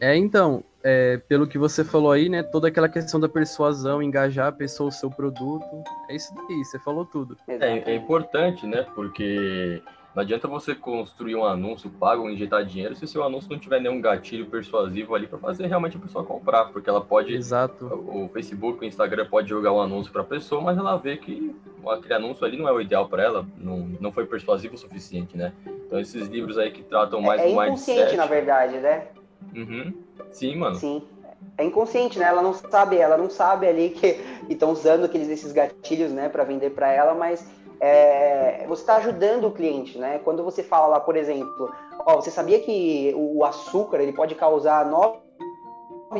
É, 0.01 0.17
então, 0.17 0.65
é, 0.85 1.19
pelo 1.29 1.47
que 1.47 1.59
você 1.59 1.85
falou 1.85 2.13
aí, 2.13 2.29
né, 2.29 2.43
toda 2.43 2.69
aquela 2.69 2.89
questão 2.89 3.19
da 3.19 3.29
persuasão, 3.29 4.03
engajar 4.03 4.49
a 4.49 4.53
pessoa, 4.53 4.89
o 4.89 4.93
seu 4.93 5.11
produto, 5.11 5.65
é 6.09 6.17
isso 6.17 6.35
daí, 6.35 6.65
você 6.65 6.79
falou 6.79 7.05
tudo. 7.05 7.37
É, 7.49 7.93
é 7.93 7.95
importante, 7.95 8.67
né, 8.67 8.87
porque 8.95 9.83
não 10.15 10.23
adianta 10.23 10.47
você 10.47 10.75
construir 10.75 11.35
um 11.35 11.45
anúncio 11.45 11.89
pago, 11.89 12.29
injetar 12.29 12.65
dinheiro, 12.65 12.95
se 12.95 13.07
seu 13.07 13.25
anúncio 13.25 13.51
não 13.51 13.59
tiver 13.59 13.81
nenhum 13.81 13.99
gatilho 13.99 14.45
persuasivo 14.45 15.15
ali 15.15 15.27
para 15.27 15.39
fazer 15.39 15.67
realmente 15.67 15.97
a 15.97 16.01
pessoa 16.01 16.23
comprar, 16.23 16.67
porque 16.67 16.89
ela 16.89 17.01
pode. 17.01 17.35
Exato. 17.35 17.87
O 17.87 18.29
Facebook, 18.29 18.85
o 18.85 18.85
Instagram 18.85 19.27
pode 19.27 19.49
jogar 19.49 19.73
um 19.73 19.81
anúncio 19.81 20.13
para 20.13 20.21
a 20.21 20.25
pessoa, 20.25 20.61
mas 20.61 20.77
ela 20.77 20.97
vê 20.99 21.17
que 21.17 21.57
aquele 21.89 22.15
anúncio 22.15 22.45
ali 22.45 22.59
não 22.59 22.69
é 22.69 22.73
o 22.73 22.81
ideal 22.81 23.09
para 23.09 23.23
ela, 23.23 23.47
não, 23.57 23.79
não 24.01 24.13
foi 24.13 24.27
persuasivo 24.27 24.75
o 24.75 24.79
suficiente, 24.79 25.35
né? 25.37 25.53
Então 25.87 25.99
esses 25.99 26.29
livros 26.29 26.59
aí 26.59 26.71
que 26.71 26.83
tratam 26.83 27.23
mais 27.23 27.41
é, 27.41 27.47
é 27.47 27.49
do 27.49 27.57
mindset. 27.57 27.91
É 27.91 27.95
inconsciente, 27.95 28.17
na 28.17 28.27
verdade, 28.27 28.79
né? 28.79 29.07
Uhum. 29.57 29.95
Sim, 30.31 30.57
mano. 30.57 30.77
Sim. 30.77 31.03
É 31.59 31.65
inconsciente, 31.65 32.19
né? 32.19 32.27
Ela 32.27 32.43
não 32.43 32.55
sabe, 32.55 32.97
ela 32.97 33.17
não 33.17 33.29
sabe 33.29 33.67
ali 33.67 33.91
que 33.91 34.21
estão 34.49 34.71
usando 34.71 35.05
aqueles 35.05 35.29
esses 35.29 35.53
gatilhos, 35.53 36.13
né, 36.13 36.29
para 36.29 36.45
vender 36.45 36.71
para 36.71 36.91
ela, 36.93 37.15
mas 37.15 37.45
é, 37.81 38.65
você 38.69 38.83
está 38.83 38.97
ajudando 38.97 39.49
o 39.49 39.51
cliente, 39.51 39.99
né? 39.99 40.21
Quando 40.23 40.45
você 40.45 40.63
fala 40.63 40.87
lá, 40.87 41.01
por 41.01 41.17
exemplo, 41.17 41.73
ó, 42.07 42.17
você 42.17 42.31
sabia 42.31 42.61
que 42.61 43.13
o 43.17 43.45
açúcar 43.45 44.01
ele 44.01 44.13
pode 44.13 44.37
causar 44.37 44.87
nove 44.87 45.19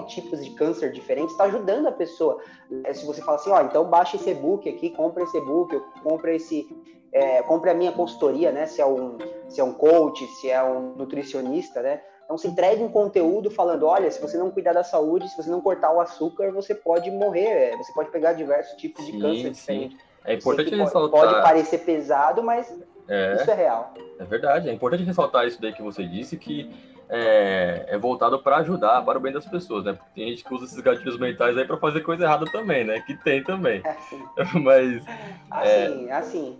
tipos 0.09 0.43
de 0.43 0.51
câncer 0.53 0.91
diferentes, 0.91 1.33
está 1.33 1.45
ajudando 1.45 1.87
a 1.87 1.93
pessoa. 1.93 2.39
É, 2.85 2.93
se 2.95 3.07
você 3.07 3.21
fala 3.23 3.37
assim, 3.37 3.51
ó, 3.51 3.61
então 3.61 3.85
baixa 3.85 4.17
esse 4.17 4.31
e-book 4.31 4.69
aqui, 4.69 4.91
compra 4.91 5.23
esse 5.23 5.37
e-book, 5.37 5.81
compra 6.03 6.35
esse, 6.35 6.67
é, 7.13 7.43
compre 7.43 7.71
a 7.71 7.75
minha 7.75 7.93
consultoria, 7.93 8.51
né? 8.51 8.67
Se 8.67 8.81
é 8.81 8.87
um, 8.87 9.19
se 9.49 9.61
é 9.61 9.65
um 9.65 9.75
coach, 9.75 10.27
se 10.41 10.51
é 10.51 10.63
um 10.65 10.95
nutricionista, 10.97 11.83
né? 11.83 12.01
Então 12.25 12.39
se 12.39 12.49
entrega 12.49 12.83
um 12.83 12.89
conteúdo 12.89 13.51
falando, 13.51 13.87
olha, 13.87 14.11
se 14.11 14.21
você 14.21 14.39
não 14.39 14.51
cuidar 14.51 14.73
da 14.73 14.85
saúde, 14.85 15.29
se 15.29 15.37
você 15.37 15.51
não 15.51 15.61
cortar 15.61 15.93
o 15.93 16.01
açúcar, 16.01 16.51
você 16.53 16.75
pode 16.75 17.11
morrer, 17.11 17.77
você 17.77 17.93
pode 17.93 18.11
pegar 18.11 18.33
diversos 18.33 18.75
tipos 18.77 19.05
de 19.05 19.13
sim, 19.13 19.21
câncer 19.21 19.51
diferentes. 19.51 19.99
É 20.25 20.35
importante 20.35 20.71
pode, 20.71 20.83
ressaltar. 20.83 21.21
Pode 21.21 21.43
parecer 21.43 21.79
pesado, 21.79 22.43
mas 22.43 22.73
é, 23.09 23.35
isso 23.35 23.51
é 23.51 23.55
real. 23.55 23.93
É 24.19 24.25
verdade. 24.25 24.69
É 24.69 24.73
importante 24.73 25.03
ressaltar 25.03 25.47
isso 25.47 25.61
daí 25.61 25.73
que 25.73 25.83
você 25.83 26.07
disse, 26.07 26.37
que 26.37 26.71
é, 27.09 27.85
é 27.89 27.99
voltado 27.99 28.43
para 28.43 28.57
ajudar, 28.59 29.05
para 29.05 29.19
o 29.19 29.21
bem 29.21 29.33
das 29.33 29.45
pessoas, 29.47 29.85
né? 29.85 29.93
Porque 29.93 30.11
tem 30.15 30.29
gente 30.29 30.45
que 30.45 30.55
usa 30.55 30.65
esses 30.65 30.81
gatilhos 30.81 31.19
mentais 31.19 31.59
aí 31.59 31.67
para 31.67 31.77
fazer 31.77 32.01
coisa 32.01 32.25
errada 32.25 32.47
também, 32.51 32.85
né? 32.85 33.01
Que 33.01 33.15
tem 33.15 33.43
também. 33.45 33.83
É 33.85 33.91
assim. 33.91 34.25
mas. 34.63 35.03
Assim, 35.51 36.09
é... 36.09 36.13
assim. 36.13 36.59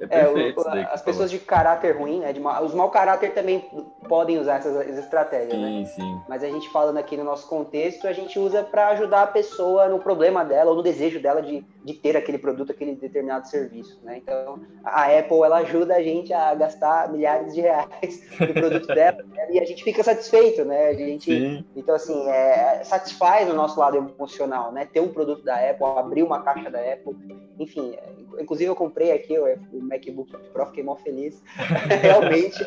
É 0.00 0.06
perfeito, 0.06 0.60
é, 0.68 0.84
o, 0.84 0.88
as 0.92 1.02
pessoas 1.02 1.30
de 1.30 1.38
caráter 1.38 1.96
ruim, 1.96 2.20
né, 2.20 2.32
de 2.32 2.40
mal, 2.40 2.64
os 2.64 2.74
mau 2.74 2.90
caráter 2.90 3.34
também 3.34 3.64
podem 4.08 4.38
usar 4.38 4.56
essas 4.56 4.98
estratégias, 4.98 5.52
sim, 5.52 5.80
né? 5.80 5.84
Sim. 5.84 6.20
Mas 6.28 6.42
a 6.42 6.48
gente 6.48 6.68
falando 6.70 6.96
aqui 6.96 7.16
no 7.16 7.24
nosso 7.24 7.46
contexto, 7.46 8.08
a 8.08 8.12
gente 8.12 8.38
usa 8.38 8.62
para 8.62 8.88
ajudar 8.88 9.22
a 9.22 9.26
pessoa 9.26 9.88
no 9.88 9.98
problema 9.98 10.44
dela 10.44 10.70
ou 10.70 10.76
no 10.76 10.82
desejo 10.82 11.20
dela 11.20 11.42
de, 11.42 11.64
de 11.84 11.94
ter 11.94 12.16
aquele 12.16 12.38
produto, 12.38 12.72
aquele 12.72 12.94
determinado 12.94 13.46
serviço, 13.46 14.00
né? 14.02 14.16
Então, 14.16 14.60
a 14.82 15.06
Apple 15.06 15.42
ela 15.44 15.58
ajuda 15.58 15.96
a 15.96 16.02
gente 16.02 16.32
a 16.32 16.54
gastar 16.54 17.10
milhares 17.12 17.54
de 17.54 17.60
reais 17.60 18.22
no 18.40 18.54
produto 18.54 18.86
dela 18.86 19.22
né? 19.22 19.46
e 19.50 19.60
a 19.60 19.64
gente 19.64 19.84
fica 19.84 20.02
satisfeito, 20.02 20.64
né? 20.64 20.88
A 20.88 20.94
gente, 20.94 21.30
sim. 21.30 21.64
então 21.76 21.94
assim, 21.94 22.28
é, 22.28 22.82
satisfaz 22.82 23.48
o 23.50 23.54
nosso 23.54 23.78
lado 23.78 23.96
emocional, 23.98 24.72
né? 24.72 24.88
Ter 24.90 25.00
um 25.00 25.08
produto 25.08 25.44
da 25.44 25.54
Apple, 25.56 25.84
abrir 25.84 26.22
uma 26.22 26.42
caixa 26.42 26.70
da 26.70 26.80
Apple, 26.80 27.14
enfim. 27.58 27.94
Inclusive 28.40 28.70
eu 28.70 28.76
comprei 28.76 29.12
aqui 29.12 29.38
o 29.38 29.80
MacBook 29.82 30.36
Pro, 30.52 30.66
fiquei 30.66 30.82
mó 30.82 30.96
feliz. 30.96 31.42
Realmente 32.02 32.62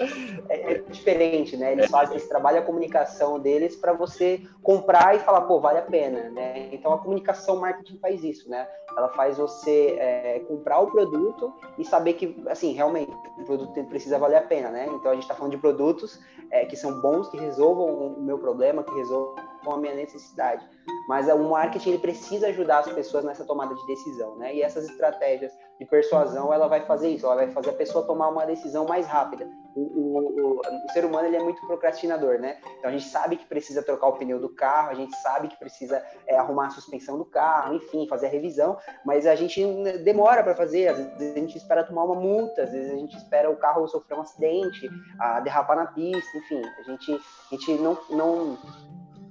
é, 0.50 0.74
é, 0.74 0.78
diferente, 0.80 1.58
né? 1.58 1.74
Eles 1.74 1.90
fazem 1.90 2.18
esse 2.18 2.28
trabalho, 2.28 2.60
a 2.60 2.62
comunicação 2.62 3.40
deles 3.40 3.76
para 3.76 3.94
você 3.94 4.42
comprar 4.62 5.16
e 5.16 5.20
falar, 5.20 5.42
pô, 5.42 5.60
vale 5.60 5.80
a 5.80 5.84
pena, 5.84 6.30
né? 6.30 6.70
Então 6.72 6.94
a 6.94 6.98
comunicação 6.98 7.58
marketing 7.58 7.98
faz 7.98 8.24
isso, 8.24 8.50
né? 8.50 8.68
Ela 8.98 9.10
faz 9.10 9.38
você 9.38 9.98
é, 10.00 10.40
comprar 10.48 10.80
o 10.80 10.92
produto 10.92 11.54
e 11.78 11.84
saber 11.84 12.14
que, 12.14 12.42
assim, 12.48 12.74
realmente 12.74 13.12
o 13.38 13.44
produto 13.44 13.84
precisa 13.86 14.18
valer 14.18 14.38
a 14.38 14.42
pena, 14.42 14.70
né? 14.70 14.88
Então 14.88 15.12
a 15.12 15.14
gente 15.14 15.24
está 15.24 15.36
falando 15.36 15.52
de 15.52 15.58
produtos 15.58 16.20
é, 16.52 16.66
que 16.66 16.76
são 16.76 17.02
bons, 17.02 17.30
que 17.30 17.38
resolvam 17.38 17.86
o 17.86 18.22
meu 18.22 18.38
problema, 18.38 18.84
que 18.84 18.94
resolvam 18.94 19.36
a 19.74 19.78
minha 19.78 19.96
necessidade. 19.96 20.68
Mas 21.08 21.28
o 21.28 21.50
marketing 21.50 21.90
ele 21.90 22.00
precisa 22.00 22.48
ajudar 22.48 22.80
as 22.80 22.92
pessoas 22.92 23.24
nessa 23.24 23.46
tomada 23.46 23.74
de 23.76 23.86
decisão, 23.88 24.36
né? 24.38 24.56
E 24.56 24.62
essas 24.62 24.90
estratégias 24.90 25.52
de 25.80 25.86
persuasão, 25.86 26.54
ela 26.54 26.68
vai 26.68 26.82
fazer 26.86 27.10
isso, 27.10 27.26
ela 27.26 27.36
vai 27.36 27.52
fazer 27.52 27.72
a 27.72 27.74
pessoa 27.74 28.06
tomar 28.06 28.30
uma 28.30 28.46
decisão 28.46 28.86
mais 28.86 29.06
rápida. 29.06 29.48
O, 29.76 29.82
o, 29.82 30.18
o, 30.18 30.60
o, 30.60 30.92
ser 30.94 31.04
humano 31.04 31.28
ele 31.28 31.36
é 31.36 31.44
muito 31.44 31.60
procrastinador, 31.68 32.40
né? 32.40 32.58
Então 32.80 32.90
a 32.90 32.94
gente 32.94 33.06
sabe 33.10 33.36
que 33.36 33.46
precisa 33.46 33.84
trocar 33.84 34.08
o 34.08 34.14
pneu 34.14 34.40
do 34.40 34.48
carro, 34.48 34.92
a 34.92 34.94
gente 34.94 35.14
sabe 35.18 35.50
que 35.50 35.58
precisa 35.58 36.02
é, 36.28 36.38
arrumar 36.38 36.68
a 36.68 36.70
suspensão 36.70 37.18
do 37.18 37.26
carro, 37.26 37.76
enfim, 37.76 38.08
fazer 38.08 38.28
a 38.28 38.30
revisão, 38.30 38.78
mas 39.06 39.28
a 39.28 39.36
gente 39.36 39.62
demora 40.04 40.44
para 40.44 40.56
fazer, 40.56 40.88
às 40.88 40.98
vezes 40.98 41.36
a 41.36 41.40
gente 41.40 41.58
espera 41.58 41.84
tomar 41.84 42.06
uma 42.06 42.16
multa, 42.16 42.64
às 42.64 42.72
vezes 42.72 42.94
a 42.94 42.96
gente 42.96 43.18
espera 43.18 43.50
o 43.50 43.58
carro 43.58 43.86
sofrer 43.88 44.18
um 44.18 44.22
acidente, 44.22 44.90
a 45.20 45.42
derrapar 45.42 45.76
na 45.76 45.88
pista, 45.88 46.38
enfim, 46.38 46.62
a 46.80 46.84
gente, 46.84 47.14
a 47.14 47.56
gente 47.56 47.74
não, 47.74 47.98
não 48.10 48.58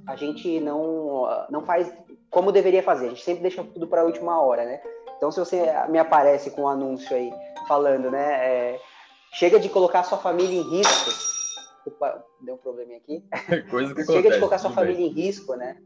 a 0.06 0.16
gente 0.16 0.60
não, 0.60 1.26
não 1.50 1.62
faz 1.62 1.92
como 2.30 2.50
deveria 2.50 2.82
fazer, 2.82 3.06
a 3.06 3.08
gente 3.10 3.24
sempre 3.24 3.42
deixa 3.42 3.62
tudo 3.62 3.86
para 3.86 4.02
a 4.02 4.04
última 4.04 4.40
hora, 4.40 4.64
né? 4.64 4.80
Então, 5.16 5.30
se 5.30 5.38
você 5.38 5.66
me 5.88 5.98
aparece 5.98 6.50
com 6.50 6.62
um 6.62 6.68
anúncio 6.68 7.14
aí 7.14 7.32
falando, 7.68 8.10
né? 8.10 8.34
É, 8.44 8.80
chega 9.32 9.58
de 9.58 9.68
colocar 9.68 10.02
sua 10.02 10.18
família 10.18 10.60
em 10.60 10.62
risco. 10.62 11.10
Opa, 11.86 12.24
deu 12.40 12.54
um 12.54 12.58
probleminha 12.58 12.98
aqui. 12.98 13.24
Coisa 13.70 13.94
que 13.94 14.00
Chega 14.00 14.18
acontece, 14.18 14.34
de 14.34 14.38
colocar 14.40 14.58
sua 14.58 14.70
família 14.70 14.96
bem. 14.96 15.06
em 15.06 15.12
risco, 15.12 15.54
né? 15.54 15.76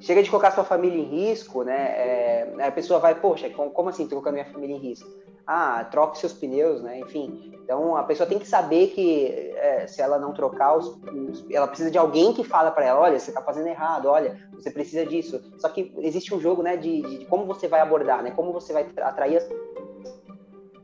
Chega 0.00 0.22
de 0.22 0.30
colocar 0.30 0.50
sua 0.52 0.64
família 0.64 0.98
em 0.98 1.04
risco, 1.04 1.62
né? 1.62 1.76
É, 1.76 2.54
a 2.60 2.72
pessoa 2.72 2.98
vai, 2.98 3.14
poxa, 3.14 3.50
como 3.50 3.88
assim 3.88 4.08
colocando 4.08 4.34
minha 4.34 4.46
família 4.46 4.74
em 4.76 4.78
risco? 4.78 5.08
Ah, 5.46 5.84
troque 5.84 6.18
seus 6.18 6.32
pneus, 6.32 6.82
né? 6.82 7.00
Enfim, 7.00 7.52
então 7.64 7.96
a 7.96 8.04
pessoa 8.04 8.28
tem 8.28 8.38
que 8.38 8.46
saber 8.46 8.88
que 8.88 9.26
é, 9.56 9.86
se 9.86 10.00
ela 10.00 10.18
não 10.18 10.32
trocar 10.32 10.76
os, 10.76 10.86
os, 10.88 11.50
ela 11.50 11.66
precisa 11.66 11.90
de 11.90 11.98
alguém 11.98 12.32
que 12.32 12.44
fala 12.44 12.70
para 12.70 12.84
ela, 12.84 13.00
olha, 13.00 13.18
você 13.18 13.30
está 13.30 13.42
fazendo 13.42 13.66
errado, 13.66 14.06
olha, 14.06 14.36
você 14.52 14.70
precisa 14.70 15.04
disso. 15.04 15.40
Só 15.58 15.68
que 15.68 15.92
existe 15.98 16.34
um 16.34 16.40
jogo, 16.40 16.62
né, 16.62 16.76
de, 16.76 17.02
de 17.02 17.26
como 17.26 17.44
você 17.46 17.68
vai 17.68 17.80
abordar, 17.80 18.22
né? 18.22 18.30
Como 18.30 18.52
você 18.52 18.72
vai 18.72 18.88
atrair 19.02 19.38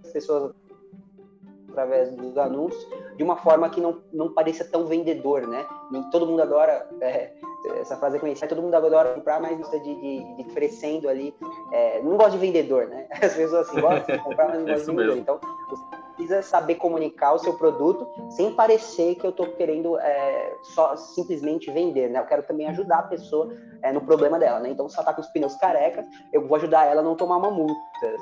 as 0.05 0.13
pessoas 0.13 0.53
através 1.77 2.11
dos 2.13 2.39
anúncios 2.39 2.87
de 3.17 3.23
uma 3.23 3.37
forma 3.37 3.69
que 3.69 3.81
não, 3.81 4.01
não 4.13 4.33
pareça 4.33 4.65
tão 4.65 4.87
vendedor, 4.87 5.47
né? 5.47 5.67
Todo 6.11 6.27
mundo 6.27 6.41
adora 6.41 6.89
é, 7.03 7.33
essa 7.81 7.97
frase 7.97 8.17
é 8.17 8.21
conhecida, 8.21 8.49
todo 8.49 8.63
mundo 8.63 8.75
adora 8.75 9.15
comprar, 9.15 9.41
mas 9.41 9.57
gosta 9.59 9.79
de, 9.81 9.95
de, 9.95 10.37
de 10.37 10.51
oferecendo 10.51 11.09
ali. 11.09 11.35
É, 11.73 12.01
não 12.03 12.17
gosta 12.17 12.33
de 12.33 12.39
vendedor, 12.39 12.87
né? 12.87 13.07
As 13.23 13.35
pessoas 13.35 13.69
assim, 13.69 13.81
gostam 13.81 14.17
de 14.17 14.23
comprar, 14.23 14.49
mas 14.49 14.59
não 14.59 14.67
gostam 14.75 14.97
de 14.97 15.03
vendedor. 15.03 15.19
Então, 15.19 15.41
precisa 16.17 16.43
saber 16.43 16.77
comunicar 16.77 17.35
o 17.35 17.39
seu 17.39 17.55
produto 17.55 18.09
sem 18.31 18.53
parecer 18.55 19.15
que 19.17 19.27
eu 19.27 19.31
estou 19.31 19.47
querendo 19.53 19.99
é, 19.99 20.55
só 20.75 20.97
simplesmente 20.97 21.71
vender, 21.71 22.09
né? 22.09 22.19
Eu 22.19 22.25
quero 22.25 22.43
também 22.43 22.67
ajudar 22.69 23.01
a 23.01 23.03
pessoa 23.03 23.53
é, 23.83 23.93
no 23.93 24.01
problema 24.01 24.39
dela, 24.39 24.59
né? 24.59 24.71
Então, 24.71 24.89
se 24.89 24.97
ela 24.97 25.03
está 25.03 25.13
com 25.13 25.21
os 25.21 25.29
pneus 25.29 25.55
carecas, 25.57 26.07
eu 26.33 26.47
vou 26.47 26.57
ajudar 26.57 26.87
ela 26.87 27.01
a 27.01 27.05
não 27.05 27.15
tomar 27.15 27.37
uma 27.37 27.51
multa. 27.51 27.77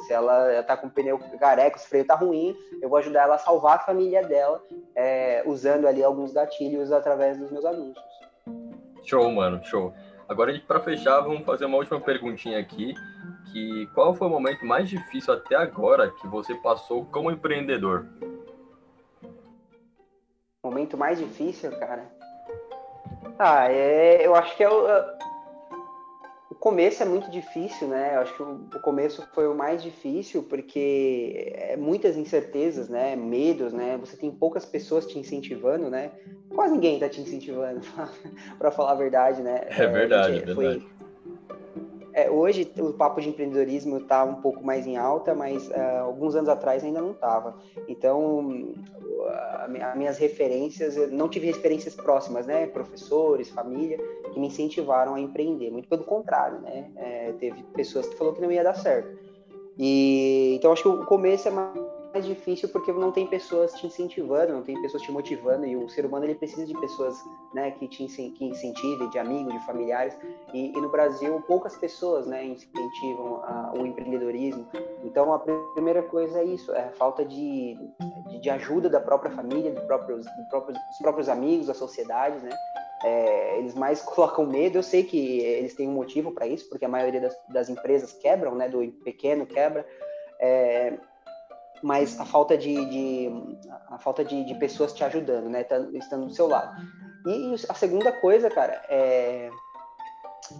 Se 0.06 0.12
ela 0.12 0.58
está 0.58 0.76
com 0.76 0.88
o 0.88 0.90
pneu 0.90 1.18
careca, 1.38 1.76
o 1.76 1.80
freio 1.80 2.02
está 2.02 2.14
ruim, 2.14 2.54
eu 2.82 2.88
vou 2.88 2.98
ajudar 2.98 3.22
ela 3.22 3.36
a 3.36 3.38
salvar 3.38 3.76
a 3.76 3.80
família 3.80 4.22
dela, 4.26 4.60
é, 4.94 5.42
usando 5.46 5.86
ali 5.86 6.02
alguns 6.02 6.32
gatilhos 6.32 6.90
através 6.90 7.38
dos 7.38 7.50
meus 7.50 7.64
anúncios. 7.64 8.04
Show, 9.04 9.30
mano, 9.30 9.62
show. 9.64 9.92
Agora, 10.28 10.58
para 10.66 10.80
fechar, 10.80 11.20
vamos 11.20 11.44
fazer 11.44 11.66
uma 11.66 11.76
última 11.76 12.00
perguntinha 12.00 12.58
aqui, 12.58 12.94
que 13.54 13.86
qual 13.94 14.12
foi 14.12 14.26
o 14.26 14.30
momento 14.30 14.66
mais 14.66 14.88
difícil 14.88 15.32
até 15.32 15.54
agora 15.54 16.10
que 16.10 16.26
você 16.26 16.56
passou 16.56 17.04
como 17.06 17.30
empreendedor? 17.30 18.04
Momento 20.64 20.98
mais 20.98 21.20
difícil, 21.20 21.70
cara? 21.78 22.10
Ah, 23.38 23.70
é, 23.70 24.26
eu 24.26 24.34
acho 24.34 24.56
que 24.56 24.64
é 24.64 24.68
o, 24.68 24.86
o 26.50 26.54
começo 26.56 27.00
é 27.04 27.06
muito 27.06 27.30
difícil, 27.30 27.86
né? 27.86 28.16
Eu 28.16 28.20
acho 28.22 28.34
que 28.34 28.42
o, 28.42 28.80
começo 28.82 29.24
foi 29.32 29.46
o 29.46 29.54
mais 29.54 29.80
difícil 29.82 30.42
porque 30.42 31.52
é 31.54 31.76
muitas 31.76 32.16
incertezas, 32.16 32.88
né? 32.88 33.14
Medos, 33.14 33.72
né? 33.72 33.96
Você 33.98 34.16
tem 34.16 34.32
poucas 34.32 34.64
pessoas 34.64 35.06
te 35.06 35.16
incentivando, 35.16 35.88
né? 35.88 36.10
Quase 36.52 36.72
ninguém 36.72 36.98
tá 36.98 37.08
te 37.08 37.20
incentivando, 37.20 37.82
para 38.58 38.72
falar 38.72 38.92
a 38.92 38.96
verdade, 38.96 39.42
né? 39.42 39.60
É 39.68 39.86
verdade, 39.86 40.38
é, 40.38 40.54
foi, 40.54 40.68
verdade. 40.68 40.94
É, 42.14 42.30
hoje 42.30 42.70
o 42.78 42.92
papo 42.92 43.20
de 43.20 43.28
empreendedorismo 43.28 43.98
está 43.98 44.22
um 44.22 44.36
pouco 44.36 44.64
mais 44.64 44.86
em 44.86 44.96
alta, 44.96 45.34
mas 45.34 45.66
uh, 45.68 46.04
alguns 46.04 46.36
anos 46.36 46.48
atrás 46.48 46.84
ainda 46.84 47.00
não 47.00 47.10
estava. 47.10 47.58
Então, 47.88 48.72
as 49.82 49.96
minhas 49.96 50.16
referências, 50.16 50.96
eu 50.96 51.10
não 51.10 51.28
tive 51.28 51.46
referências 51.46 51.92
próximas, 51.96 52.46
né? 52.46 52.68
Professores, 52.68 53.50
família, 53.50 53.98
que 54.32 54.38
me 54.38 54.46
incentivaram 54.46 55.16
a 55.16 55.20
empreender. 55.20 55.72
Muito 55.72 55.88
pelo 55.88 56.04
contrário, 56.04 56.60
né? 56.60 56.88
É, 56.94 57.32
teve 57.40 57.60
pessoas 57.74 58.06
que 58.06 58.16
falou 58.16 58.32
que 58.32 58.40
não 58.40 58.52
ia 58.52 58.62
dar 58.62 58.74
certo. 58.74 59.18
E 59.76 60.54
então 60.54 60.70
acho 60.72 60.82
que 60.82 60.88
o 60.88 61.04
começo 61.04 61.48
é 61.48 61.50
mais 61.50 61.93
mais 62.14 62.24
difícil 62.24 62.68
porque 62.68 62.92
não 62.92 63.10
tem 63.10 63.26
pessoas 63.26 63.74
te 63.74 63.88
incentivando, 63.88 64.52
não 64.52 64.62
tem 64.62 64.80
pessoas 64.80 65.02
te 65.02 65.10
motivando 65.10 65.66
e 65.66 65.76
o 65.76 65.88
ser 65.88 66.06
humano 66.06 66.24
ele 66.24 66.36
precisa 66.36 66.64
de 66.64 66.72
pessoas, 66.80 67.16
né, 67.52 67.72
que 67.72 67.88
te 67.88 68.06
que 68.06 68.44
incentivem, 68.44 69.10
de 69.10 69.18
amigos, 69.18 69.52
de 69.52 69.66
familiares. 69.66 70.16
E, 70.52 70.68
e 70.68 70.80
no 70.80 70.88
Brasil 70.88 71.42
poucas 71.44 71.76
pessoas, 71.76 72.24
né, 72.24 72.44
incentivam 72.44 73.42
a, 73.42 73.72
o 73.76 73.84
empreendedorismo. 73.84 74.64
Então 75.02 75.32
a 75.32 75.40
primeira 75.74 76.04
coisa 76.04 76.38
é 76.38 76.44
isso, 76.44 76.72
é 76.72 76.84
a 76.84 76.92
falta 76.92 77.24
de, 77.24 77.76
de, 78.28 78.38
de 78.40 78.48
ajuda 78.50 78.88
da 78.88 79.00
própria 79.00 79.32
família, 79.32 79.72
do 79.72 79.80
próprios, 79.80 80.24
próprios, 80.48 80.78
dos 80.78 80.98
próprios 80.98 81.28
amigos, 81.28 81.66
da 81.66 81.74
sociedade, 81.74 82.38
né. 82.38 82.50
É, 83.02 83.58
eles 83.58 83.74
mais 83.74 84.00
colocam 84.06 84.46
medo. 84.46 84.78
Eu 84.78 84.82
sei 84.84 85.02
que 85.02 85.40
eles 85.40 85.74
têm 85.74 85.88
um 85.88 85.92
motivo 85.92 86.30
para 86.30 86.46
isso, 86.46 86.68
porque 86.68 86.84
a 86.84 86.88
maioria 86.88 87.20
das, 87.20 87.36
das, 87.48 87.68
empresas 87.68 88.12
quebram, 88.12 88.54
né? 88.54 88.68
Do 88.68 88.80
pequeno 89.04 89.44
quebra. 89.44 89.84
É, 90.40 90.94
mas 91.84 92.18
a 92.18 92.24
falta 92.24 92.56
de, 92.56 92.74
de 92.86 93.30
a 93.90 93.98
falta 93.98 94.24
de, 94.24 94.42
de, 94.42 94.54
pessoas 94.54 94.94
te 94.94 95.04
ajudando, 95.04 95.50
né? 95.50 95.64
Tá, 95.64 95.78
estando 95.92 96.24
do 96.24 96.32
seu 96.32 96.46
lado. 96.46 96.74
E 97.26 97.54
a 97.68 97.74
segunda 97.74 98.10
coisa, 98.10 98.48
cara, 98.48 98.82
é, 98.88 99.50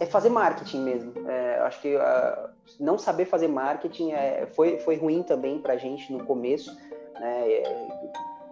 é 0.00 0.04
fazer 0.04 0.28
marketing 0.28 0.80
mesmo. 0.80 1.30
É, 1.30 1.60
acho 1.60 1.80
que 1.80 1.96
uh, 1.96 2.50
não 2.78 2.98
saber 2.98 3.24
fazer 3.24 3.48
marketing 3.48 4.12
é, 4.12 4.46
foi, 4.54 4.78
foi 4.80 4.96
ruim 4.96 5.22
também 5.22 5.58
para 5.58 5.72
a 5.72 5.78
gente 5.78 6.12
no 6.12 6.26
começo. 6.26 6.76
Né? 7.18 7.52
É, 7.52 7.86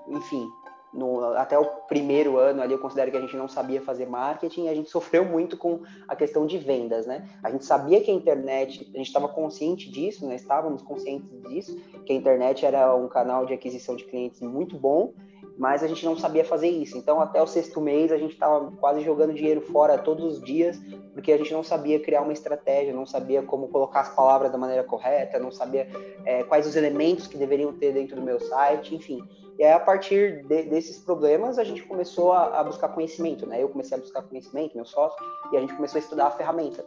enfim, 0.08 0.48
no, 0.92 1.24
até 1.34 1.58
o 1.58 1.64
primeiro 1.64 2.36
ano 2.36 2.60
ali, 2.60 2.72
eu 2.72 2.78
considero 2.78 3.10
que 3.10 3.16
a 3.16 3.20
gente 3.20 3.36
não 3.36 3.48
sabia 3.48 3.80
fazer 3.80 4.06
marketing, 4.06 4.68
a 4.68 4.74
gente 4.74 4.90
sofreu 4.90 5.24
muito 5.24 5.56
com 5.56 5.80
a 6.06 6.14
questão 6.14 6.46
de 6.46 6.58
vendas, 6.58 7.06
né? 7.06 7.28
A 7.42 7.50
gente 7.50 7.64
sabia 7.64 8.00
que 8.00 8.10
a 8.10 8.14
internet, 8.14 8.90
a 8.94 8.98
gente 8.98 9.06
estava 9.06 9.28
consciente 9.28 9.90
disso, 9.90 10.26
né? 10.26 10.34
Estávamos 10.34 10.82
conscientes 10.82 11.30
disso, 11.48 11.76
que 12.04 12.12
a 12.12 12.16
internet 12.16 12.66
era 12.66 12.94
um 12.94 13.08
canal 13.08 13.46
de 13.46 13.54
aquisição 13.54 13.96
de 13.96 14.04
clientes 14.04 14.40
muito 14.40 14.76
bom, 14.76 15.14
mas 15.56 15.82
a 15.82 15.86
gente 15.86 16.04
não 16.04 16.16
sabia 16.16 16.44
fazer 16.44 16.68
isso. 16.68 16.96
Então, 16.96 17.20
até 17.20 17.42
o 17.42 17.46
sexto 17.46 17.80
mês, 17.80 18.10
a 18.12 18.18
gente 18.18 18.32
estava 18.32 18.70
quase 18.72 19.00
jogando 19.02 19.34
dinheiro 19.34 19.60
fora 19.60 19.98
todos 19.98 20.24
os 20.24 20.42
dias, 20.42 20.78
porque 21.12 21.32
a 21.32 21.38
gente 21.38 21.52
não 21.52 21.62
sabia 21.62 22.00
criar 22.00 22.22
uma 22.22 22.32
estratégia, 22.32 22.92
não 22.92 23.06
sabia 23.06 23.42
como 23.42 23.68
colocar 23.68 24.00
as 24.00 24.14
palavras 24.14 24.50
da 24.50 24.58
maneira 24.58 24.84
correta, 24.84 25.38
não 25.38 25.50
sabia 25.50 25.88
é, 26.24 26.42
quais 26.44 26.66
os 26.66 26.76
elementos 26.76 27.26
que 27.26 27.36
deveriam 27.36 27.72
ter 27.72 27.92
dentro 27.92 28.16
do 28.16 28.22
meu 28.22 28.40
site, 28.40 28.94
enfim. 28.94 29.22
E 29.58 29.64
aí, 29.64 29.72
a 29.72 29.80
partir 29.80 30.44
de, 30.46 30.62
desses 30.64 30.98
problemas, 30.98 31.58
a 31.58 31.64
gente 31.64 31.82
começou 31.82 32.32
a, 32.32 32.60
a, 32.60 32.64
buscar 32.64 32.88
conhecimento, 32.88 33.46
né? 33.46 33.62
Eu 33.62 33.68
comecei 33.68 33.96
a 33.96 34.00
buscar 34.00 34.22
conhecimento, 34.22 34.74
meu 34.74 34.84
sócio, 34.84 35.18
e 35.52 35.56
a 35.56 35.60
gente 35.60 35.74
começou 35.74 35.98
a 35.98 36.02
estudar 36.02 36.26
a 36.26 36.30
ferramenta. 36.30 36.84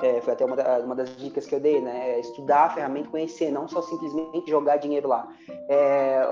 É, 0.00 0.20
foi 0.20 0.32
até 0.32 0.44
uma, 0.44 0.54
da, 0.54 0.78
uma, 0.78 0.94
das 0.94 1.16
dicas 1.16 1.44
que 1.44 1.54
eu 1.54 1.60
dei, 1.60 1.80
né? 1.80 2.10
É 2.10 2.20
estudar 2.20 2.66
a 2.66 2.70
ferramenta, 2.70 3.10
conhecer, 3.10 3.50
não 3.50 3.66
só 3.66 3.82
simplesmente 3.82 4.48
jogar 4.48 4.76
dinheiro 4.76 5.08
lá. 5.08 5.28
É, 5.68 6.24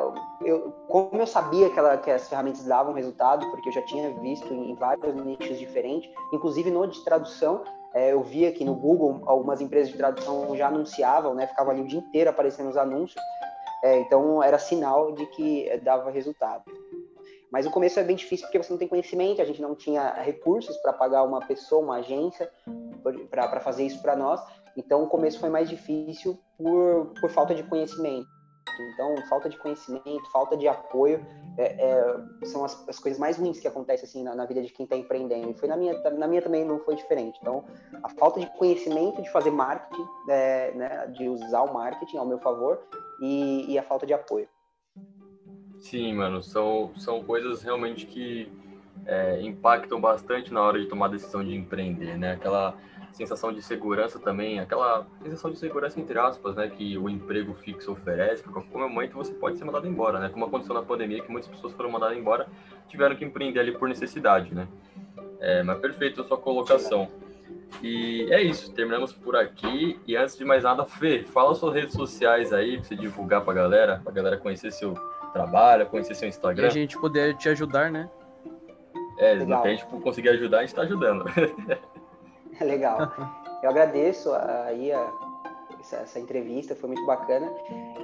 eu, 0.45 0.73
como 0.89 1.21
eu 1.21 1.27
sabia 1.27 1.69
que, 1.69 1.79
ela, 1.79 1.97
que 1.97 2.11
as 2.11 2.29
ferramentas 2.29 2.65
davam 2.65 2.95
resultado, 2.95 3.45
porque 3.51 3.69
eu 3.69 3.73
já 3.73 3.83
tinha 3.83 4.11
visto 4.21 4.53
em 4.55 4.75
vários 4.77 5.15
nichos 5.17 5.59
diferentes, 5.59 6.09
inclusive 6.33 6.71
no 6.71 6.87
de 6.87 7.03
tradução, 7.05 7.65
é, 7.93 8.13
eu 8.13 8.23
via 8.23 8.53
que 8.53 8.65
no 8.65 8.75
Google 8.75 9.23
algumas 9.27 9.61
empresas 9.61 9.91
de 9.91 9.99
tradução 9.99 10.55
já 10.57 10.69
anunciavam, 10.69 11.35
né? 11.35 11.47
Ficavam 11.47 11.73
ali 11.73 11.83
o 11.83 11.87
dia 11.87 11.99
inteiro 11.99 12.31
aparecendo 12.31 12.69
os 12.69 12.77
anúncios. 12.77 13.21
É, 13.83 13.99
então 14.01 14.43
era 14.43 14.59
sinal 14.59 15.13
de 15.13 15.27
que 15.27 15.69
dava 15.83 16.11
resultado. 16.11 16.65
Mas 17.51 17.65
o 17.65 17.71
começo 17.71 17.99
é 17.99 18.05
bem 18.05 18.17
difícil 18.17 18.47
porque 18.47 18.63
você 18.63 18.71
não 18.71 18.79
tem 18.79 18.89
conhecimento, 18.89 19.41
a 19.41 19.45
gente 19.45 19.63
não 19.63 19.75
tinha 19.75 20.13
recursos 20.15 20.77
para 20.79 20.93
pagar 20.93 21.23
uma 21.23 21.41
pessoa, 21.41 21.83
uma 21.83 21.97
agência, 21.97 22.51
para 23.31 23.61
fazer 23.61 23.85
isso 23.85 24.03
para 24.03 24.17
nós. 24.17 24.41
Então 24.77 25.05
o 25.05 25.09
começo 25.09 25.39
foi 25.39 25.49
mais 25.49 25.69
difícil 25.69 26.39
por, 26.59 27.13
por 27.21 27.31
falta 27.31 27.55
de 27.55 27.63
conhecimento. 27.63 28.27
Então, 28.93 29.17
falta 29.29 29.49
de 29.49 29.57
conhecimento, 29.57 30.31
falta 30.31 30.57
de 30.57 30.69
apoio 30.69 31.25
é, 31.59 31.65
é, 31.65 32.47
são 32.47 32.65
as, 32.65 32.87
as, 32.89 32.99
coisas 32.99 33.19
mais 33.19 33.39
ruins 33.39 33.59
que 33.59 33.67
acontecem 33.67 34.07
assim 34.07 34.23
na, 34.23 34.35
na 34.35 34.45
vida 34.45 34.63
de 34.63 34.69
quem 34.71 34.85
está 34.85 34.97
empreendendo. 34.97 35.51
E 35.51 35.55
foi 35.55 35.69
na 35.69 35.77
minha, 35.77 35.99
na 36.11 36.27
minha 36.27 36.43
também 36.43 36.65
não 36.65 36.79
foi 36.81 36.95
diferente. 36.97 37.39
Então, 37.41 37.65
a 38.03 38.09
falta 38.11 38.41
de 38.41 38.47
conhecimento 38.59 39.23
de 39.23 39.31
fazer 39.31 39.51
marketing, 39.51 40.07
é, 40.29 40.73
né, 40.73 41.07
de 41.09 41.29
usar 41.29 41.63
o 41.63 41.73
marketing 41.73 42.19
ao 42.19 42.27
meu 42.27 42.39
favor 42.39 42.83
e, 43.21 43.73
e, 43.73 43.79
a 43.79 43.83
falta 43.83 44.07
de 44.07 44.13
apoio. 44.13 44.49
Sim, 45.79 46.15
mano, 46.15 46.43
são, 46.43 46.91
são 46.97 47.23
coisas 47.23 47.63
realmente 47.63 48.07
que 48.07 48.53
é, 49.07 49.41
impactam 49.41 50.01
bastante 50.01 50.53
na 50.53 50.61
hora 50.61 50.79
de 50.79 50.87
tomar 50.87 51.07
a 51.07 51.11
decisão 51.11 51.43
de 51.43 51.55
empreender, 51.55 52.19
né? 52.19 52.33
Aquela 52.33 52.77
sensação 53.17 53.53
de 53.53 53.63
segurança 53.63 54.19
também, 54.19 54.61
aquela 54.61 55.07
sensação 55.23 55.51
de 55.51 55.59
segurança 55.59 55.99
entre 55.99 56.19
aspas, 56.19 56.55
né, 56.55 56.69
que 56.69 56.99
o 56.99 57.09
emprego 57.09 57.55
fixo 57.55 57.93
oferece, 57.93 58.43
porque 58.43 58.59
a 58.59 58.63
qualquer 58.63 58.79
momento 58.79 59.15
você 59.15 59.33
pode 59.33 59.57
ser 59.59 59.65
mandado 59.65 59.87
embora, 59.87 60.19
né, 60.21 60.29
como 60.29 60.45
aconteceu 60.45 60.75
na 60.75 60.83
pandemia, 60.83 61.23
que 61.23 61.31
muitas 61.31 61.49
pessoas 61.49 61.73
foram 61.73 61.91
mandadas 61.91 62.17
embora, 62.17 62.47
tiveram 62.89 63.17
que 63.17 63.25
empreender 63.25 63.61
ali 63.61 63.73
por 63.73 63.89
necessidade, 63.89 64.55
né. 64.55 64.69
É, 65.41 65.63
mas 65.63 65.79
perfeito 65.79 66.21
a 66.21 66.25
sua 66.25 66.39
colocação. 66.39 67.09
E 67.83 68.27
é 68.31 68.41
isso, 68.41 68.73
terminamos 68.73 69.13
por 69.13 69.37
aqui. 69.37 69.99
E 70.07 70.17
antes 70.17 70.37
de 70.37 70.45
mais 70.45 70.63
nada, 70.63 70.85
Fê, 70.85 71.25
fala 71.25 71.55
suas 71.55 71.75
redes 71.75 71.95
sociais 71.95 72.53
aí 72.53 72.77
pra 72.77 72.85
você 72.85 72.97
divulgar 72.97 73.43
pra 73.43 73.53
galera, 73.53 74.01
pra 74.03 74.13
galera 74.13 74.37
conhecer 74.39 74.71
seu 74.73 74.95
trabalho, 75.33 75.87
conhecer 75.87 76.15
seu 76.15 76.29
Instagram. 76.29 76.65
E 76.65 76.67
a 76.67 76.71
gente 76.71 76.99
poder 76.99 77.37
te 77.37 77.49
ajudar, 77.49 77.91
né? 77.91 78.09
É, 79.19 79.35
Legal. 79.35 79.65
a 79.65 79.69
gente 79.69 79.85
conseguir 79.87 80.29
ajudar, 80.31 80.59
a 80.59 80.61
gente 80.63 80.75
tá 80.75 80.83
ajudando. 80.83 81.25
Legal. 82.65 83.13
Eu 83.63 83.71
agradeço 83.71 84.33
aí 84.33 84.93
a, 84.93 85.11
essa, 85.81 85.97
essa, 85.97 86.19
entrevista, 86.19 86.75
foi 86.75 86.89
muito 86.89 87.07
bacana. 87.07 87.51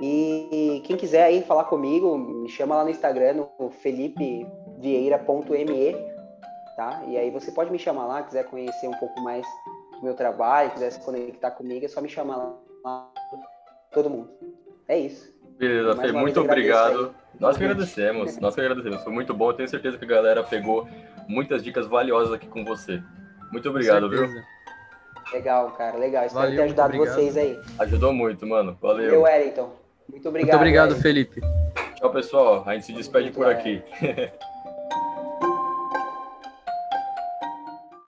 E 0.01 0.81
quem 0.85 0.97
quiser 0.97 1.25
aí 1.25 1.43
falar 1.43 1.65
comigo, 1.65 2.17
me 2.17 2.49
chama 2.49 2.77
lá 2.77 2.85
no 2.85 2.91
Instagram, 2.91 3.47
no 3.59 3.71
felipevieira.me, 3.71 5.97
tá? 6.77 7.03
E 7.07 7.17
aí 7.17 7.31
você 7.31 7.51
pode 7.53 7.71
me 7.71 7.79
chamar 7.79 8.07
lá, 8.07 8.23
quiser 8.23 8.45
conhecer 8.45 8.89
um 8.89 8.99
pouco 8.99 9.21
mais 9.23 9.47
do 9.97 10.05
meu 10.05 10.15
trabalho, 10.15 10.71
quiser 10.71 10.91
se 10.91 11.01
conectar 11.01 11.51
comigo, 11.53 11.85
é 11.85 11.89
só 11.89 12.01
me 12.01 12.09
chamar 12.09 12.55
lá, 12.85 13.11
todo 13.93 14.11
mundo. 14.11 14.31
É 14.89 14.99
isso. 14.99 15.33
Beleza, 15.59 15.97
Fê, 15.97 16.13
muito 16.13 16.41
obrigado. 16.41 17.15
Nós 17.39 17.57
que 17.57 17.65
agradecemos, 17.65 18.39
nós 18.39 18.55
que 18.55 18.61
agradecemos. 18.61 19.03
Foi 19.03 19.13
muito 19.13 19.33
bom, 19.33 19.51
eu 19.51 19.55
tenho 19.55 19.69
certeza 19.69 19.99
que 19.99 20.05
a 20.05 20.09
galera 20.09 20.43
pegou 20.43 20.89
muitas 21.29 21.63
dicas 21.63 21.87
valiosas 21.87 22.33
aqui 22.33 22.47
com 22.47 22.65
você. 22.65 23.03
Muito 23.53 23.69
obrigado, 23.69 24.09
viu? 24.09 24.29
Legal, 25.33 25.71
cara, 25.73 25.97
legal. 25.97 26.25
Espero 26.27 26.43
Valeu, 26.43 26.57
ter 26.57 26.63
ajudado 26.65 26.97
vocês 26.97 27.37
aí. 27.37 27.59
Ajudou 27.79 28.13
muito, 28.13 28.47
mano. 28.47 28.77
Valeu. 28.81 29.11
Meu 29.11 29.23
Wellington. 29.23 29.77
Muito 30.09 30.29
obrigado. 30.29 30.49
Muito 30.49 30.57
obrigado, 30.57 30.95
Felipe. 30.97 31.41
Tchau, 31.97 32.11
pessoal. 32.11 32.65
A 32.67 32.75
gente 32.75 32.87
se 32.87 32.93
despede 32.93 33.27
muito 33.27 33.37
por 33.37 33.47
aqui. 33.47 33.83